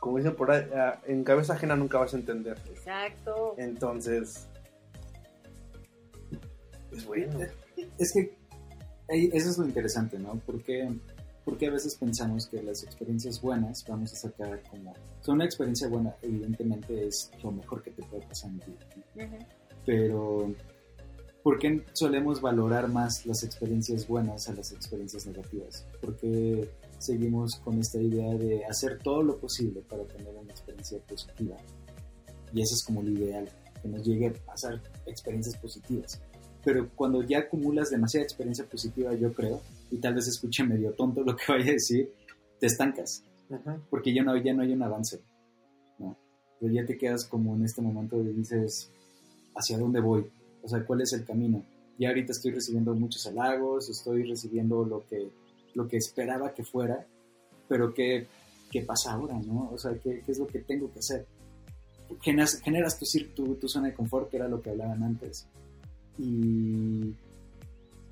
como 0.00 0.18
dicen 0.18 0.34
por 0.34 0.50
ahí, 0.50 0.66
en 1.06 1.24
cabeza 1.24 1.54
ajena 1.54 1.76
nunca 1.76 1.98
vas 1.98 2.14
a 2.14 2.16
entender. 2.16 2.58
Exacto. 2.70 3.54
Entonces, 3.58 4.46
es 6.92 7.06
bueno. 7.06 7.38
Es 7.98 8.12
que 8.12 8.34
eso 9.08 9.50
es 9.50 9.58
lo 9.58 9.66
interesante, 9.66 10.18
¿no? 10.18 10.40
Porque, 10.46 10.90
porque 11.44 11.66
a 11.66 11.70
veces 11.70 11.94
pensamos 11.94 12.46
que 12.46 12.62
las 12.62 12.82
experiencias 12.82 13.40
buenas 13.40 13.84
vamos 13.86 14.12
a 14.12 14.16
sacar 14.16 14.62
como... 14.70 14.94
Sea, 15.20 15.34
una 15.34 15.44
experiencia 15.44 15.88
buena 15.88 16.14
evidentemente 16.22 17.06
es 17.06 17.30
lo 17.42 17.52
mejor 17.52 17.82
que 17.82 17.90
te 17.90 18.02
puede 18.02 18.26
pasar 18.26 18.50
en 18.50 18.58
vida. 18.60 18.86
¿no? 19.14 19.38
Pero, 19.84 20.54
¿por 21.42 21.58
qué 21.58 21.84
solemos 21.92 22.40
valorar 22.40 22.88
más 22.88 23.26
las 23.26 23.44
experiencias 23.44 24.08
buenas 24.08 24.48
a 24.48 24.54
las 24.54 24.72
experiencias 24.72 25.26
negativas? 25.26 25.86
Porque 26.00 26.70
seguimos 26.98 27.56
con 27.56 27.78
esta 27.78 28.00
idea 28.00 28.34
de 28.34 28.64
hacer 28.64 28.98
todo 28.98 29.22
lo 29.22 29.38
posible 29.38 29.82
para 29.82 30.04
tener 30.04 30.34
una 30.34 30.50
experiencia 30.50 30.98
positiva. 31.00 31.56
Y 32.54 32.62
eso 32.62 32.74
es 32.74 32.82
como 32.82 33.02
lo 33.02 33.10
ideal, 33.10 33.50
que 33.82 33.88
nos 33.88 34.02
llegue 34.04 34.28
a 34.28 34.32
pasar 34.32 34.80
experiencias 35.04 35.56
positivas. 35.58 36.20
Pero 36.64 36.88
cuando 36.94 37.22
ya 37.22 37.40
acumulas 37.40 37.90
demasiada 37.90 38.24
experiencia 38.24 38.64
positiva, 38.64 39.12
yo 39.14 39.32
creo, 39.34 39.60
y 39.94 39.98
tal 39.98 40.14
vez 40.14 40.26
escuche 40.26 40.64
medio 40.64 40.92
tonto 40.92 41.22
lo 41.22 41.36
que 41.36 41.44
vaya 41.48 41.70
a 41.70 41.74
decir, 41.74 42.10
te 42.58 42.66
estancas. 42.66 43.22
Ajá. 43.50 43.80
Porque 43.88 44.12
ya 44.12 44.24
no, 44.24 44.36
ya 44.36 44.52
no 44.52 44.62
hay 44.62 44.72
un 44.72 44.82
avance. 44.82 45.20
¿no? 45.98 46.16
Pero 46.58 46.72
ya 46.72 46.84
te 46.84 46.98
quedas 46.98 47.24
como 47.24 47.54
en 47.54 47.64
este 47.64 47.80
momento 47.80 48.16
de 48.22 48.32
dices, 48.32 48.90
¿hacia 49.54 49.78
dónde 49.78 50.00
voy? 50.00 50.26
O 50.62 50.68
sea, 50.68 50.84
¿cuál 50.84 51.02
es 51.02 51.12
el 51.12 51.24
camino? 51.24 51.62
Ya 51.96 52.08
ahorita 52.08 52.32
estoy 52.32 52.50
recibiendo 52.50 52.92
muchos 52.94 53.24
halagos, 53.28 53.88
estoy 53.88 54.24
recibiendo 54.24 54.84
lo 54.84 55.06
que 55.06 55.30
lo 55.74 55.88
que 55.88 55.96
esperaba 55.96 56.54
que 56.54 56.64
fuera, 56.64 57.04
pero 57.68 57.92
¿qué, 57.92 58.26
qué 58.70 58.82
pasa 58.82 59.12
ahora, 59.12 59.38
no? 59.40 59.70
O 59.72 59.78
sea, 59.78 59.92
¿qué, 59.98 60.22
¿qué, 60.24 60.32
es 60.32 60.38
lo 60.38 60.46
que 60.46 60.60
tengo 60.60 60.92
que 60.92 61.00
hacer? 61.00 61.26
Generas, 62.20 62.60
generas 62.60 62.98
tu, 62.98 63.06
tu, 63.34 63.54
tu, 63.56 63.68
zona 63.68 63.88
de 63.88 63.94
confort, 63.94 64.30
que 64.30 64.36
era 64.36 64.46
lo 64.46 64.62
que 64.62 64.70
hablaban 64.70 65.02
antes, 65.02 65.48
y 66.16 67.12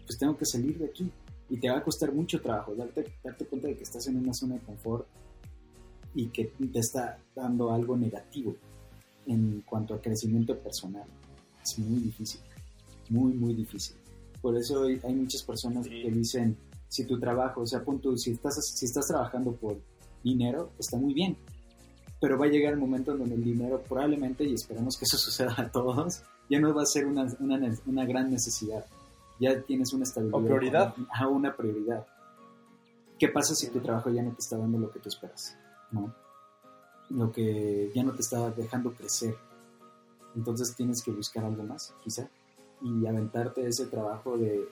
pues 0.04 0.18
tengo 0.18 0.36
que 0.36 0.44
salir 0.44 0.76
de 0.78 0.86
aquí. 0.86 1.10
Y 1.52 1.58
te 1.58 1.68
va 1.68 1.76
a 1.76 1.84
costar 1.84 2.14
mucho 2.14 2.40
trabajo 2.40 2.74
darte, 2.74 3.12
darte 3.22 3.44
cuenta 3.44 3.68
de 3.68 3.76
que 3.76 3.82
estás 3.82 4.06
en 4.06 4.16
una 4.16 4.32
zona 4.32 4.54
de 4.54 4.60
confort 4.62 5.06
y 6.14 6.28
que 6.28 6.46
te 6.46 6.78
está 6.78 7.18
dando 7.36 7.70
algo 7.70 7.94
negativo 7.94 8.56
en 9.26 9.60
cuanto 9.60 9.92
a 9.92 10.00
crecimiento 10.00 10.58
personal. 10.58 11.04
Es 11.62 11.78
muy 11.78 12.00
difícil, 12.00 12.40
muy, 13.10 13.34
muy 13.34 13.52
difícil. 13.52 13.96
Por 14.40 14.56
eso 14.56 14.84
hay, 14.84 15.14
muchas 15.14 15.42
personas 15.42 15.84
sí. 15.84 15.90
que 15.90 16.10
dicen, 16.10 16.56
si 16.88 17.04
tu 17.04 17.20
trabajo, 17.20 17.60
o 17.60 17.66
sea, 17.66 17.84
punto, 17.84 18.16
si 18.16 18.30
estás, 18.30 18.54
si 18.74 18.86
estás 18.86 19.08
trabajando 19.08 19.52
por 19.52 19.76
dinero, 20.24 20.70
está 20.78 20.96
muy 20.96 21.12
bien. 21.12 21.36
Pero 22.18 22.38
va 22.38 22.46
a 22.46 22.48
llegar 22.48 22.72
el 22.72 22.78
momento 22.78 23.12
en 23.12 23.18
donde 23.18 23.34
el 23.34 23.44
dinero 23.44 23.82
probablemente, 23.86 24.44
y 24.44 24.54
esperemos 24.54 24.96
que 24.96 25.04
eso 25.04 25.18
suceda 25.18 25.54
a 25.58 25.70
todos, 25.70 26.22
ya 26.48 26.58
no 26.58 26.74
va 26.74 26.80
a 26.80 26.86
ser 26.86 27.04
una, 27.04 27.26
una, 27.40 27.76
una 27.84 28.06
gran 28.06 28.30
necesidad. 28.30 28.86
Ya 29.42 29.60
tienes 29.60 29.92
una 29.92 30.04
estabilidad. 30.04 30.40
¿O 30.40 30.44
prioridad? 30.44 30.94
A 31.12 31.26
una 31.26 31.54
prioridad. 31.56 32.06
¿qué 33.18 33.28
pasa 33.28 33.54
si 33.54 33.68
tu 33.68 33.78
trabajo 33.78 34.10
ya 34.10 34.20
no 34.20 34.32
te 34.32 34.40
está 34.40 34.56
dando 34.56 34.78
lo 34.78 34.90
que 34.90 34.98
tú 34.98 35.08
esperas? 35.08 35.56
¿no? 35.92 36.12
Lo 37.10 37.30
que 37.30 37.92
ya 37.94 38.02
no 38.02 38.12
te 38.12 38.22
está 38.22 38.50
dejando 38.50 38.92
crecer. 38.92 39.36
Entonces 40.34 40.74
tienes 40.74 41.02
que 41.02 41.12
buscar 41.12 41.44
algo 41.44 41.62
más, 41.62 41.94
quizá, 42.02 42.28
y 42.80 43.06
aventarte 43.06 43.64
ese 43.64 43.86
trabajo 43.86 44.36
de, 44.36 44.64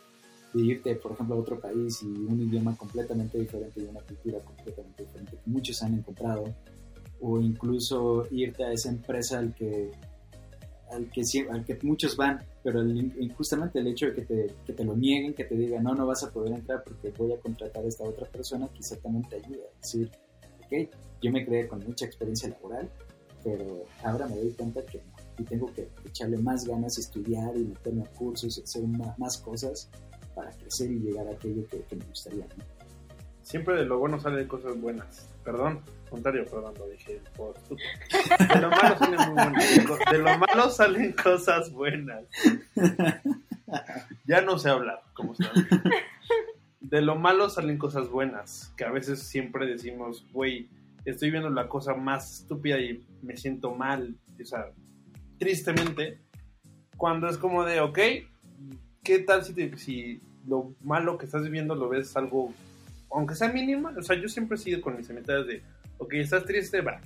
de 0.52 0.60
irte, 0.60 0.96
por 0.96 1.12
ejemplo, 1.12 1.36
a 1.36 1.38
otro 1.38 1.60
país 1.60 2.02
y 2.02 2.06
un 2.06 2.40
idioma 2.40 2.76
completamente 2.76 3.38
diferente 3.38 3.80
y 3.80 3.84
una 3.84 4.00
cultura 4.00 4.40
completamente 4.40 5.04
diferente 5.04 5.32
que 5.32 5.50
muchos 5.50 5.80
han 5.84 5.94
encontrado, 5.94 6.52
o 7.20 7.38
incluso 7.38 8.26
irte 8.32 8.64
a 8.64 8.72
esa 8.72 8.88
empresa 8.88 9.38
al 9.38 9.54
que 9.54 9.92
al 10.92 11.10
que, 11.10 11.22
al 11.50 11.64
que 11.64 11.78
muchos 11.82 12.16
van, 12.16 12.40
pero 12.62 12.80
el- 12.80 13.32
justamente 13.36 13.78
el 13.78 13.86
hecho 13.88 14.06
de 14.06 14.14
que 14.14 14.22
te, 14.22 14.46
que 14.66 14.72
te 14.72 14.84
lo 14.84 14.96
nieguen, 14.96 15.34
que 15.34 15.44
te 15.44 15.54
digan, 15.54 15.84
no, 15.84 15.94
no 15.94 16.06
vas 16.06 16.22
a 16.24 16.30
poder 16.30 16.52
entrar 16.52 16.82
porque 16.84 17.10
voy 17.16 17.32
a 17.32 17.40
contratar 17.40 17.84
a 17.84 17.88
esta 17.88 18.04
otra 18.04 18.26
persona, 18.26 18.68
quizá 18.72 18.96
también 18.96 19.28
te 19.28 19.36
ayuda 19.36 19.64
a 19.72 19.76
decir, 19.80 20.10
ok, 20.66 20.90
yo 21.22 21.30
me 21.32 21.44
creé 21.44 21.68
con 21.68 21.78
mucha 21.80 22.04
experiencia 22.06 22.48
laboral, 22.48 22.88
pero 23.44 23.84
ahora 24.04 24.26
me 24.26 24.36
doy 24.36 24.50
cuenta 24.52 24.84
que 24.84 25.00
y 25.38 25.44
tengo 25.44 25.72
que 25.72 25.88
echarle 26.04 26.36
más 26.36 26.66
ganas, 26.66 26.98
estudiar 26.98 27.56
y 27.56 27.64
meterme 27.64 28.02
a 28.02 28.06
cursos 28.10 28.58
y 28.58 28.62
hacer 28.62 28.82
ma- 28.86 29.14
más 29.16 29.38
cosas 29.38 29.88
para 30.34 30.50
crecer 30.50 30.90
y 30.90 30.98
llegar 30.98 31.26
a 31.28 31.30
aquello 31.30 31.64
que, 31.66 31.82
me 31.96 32.04
gustaría. 32.04 32.46
Siempre 33.42 33.76
de 33.76 33.86
lo 33.86 33.98
bueno 33.98 34.20
salen 34.20 34.46
cosas 34.46 34.78
buenas. 34.78 35.28
Perdón, 35.42 35.80
contrario, 36.10 36.44
perdón, 36.44 36.74
lo 36.78 36.88
dije. 36.88 37.20
De 40.10 40.18
lo 40.18 40.38
malo 40.38 40.70
salen 40.70 41.12
cosas 41.12 41.72
buenas. 41.72 42.24
Ya 44.26 44.40
no 44.40 44.58
sé 44.58 44.70
hablar, 44.70 45.02
como 45.14 45.34
saben. 45.34 45.66
De 46.80 47.00
lo 47.00 47.16
malo 47.16 47.48
salen 47.48 47.78
cosas 47.78 48.08
buenas. 48.08 48.74
Que 48.76 48.84
a 48.84 48.90
veces 48.90 49.22
siempre 49.22 49.66
decimos, 49.66 50.26
güey, 50.32 50.68
estoy 51.04 51.30
viendo 51.30 51.50
la 51.50 51.68
cosa 51.68 51.94
más 51.94 52.40
estúpida 52.40 52.78
y 52.78 53.04
me 53.22 53.36
siento 53.36 53.74
mal. 53.74 54.16
O 54.40 54.44
sea, 54.44 54.66
tristemente. 55.38 56.18
Cuando 56.96 57.28
es 57.28 57.38
como 57.38 57.64
de, 57.64 57.80
ok, 57.80 57.98
¿qué 59.02 59.18
tal 59.20 59.42
si, 59.44 59.54
si 59.78 60.20
lo 60.46 60.74
malo 60.82 61.16
que 61.16 61.24
estás 61.24 61.42
viviendo 61.42 61.74
lo 61.74 61.88
ves 61.88 62.14
algo, 62.16 62.52
aunque 63.10 63.34
sea 63.34 63.48
mínimo? 63.48 63.90
O 63.96 64.02
sea, 64.02 64.20
yo 64.20 64.28
siempre 64.28 64.56
he 64.56 64.60
sido 64.60 64.82
con 64.82 64.98
mis 64.98 65.08
amistades 65.08 65.46
de, 65.46 65.62
ok, 66.00 66.14
estás 66.14 66.44
triste, 66.44 66.80
va. 66.80 67.00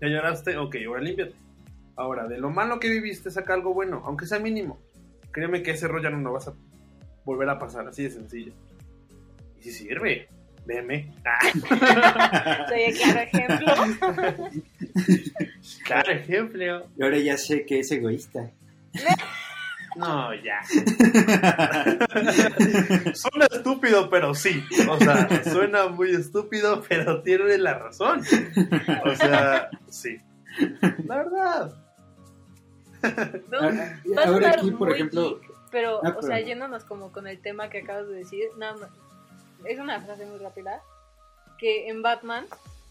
Ya 0.00 0.08
lloraste, 0.08 0.58
ok, 0.58 0.76
ahora 0.86 1.00
límpiate. 1.00 1.34
Ahora, 1.96 2.28
de 2.28 2.38
lo 2.38 2.50
malo 2.50 2.78
que 2.78 2.90
viviste, 2.90 3.30
saca 3.30 3.54
algo 3.54 3.72
bueno, 3.72 4.02
aunque 4.04 4.26
sea 4.26 4.38
mínimo. 4.38 4.78
Créeme 5.32 5.62
que 5.62 5.70
ese 5.70 5.88
rollo 5.88 6.04
ya 6.04 6.10
no 6.10 6.20
lo 6.20 6.32
vas 6.34 6.48
a 6.48 6.54
volver 7.24 7.48
a 7.48 7.58
pasar, 7.58 7.88
así 7.88 8.02
de 8.02 8.10
sencillo. 8.10 8.52
Y 9.58 9.62
si 9.62 9.72
sirve, 9.72 10.28
veme. 10.66 11.12
Ah, 11.24 12.66
Soy 12.68 12.82
el 12.82 12.96
claro 12.96 13.20
ejemplo. 13.20 13.74
claro 15.84 16.12
ejemplo. 16.12 16.86
Y 16.96 17.02
ahora 17.02 17.18
ya 17.18 17.38
sé 17.38 17.64
que 17.64 17.80
es 17.80 17.90
egoísta. 17.90 18.50
No, 19.96 20.34
ya. 20.34 20.60
Suena 23.14 23.46
estúpido, 23.50 24.08
pero 24.10 24.34
sí. 24.34 24.62
O 24.88 24.98
sea, 24.98 25.42
suena 25.44 25.88
muy 25.88 26.14
estúpido, 26.14 26.82
pero 26.88 27.22
tiene 27.22 27.58
la 27.58 27.74
razón. 27.78 28.22
O 29.04 29.14
sea, 29.14 29.70
sí. 29.88 30.18
La 31.04 31.16
verdad. 31.16 31.74
No, 33.50 33.58
Ahora- 33.58 34.00
va 34.16 34.22
a 34.22 34.26
ahora 34.26 34.52
sonar 34.52 34.58
aquí, 34.58 34.70
por 34.72 34.88
muy 34.88 34.94
ejemplo, 34.96 35.38
geek, 35.40 35.50
pero, 35.70 36.00
Ah, 36.04 36.16
o 36.18 36.22
sea, 36.22 36.40
yéndonos 36.40 36.84
como 36.84 37.12
con 37.12 37.26
el 37.26 37.40
tema 37.40 37.68
que 37.70 37.78
acabas 37.78 38.08
de 38.08 38.14
decir, 38.16 38.44
nada 38.58 38.74
más. 38.76 38.90
Es 39.64 39.78
una 39.78 40.00
frase 40.00 40.26
muy 40.26 40.38
rápida. 40.38 40.80
Que 41.58 41.88
en 41.88 42.02
Batman, 42.02 42.44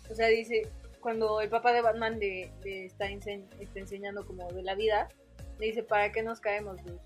o 0.10 0.16
sea, 0.16 0.28
dice, 0.28 0.68
cuando 1.00 1.40
el 1.42 1.50
papá 1.50 1.72
de 1.72 1.82
Batman 1.82 2.20
le, 2.20 2.52
le 2.64 2.86
está, 2.86 3.06
ense- 3.06 3.46
está 3.60 3.80
enseñando 3.80 4.26
como 4.26 4.52
de 4.52 4.64
la 4.64 4.76
vida, 4.76 5.08
le 5.60 5.68
dice, 5.68 5.84
¿para 5.84 6.12
qué 6.12 6.24
nos 6.24 6.40
caemos, 6.40 6.82
Bruce? 6.84 7.04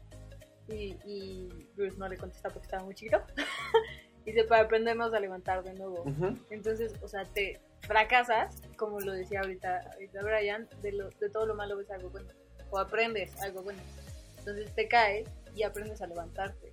Y, 0.69 0.95
y 1.05 1.67
Bruce 1.75 1.97
no 1.97 2.07
le 2.07 2.17
contesta 2.17 2.49
porque 2.49 2.65
estaba 2.65 2.83
muy 2.83 2.95
chiquito. 2.95 3.21
dice, 4.25 4.43
para 4.43 4.63
aprendernos 4.63 5.13
a 5.13 5.19
levantar 5.19 5.63
de 5.63 5.73
nuevo. 5.73 6.03
Entonces, 6.49 6.93
o 7.01 7.07
sea, 7.07 7.23
te 7.25 7.59
fracasas, 7.81 8.61
como 8.77 8.99
lo 8.99 9.13
decía 9.13 9.41
ahorita, 9.41 9.91
ahorita 9.93 10.21
Brian, 10.21 10.67
de, 10.81 10.91
lo, 10.93 11.09
de 11.09 11.29
todo 11.29 11.45
lo 11.45 11.55
malo 11.55 11.77
ves 11.77 11.89
algo 11.91 12.09
bueno, 12.09 12.29
o 12.69 12.79
aprendes 12.79 13.39
algo 13.41 13.63
bueno. 13.63 13.81
Entonces 14.37 14.73
te 14.75 14.87
caes 14.87 15.27
y 15.55 15.63
aprendes 15.63 16.01
a 16.01 16.07
levantarte. 16.07 16.71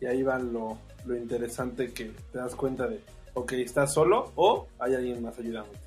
Y 0.00 0.06
ahí 0.06 0.22
va 0.22 0.38
lo, 0.38 0.78
lo 1.06 1.16
interesante 1.16 1.92
que 1.92 2.12
te 2.32 2.38
das 2.38 2.54
cuenta 2.54 2.86
de, 2.86 3.00
ok, 3.34 3.52
estás 3.52 3.94
solo 3.94 4.32
o 4.34 4.66
hay 4.78 4.94
alguien 4.94 5.22
más 5.22 5.38
ayudándote. 5.38 5.78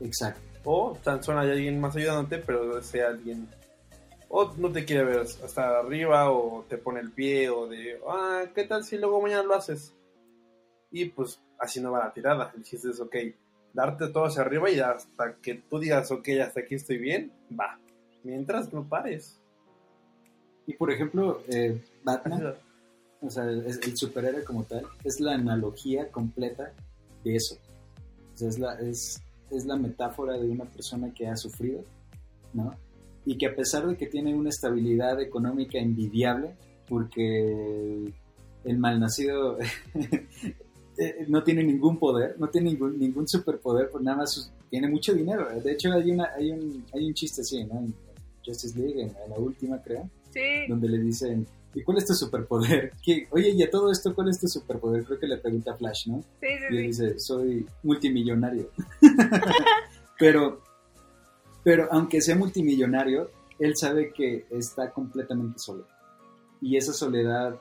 exacto. 0.00 0.47
O 0.70 0.94
tan 1.02 1.24
solo 1.24 1.40
hay 1.40 1.50
alguien 1.50 1.80
más 1.80 1.96
ayudándote, 1.96 2.42
pero 2.44 2.76
ese 2.76 3.02
alguien 3.02 3.48
o 4.28 4.52
no 4.58 4.70
te 4.70 4.84
quiere 4.84 5.02
ver 5.02 5.20
hasta 5.20 5.78
arriba 5.78 6.30
o 6.30 6.62
te 6.68 6.76
pone 6.76 7.00
el 7.00 7.10
pie 7.10 7.48
o 7.48 7.66
de, 7.66 7.98
ah, 8.06 8.44
¿qué 8.54 8.64
tal 8.64 8.84
si 8.84 8.98
luego 8.98 9.22
mañana 9.22 9.44
lo 9.44 9.54
haces? 9.54 9.94
Y 10.90 11.06
pues 11.06 11.40
así 11.58 11.80
no 11.80 11.92
va 11.92 12.00
la 12.00 12.12
tirada. 12.12 12.52
El 12.54 12.64
chiste 12.64 12.90
es, 12.90 13.00
ok, 13.00 13.16
darte 13.72 14.08
todo 14.08 14.26
hacia 14.26 14.42
arriba 14.42 14.70
y 14.70 14.78
hasta 14.78 15.36
que 15.36 15.54
tú 15.54 15.78
digas, 15.78 16.10
ok, 16.10 16.28
hasta 16.44 16.60
aquí 16.60 16.74
estoy 16.74 16.98
bien, 16.98 17.32
va. 17.58 17.78
Mientras 18.22 18.70
no 18.70 18.86
pares. 18.86 19.40
Y 20.66 20.74
por 20.74 20.92
ejemplo, 20.92 21.40
eh, 21.48 21.82
Batman, 22.04 22.56
o 23.22 23.30
sea, 23.30 23.44
el, 23.44 23.64
el 23.64 23.96
superhéroe 23.96 24.44
como 24.44 24.64
tal, 24.64 24.86
es 25.02 25.18
la 25.18 25.32
analogía 25.32 26.10
completa 26.10 26.74
de 27.24 27.36
eso. 27.36 27.56
O 28.34 28.36
sea, 28.36 28.48
es 28.50 28.58
la, 28.58 28.74
es, 28.80 29.22
es 29.50 29.64
la 29.66 29.76
metáfora 29.76 30.36
de 30.38 30.48
una 30.48 30.64
persona 30.64 31.12
que 31.14 31.26
ha 31.26 31.36
sufrido, 31.36 31.82
¿no? 32.52 32.72
Y 33.24 33.36
que 33.36 33.46
a 33.46 33.54
pesar 33.54 33.86
de 33.86 33.96
que 33.96 34.06
tiene 34.06 34.34
una 34.34 34.48
estabilidad 34.50 35.20
económica 35.20 35.78
envidiable, 35.78 36.54
porque 36.88 38.12
el 38.64 38.78
malnacido 38.78 39.58
eh, 40.98 41.24
no 41.28 41.42
tiene 41.42 41.62
ningún 41.62 41.98
poder, 41.98 42.36
no 42.38 42.48
tiene 42.48 42.70
ningún, 42.70 42.98
ningún 42.98 43.28
superpoder, 43.28 43.88
pues 43.90 44.02
nada 44.04 44.18
más 44.18 44.32
sus- 44.32 44.50
tiene 44.70 44.88
mucho 44.88 45.14
dinero. 45.14 45.46
De 45.62 45.72
hecho, 45.72 45.92
hay, 45.92 46.10
una, 46.10 46.30
hay, 46.36 46.50
un, 46.50 46.84
hay 46.92 47.06
un 47.06 47.14
chiste 47.14 47.42
así, 47.42 47.64
¿no? 47.64 47.78
En 47.80 47.94
Justice 48.44 48.78
League, 48.78 49.00
en, 49.02 49.08
en 49.08 49.30
la 49.30 49.38
última, 49.38 49.80
creo 49.82 50.08
Sí, 50.30 50.40
donde 50.68 50.88
le 50.88 50.98
dicen, 50.98 51.46
¿y 51.74 51.82
cuál 51.82 51.98
es 51.98 52.06
tu 52.06 52.14
superpoder? 52.14 52.92
¿Qué? 53.02 53.26
Oye, 53.30 53.50
y 53.50 53.62
a 53.62 53.70
todo 53.70 53.90
esto, 53.92 54.14
¿cuál 54.14 54.28
es 54.28 54.40
tu 54.40 54.48
superpoder? 54.48 55.04
Creo 55.04 55.18
que 55.18 55.26
le 55.26 55.36
pregunta 55.38 55.74
Flash, 55.76 56.08
¿no? 56.08 56.22
sí, 56.40 56.46
Y 56.46 56.46
él 56.46 56.60
sí. 56.70 56.76
sí. 56.76 56.86
dice, 57.06 57.18
soy 57.18 57.66
multimillonario. 57.82 58.70
pero, 60.18 60.62
pero 61.62 61.88
aunque 61.90 62.20
sea 62.20 62.36
multimillonario, 62.36 63.30
él 63.58 63.76
sabe 63.76 64.12
que 64.12 64.46
está 64.50 64.90
completamente 64.92 65.58
solo. 65.58 65.86
Y 66.60 66.76
esa 66.76 66.92
soledad 66.92 67.58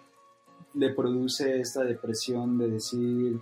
le 0.74 0.94
produce 0.94 1.60
esta 1.60 1.84
depresión 1.84 2.58
de 2.58 2.70
decir 2.70 3.40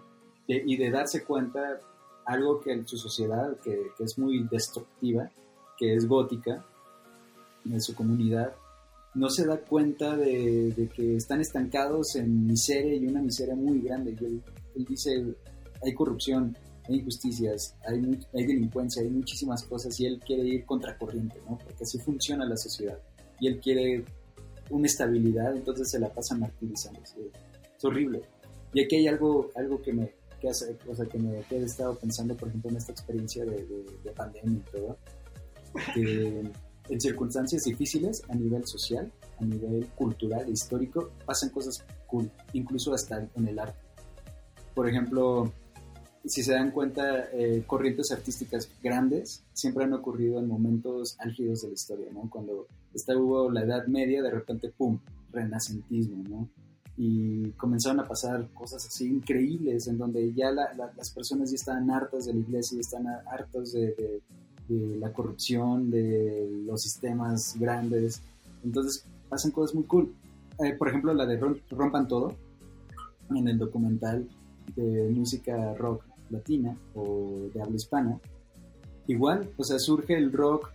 de- 0.48 0.64
y 0.66 0.78
de 0.78 0.90
darse 0.92 1.24
cuenta 1.24 1.80
algo 2.26 2.60
que 2.62 2.72
en 2.72 2.88
su 2.88 2.98
sociedad, 2.98 3.58
que, 3.64 3.92
que 3.98 4.04
es 4.04 4.18
muy 4.18 4.48
destructiva, 4.50 5.30
que 5.78 5.96
es 5.96 6.08
gótica, 6.08 6.66
en 7.66 7.82
su 7.82 7.96
comunidad, 7.96 8.54
no 9.16 9.30
se 9.30 9.46
da 9.46 9.58
cuenta 9.58 10.16
de, 10.16 10.90
que 10.94 11.16
están 11.16 11.40
estancados 11.42 12.16
en 12.16 12.46
miseria 12.46 12.96
y 12.96 13.08
una 13.08 13.22
miseria 13.22 13.56
muy 13.56 13.80
grande. 13.80 14.16
Él, 14.20 14.86
dice, 14.88 15.24
hay 15.82 15.94
corrupción, 15.94 16.56
hay 16.88 16.98
injusticias, 16.98 17.76
hay, 17.88 18.02
delincuencia, 18.46 19.02
hay 19.02 19.10
muchísimas 19.10 19.64
cosas 19.64 19.98
y 20.00 20.06
él 20.06 20.20
quiere 20.20 20.44
ir 20.44 20.66
contracorriente, 20.66 21.38
¿no? 21.50 21.58
Porque 21.58 21.86
así 21.86 21.98
funciona 21.98 22.46
la 22.46 22.58
sociedad. 22.58 23.00
Y 23.40 23.48
él 23.48 23.60
quiere 23.62 24.04
una 24.70 24.86
estabilidad, 24.86 25.56
entonces 25.56 25.90
se 25.90 26.00
la 26.00 26.10
pasa 26.10 26.36
martirizándose. 26.36 27.32
Es 27.78 27.86
horrible. 27.86 28.22
Y 28.74 28.84
aquí 28.84 28.98
hay 28.98 29.08
algo, 29.08 29.50
algo 29.56 29.82
que 29.82 29.94
me 29.94 30.12
que 30.42 30.50
hace, 30.50 30.78
o 30.90 30.94
sea, 30.94 31.06
que 31.06 31.18
me 31.18 31.42
que 31.44 31.56
he 31.56 31.64
estado 31.64 31.98
pensando, 31.98 32.36
por 32.36 32.50
ejemplo, 32.50 32.70
en 32.70 32.76
esta 32.76 32.92
experiencia 32.92 33.46
de, 33.46 33.66
de, 33.66 33.86
de 34.04 34.12
pandemia 34.12 34.60
y 34.60 34.72
todo, 34.72 34.98
en 36.90 37.02
circunstancias 37.02 37.64
difíciles 37.64 38.22
a 38.30 38.36
nivel 38.36 38.66
social, 38.66 39.12
a 39.40 39.44
nivel 39.46 39.88
cultural 39.96 40.46
e 40.48 40.52
histórico, 40.52 41.12
pasan 41.26 41.50
cosas 41.50 41.84
cool, 42.08 42.30
incluso 42.54 42.94
hasta 42.94 43.28
en 43.36 43.48
el 43.48 43.60
arte. 43.60 43.80
Por 44.74 44.88
ejemplo, 44.90 45.52
si 46.26 46.44
se 46.44 46.54
dan 46.54 46.72
cuenta, 46.72 47.30
eh, 47.34 47.64
corrientes 47.68 48.12
artísticas 48.12 48.70
grandes 48.84 49.44
siempre 49.54 49.84
han 49.86 49.94
ocurrido 49.94 50.40
en 50.40 50.48
momentos 50.48 51.16
álgidos 51.20 51.62
de 51.62 51.68
la 51.70 51.74
historia, 51.76 52.08
¿no? 52.14 52.30
Cuando 52.30 52.68
está, 52.94 53.16
hubo 53.18 53.50
la 53.52 53.64
Edad 53.64 53.88
Media, 53.88 54.22
de 54.22 54.32
repente, 54.32 54.70
¡pum!, 54.76 55.00
renacentismo, 55.32 56.24
¿no? 56.28 56.50
Y 56.98 57.52
comenzaron 57.52 58.00
a 58.00 58.08
pasar 58.08 58.48
cosas 58.54 58.86
así 58.86 59.06
increíbles, 59.08 59.88
en 59.88 59.98
donde 59.98 60.34
ya 60.34 60.50
la- 60.52 60.74
la- 60.76 60.94
las 60.96 61.10
personas 61.12 61.50
ya 61.52 61.56
estaban 61.56 61.92
hartas 61.92 62.26
de 62.26 62.34
la 62.34 62.40
iglesia, 62.40 62.76
ya 62.78 62.82
están 62.82 63.08
hartos 63.08 63.74
de, 63.74 63.88
de- 63.88 64.22
de 64.68 64.98
la 64.98 65.12
corrupción, 65.14 65.90
de 65.92 66.50
los 66.66 66.82
sistemas 66.82 67.56
grandes. 67.60 68.22
Entonces 68.64 69.06
pasan 69.30 69.52
cosas 69.52 69.76
muy 69.76 69.84
cool. 69.86 70.14
Eh, 70.60 70.74
por 70.74 70.88
ejemplo, 70.90 71.14
la 71.14 71.26
de 71.26 71.40
Rom- 71.40 71.60
Rompan 71.70 72.08
Todo, 72.08 72.34
en 73.36 73.48
el 73.48 73.58
documental 73.58 74.28
de 74.76 75.10
música 75.14 75.74
rock 75.76 76.04
latina 76.30 76.76
o 76.96 77.50
de 77.54 77.62
habla 77.62 77.76
hispana. 77.76 78.20
Igual, 79.08 79.50
o 79.58 79.64
sea, 79.64 79.78
surge 79.80 80.16
el 80.18 80.32
rock 80.32 80.70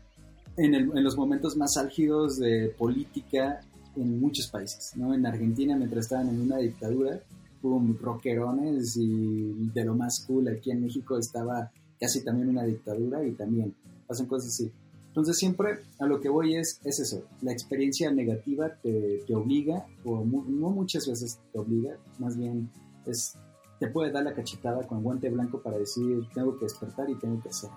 en, 0.57 0.75
el- 0.75 0.97
en 0.97 1.03
los 1.05 1.17
momentos 1.17 1.57
más 1.57 1.77
álgidos 1.77 2.39
de 2.39 2.75
política 2.79 3.61
en 3.97 4.21
muchos 4.21 4.47
países, 4.49 4.93
¿no? 4.97 5.15
En 5.15 5.27
Argentina, 5.27 5.77
mientras 5.77 6.05
estaban 6.05 6.29
en 6.29 6.41
una 6.41 6.59
dictadura, 6.59 7.21
hubo 7.63 7.83
rockerones 8.01 8.97
y 8.97 9.69
de 9.75 9.85
lo 9.85 9.95
más 9.95 10.25
cool 10.27 10.49
aquí 10.49 10.71
en 10.71 10.83
México 10.83 11.19
estaba 11.19 11.71
casi 12.01 12.25
también 12.25 12.49
una 12.49 12.65
dictadura 12.65 13.23
y 13.25 13.33
también 13.33 13.75
hacen 14.09 14.27
cosas 14.27 14.49
así. 14.49 14.73
Entonces 15.09 15.37
siempre 15.39 15.81
a 15.99 16.07
lo 16.07 16.21
que 16.21 16.29
voy 16.29 16.55
es, 16.57 16.81
es 16.85 17.01
eso, 17.01 17.25
la 17.43 17.53
experiencia 17.53 18.11
negativa 18.13 18.71
te, 18.83 19.23
te 19.27 19.35
obliga, 19.35 19.85
o 20.05 20.25
mu- 20.25 20.45
no 20.49 20.71
muchas 20.71 21.07
veces 21.09 21.39
te 21.53 21.59
obliga, 21.59 21.97
más 22.19 22.37
bien 22.37 22.71
es, 23.07 23.35
te 23.81 23.89
puede 23.89 24.13
dar 24.13 24.23
la 24.25 24.35
cachetada 24.35 24.87
con 24.87 25.03
guante 25.03 25.29
blanco 25.29 25.61
para 25.61 25.79
decir, 25.79 26.29
tengo 26.33 26.57
que 26.59 26.65
despertar 26.67 27.11
y 27.11 27.17
tengo 27.17 27.43
que 27.43 27.49
hacer, 27.49 27.71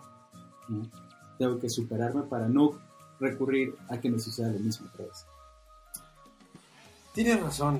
tengo 1.39 1.59
que 1.59 1.69
superarme 1.69 2.21
para 2.23 2.47
no 2.47 2.79
recurrir 3.19 3.73
a 3.89 3.99
que 3.99 4.09
me 4.11 4.19
suceda 4.19 4.51
lo 4.51 4.59
mismo 4.59 4.87
otra 4.93 5.05
vez. 5.05 5.25
Tienes 7.13 7.41
razón. 7.41 7.79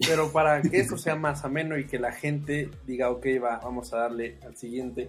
Pero 0.00 0.30
para 0.32 0.60
que 0.62 0.78
esto 0.80 0.96
sea 0.98 1.16
más 1.16 1.44
ameno 1.44 1.78
y 1.78 1.86
que 1.86 1.98
la 1.98 2.12
gente 2.12 2.70
diga, 2.86 3.10
ok, 3.10 3.26
va, 3.42 3.58
vamos 3.62 3.92
a 3.92 3.98
darle 3.98 4.38
al 4.44 4.56
siguiente, 4.56 5.08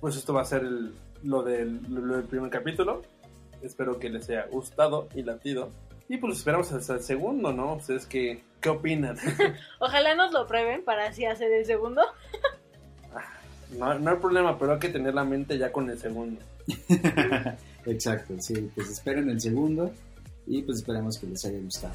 pues 0.00 0.16
esto 0.16 0.32
va 0.34 0.42
a 0.42 0.46
ser 0.46 0.62
el- 0.62 0.94
lo, 1.22 1.42
del, 1.42 1.80
lo 1.88 2.16
del 2.16 2.24
primer 2.24 2.50
capítulo. 2.50 3.02
Espero 3.62 3.98
que 3.98 4.10
les 4.10 4.28
haya 4.28 4.46
gustado 4.50 5.08
y 5.14 5.22
latido. 5.22 5.70
Y 6.08 6.16
pues 6.18 6.38
esperamos 6.38 6.72
hasta 6.72 6.94
el 6.94 7.02
segundo, 7.02 7.52
¿no? 7.52 7.74
Ustedes 7.76 8.06
qué, 8.06 8.42
qué 8.60 8.68
opinan. 8.70 9.16
Ojalá 9.78 10.14
nos 10.16 10.32
lo 10.32 10.46
prueben 10.48 10.84
para 10.84 11.06
así 11.06 11.24
hacer 11.24 11.50
el 11.52 11.64
segundo. 11.64 12.02
No, 13.78 13.98
no 13.98 14.10
hay 14.10 14.16
problema, 14.18 14.58
pero 14.58 14.74
hay 14.74 14.78
que 14.78 14.90
tener 14.90 15.14
la 15.14 15.24
mente 15.24 15.56
ya 15.56 15.72
con 15.72 15.88
el 15.88 15.98
segundo. 15.98 16.38
Exacto, 17.86 18.34
sí, 18.38 18.70
pues 18.74 18.90
esperen 18.90 19.30
el 19.30 19.40
segundo 19.40 19.90
y 20.46 20.60
pues 20.60 20.80
esperamos 20.80 21.18
que 21.18 21.26
les 21.28 21.42
haya 21.46 21.58
gustado. 21.58 21.94